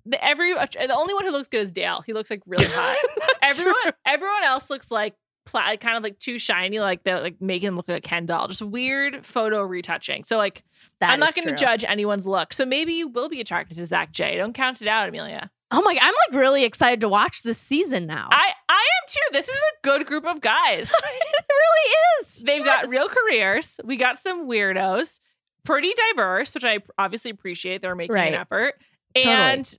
the 0.06 0.24
every 0.24 0.54
the 0.54 0.96
only 0.96 1.14
one 1.14 1.26
who 1.26 1.32
looks 1.32 1.48
good 1.50 1.62
is 1.62 1.72
Dale. 1.72 2.02
He 2.06 2.14
looks 2.14 2.30
like 2.30 2.42
really 2.46 2.66
hot. 2.70 2.98
everyone 3.42 3.76
everyone 4.06 4.44
else 4.44 4.70
looks 4.70 4.90
like 4.90 5.16
pla- 5.46 5.76
kind 5.76 5.98
of 5.98 6.04
like 6.04 6.20
too 6.20 6.38
shiny, 6.40 6.80
like 6.80 7.04
they're 7.04 7.20
like 7.20 7.42
making 7.42 7.68
him 7.68 7.76
look 7.76 7.90
like 7.90 7.98
a 8.06 8.08
Ken 8.08 8.26
doll. 8.26 8.48
Just 8.48 8.62
weird 8.62 9.26
photo 9.26 9.62
retouching. 9.64 10.24
So 10.24 10.38
like 10.38 10.64
I'm 11.02 11.20
not 11.20 11.36
going 11.36 11.48
to 11.48 11.56
judge 11.56 11.84
anyone's 11.84 12.26
look. 12.26 12.54
So 12.54 12.66
maybe 12.66 12.94
you 12.94 13.10
will 13.10 13.28
be 13.28 13.42
attracted 13.42 13.76
to 13.78 13.86
Zach 13.86 14.12
J. 14.14 14.38
Don't 14.38 14.54
count 14.54 14.82
it 14.82 14.88
out, 14.88 15.10
Amelia. 15.10 15.52
Oh 15.76 15.82
my! 15.82 15.98
I'm 16.00 16.14
like 16.30 16.40
really 16.40 16.64
excited 16.64 17.02
to 17.02 17.10
watch 17.10 17.42
this 17.44 17.58
season 17.58 18.06
now. 18.06 18.30
I 18.32 18.52
I 18.70 18.74
am 18.74 19.08
too. 19.10 19.20
This 19.32 19.50
is 19.50 19.56
a 19.56 19.76
good 19.84 20.06
group 20.06 20.26
of 20.26 20.40
guys. 20.40 20.90
it 21.04 21.46
really 21.50 21.96
is. 22.22 22.44
They've 22.46 22.64
got 22.64 22.88
real 22.90 23.10
careers. 23.10 23.80
We 23.84 23.96
got 23.98 24.20
some 24.20 24.48
weirdos, 24.48 25.20
pretty 25.66 25.92
diverse, 26.12 26.54
which 26.54 26.64
I 26.64 26.80
obviously 26.98 27.32
appreciate. 27.32 27.82
They're 27.82 27.96
making 27.96 28.14
Right. 28.14 28.34
an 28.34 28.40
effort, 28.40 28.76
Totally. 29.18 29.34
and 29.34 29.78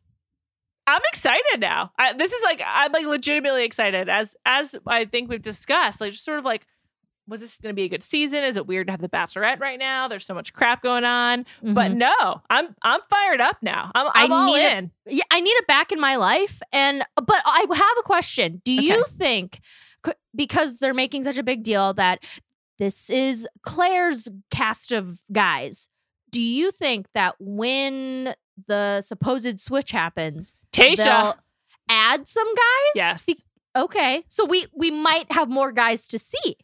I'm 0.86 1.00
excited 1.08 1.60
now. 1.60 1.92
I, 1.98 2.12
this 2.14 2.32
is 2.32 2.42
like 2.42 2.60
I'm 2.66 2.92
like 2.92 3.06
legitimately 3.06 3.64
excited 3.64 4.08
as 4.08 4.34
as 4.44 4.74
I 4.86 5.04
think 5.06 5.30
we've 5.30 5.40
discussed. 5.40 6.00
Like 6.00 6.12
just 6.12 6.24
sort 6.24 6.40
of 6.40 6.44
like 6.44 6.66
was 7.26 7.40
this 7.40 7.56
going 7.58 7.72
to 7.72 7.76
be 7.76 7.84
a 7.84 7.88
good 7.88 8.02
season? 8.02 8.44
Is 8.44 8.56
it 8.56 8.66
weird 8.66 8.86
to 8.88 8.92
have 8.92 9.00
the 9.00 9.08
Bachelorette 9.08 9.60
right 9.60 9.78
now? 9.78 10.08
There's 10.08 10.26
so 10.26 10.34
much 10.34 10.52
crap 10.52 10.82
going 10.82 11.04
on, 11.04 11.46
but 11.62 11.92
Mhm. 11.92 11.96
no, 11.96 12.42
I'm 12.50 12.74
I'm 12.82 13.00
fired 13.08 13.40
up 13.40 13.58
now. 13.62 13.90
I'm, 13.94 14.08
I'm 14.14 14.32
I 14.32 14.36
all 14.36 14.54
in. 14.54 14.90
yeah, 15.06 15.24
I 15.30 15.40
need 15.40 15.50
it 15.50 15.66
back 15.66 15.90
in 15.92 16.00
my 16.00 16.16
life. 16.16 16.60
And 16.72 17.02
but 17.16 17.40
I 17.44 17.60
have 17.72 17.98
a 17.98 18.02
question. 18.02 18.60
Do 18.64 18.72
you 18.72 19.04
think 19.04 19.60
because 20.34 20.78
they're 20.80 20.94
making 20.94 21.24
such 21.24 21.38
a 21.38 21.42
big 21.42 21.62
deal 21.62 21.94
that 21.94 22.24
this 22.78 23.08
is 23.08 23.48
Clare's 23.62 24.28
cast 24.50 24.92
of 24.92 25.18
guys? 25.32 25.88
Do 26.30 26.40
you 26.42 26.70
think 26.70 27.06
that 27.14 27.36
when 27.38 28.34
the 28.66 29.00
supposed 29.00 29.60
switch 29.60 29.92
happens, 29.92 30.54
Tayshia, 30.72 31.34
add 31.88 32.26
some 32.28 32.54
guys? 32.54 32.92
yes, 32.94 33.24
Be- 33.26 33.36
okay, 33.76 34.24
so 34.28 34.44
we 34.44 34.66
we 34.74 34.90
might 34.90 35.30
have 35.32 35.48
more 35.48 35.72
guys 35.72 36.06
to 36.08 36.18
see. 36.18 36.56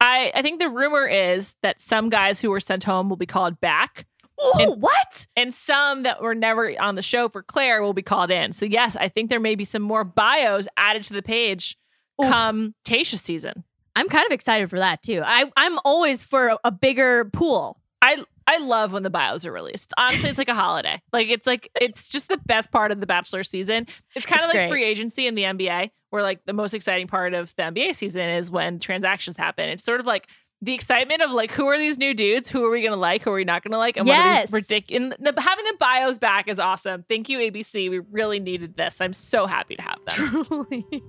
I 0.00 0.32
I 0.34 0.42
think 0.42 0.60
the 0.60 0.68
rumor 0.68 1.06
is 1.06 1.54
that 1.62 1.80
some 1.80 2.08
guys 2.10 2.40
who 2.40 2.50
were 2.50 2.60
sent 2.60 2.84
home 2.84 3.08
will 3.08 3.16
be 3.16 3.26
called 3.26 3.60
back, 3.60 4.06
Oh, 4.40 4.52
And- 4.72 4.80
what? 4.82 5.26
and 5.36 5.52
some 5.52 6.04
that 6.04 6.22
were 6.22 6.34
never 6.34 6.72
on 6.80 6.94
the 6.94 7.02
show 7.02 7.28
for 7.28 7.42
Clare 7.42 7.82
will 7.82 7.92
be 7.94 8.02
called 8.02 8.30
in. 8.30 8.52
So 8.52 8.66
yes, 8.66 8.94
I 8.96 9.08
think 9.08 9.30
there 9.30 9.40
may 9.40 9.56
be 9.56 9.64
some 9.64 9.82
more 9.82 10.04
bios 10.04 10.68
added 10.76 11.02
to 11.04 11.14
the 11.14 11.22
page 11.22 11.76
Oof. 12.22 12.28
come 12.30 12.74
Tayshia 12.86 13.18
season. 13.18 13.64
I'm 13.96 14.08
kind 14.08 14.24
of 14.26 14.32
excited 14.32 14.70
for 14.70 14.78
that 14.78 15.02
too. 15.02 15.22
I 15.24 15.50
I'm 15.56 15.78
always 15.84 16.22
for 16.24 16.48
a, 16.48 16.58
a 16.64 16.70
bigger 16.70 17.24
pool. 17.32 17.80
I 18.00 18.22
I 18.48 18.58
love 18.58 18.92
when 18.92 19.02
the 19.02 19.10
bios 19.10 19.44
are 19.44 19.52
released. 19.52 19.92
Honestly, 19.98 20.30
it's 20.30 20.38
like 20.38 20.48
a 20.48 20.54
holiday. 20.54 21.02
Like 21.12 21.28
it's 21.28 21.46
like 21.46 21.70
it's 21.80 22.08
just 22.08 22.28
the 22.28 22.38
best 22.38 22.72
part 22.72 22.90
of 22.92 23.00
the 23.00 23.06
Bachelor 23.06 23.44
season. 23.44 23.86
It's 24.16 24.24
kind 24.26 24.38
It's 24.38 24.46
of 24.48 24.54
like 24.54 24.62
great. 24.62 24.70
free 24.70 24.84
agency 24.84 25.26
in 25.26 25.34
the 25.34 25.42
NBA, 25.42 25.90
where 26.10 26.22
like 26.22 26.44
the 26.46 26.52
most 26.54 26.72
exciting 26.74 27.06
part 27.08 27.34
of 27.34 27.54
the 27.56 27.62
NBA 27.64 27.94
season 27.94 28.22
is 28.28 28.50
when 28.50 28.78
transactions 28.78 29.36
happen. 29.36 29.68
It's 29.68 29.84
sort 29.84 30.00
of 30.00 30.06
like 30.06 30.28
the 30.60 30.72
excitement 30.74 31.22
of 31.22 31.30
like 31.30 31.52
who 31.52 31.66
are 31.66 31.78
these 31.78 31.98
new 31.98 32.14
dudes? 32.14 32.48
Who 32.48 32.64
are 32.64 32.70
we 32.70 32.82
gonna 32.82 32.96
like? 32.96 33.22
Who 33.22 33.30
are 33.30 33.34
we 33.34 33.44
not 33.44 33.62
gonna 33.62 33.78
like? 33.78 33.96
And 33.96 34.06
Yes. 34.08 34.50
what 34.50 34.58
are 34.58 34.60
these 34.60 34.70
ridiculous? 34.70 35.14
The, 35.20 35.40
having 35.40 35.64
the 35.66 35.76
bios 35.78 36.18
back 36.18 36.48
is 36.48 36.58
awesome. 36.58 37.04
Thank 37.08 37.28
you, 37.28 37.38
ABC. 37.38 37.88
We 37.90 38.00
really 38.10 38.40
needed 38.40 38.76
this. 38.76 39.00
I'm 39.00 39.12
so 39.12 39.46
happy 39.46 39.76
to 39.76 39.82
have 39.82 39.98
them. 40.06 40.44
Truly. 40.44 40.84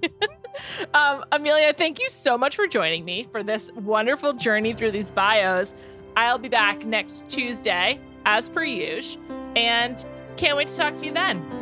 Um, 0.94 1.24
Amelia, 1.32 1.74
thank 1.74 2.00
you 2.00 2.10
so 2.10 2.38
much 2.38 2.56
for 2.58 2.68
joining 2.68 3.06
me 3.06 3.24
for 3.32 3.44
this 3.44 3.72
wonderful 3.74 4.34
journey 4.34 4.74
through 4.74 4.92
these 4.92 5.10
bios. 5.12 5.74
I'll 6.16 6.38
be 6.38 6.50
back 6.50 6.86
next 6.86 7.28
Tuesday, 7.30 8.00
as 8.26 8.50
per 8.50 8.64
usual, 8.64 9.22
and 9.56 10.06
can't 10.38 10.58
wait 10.58 10.68
to 10.70 10.76
talk 10.76 10.96
to 10.98 11.06
you 11.06 11.14
then. 11.14 11.59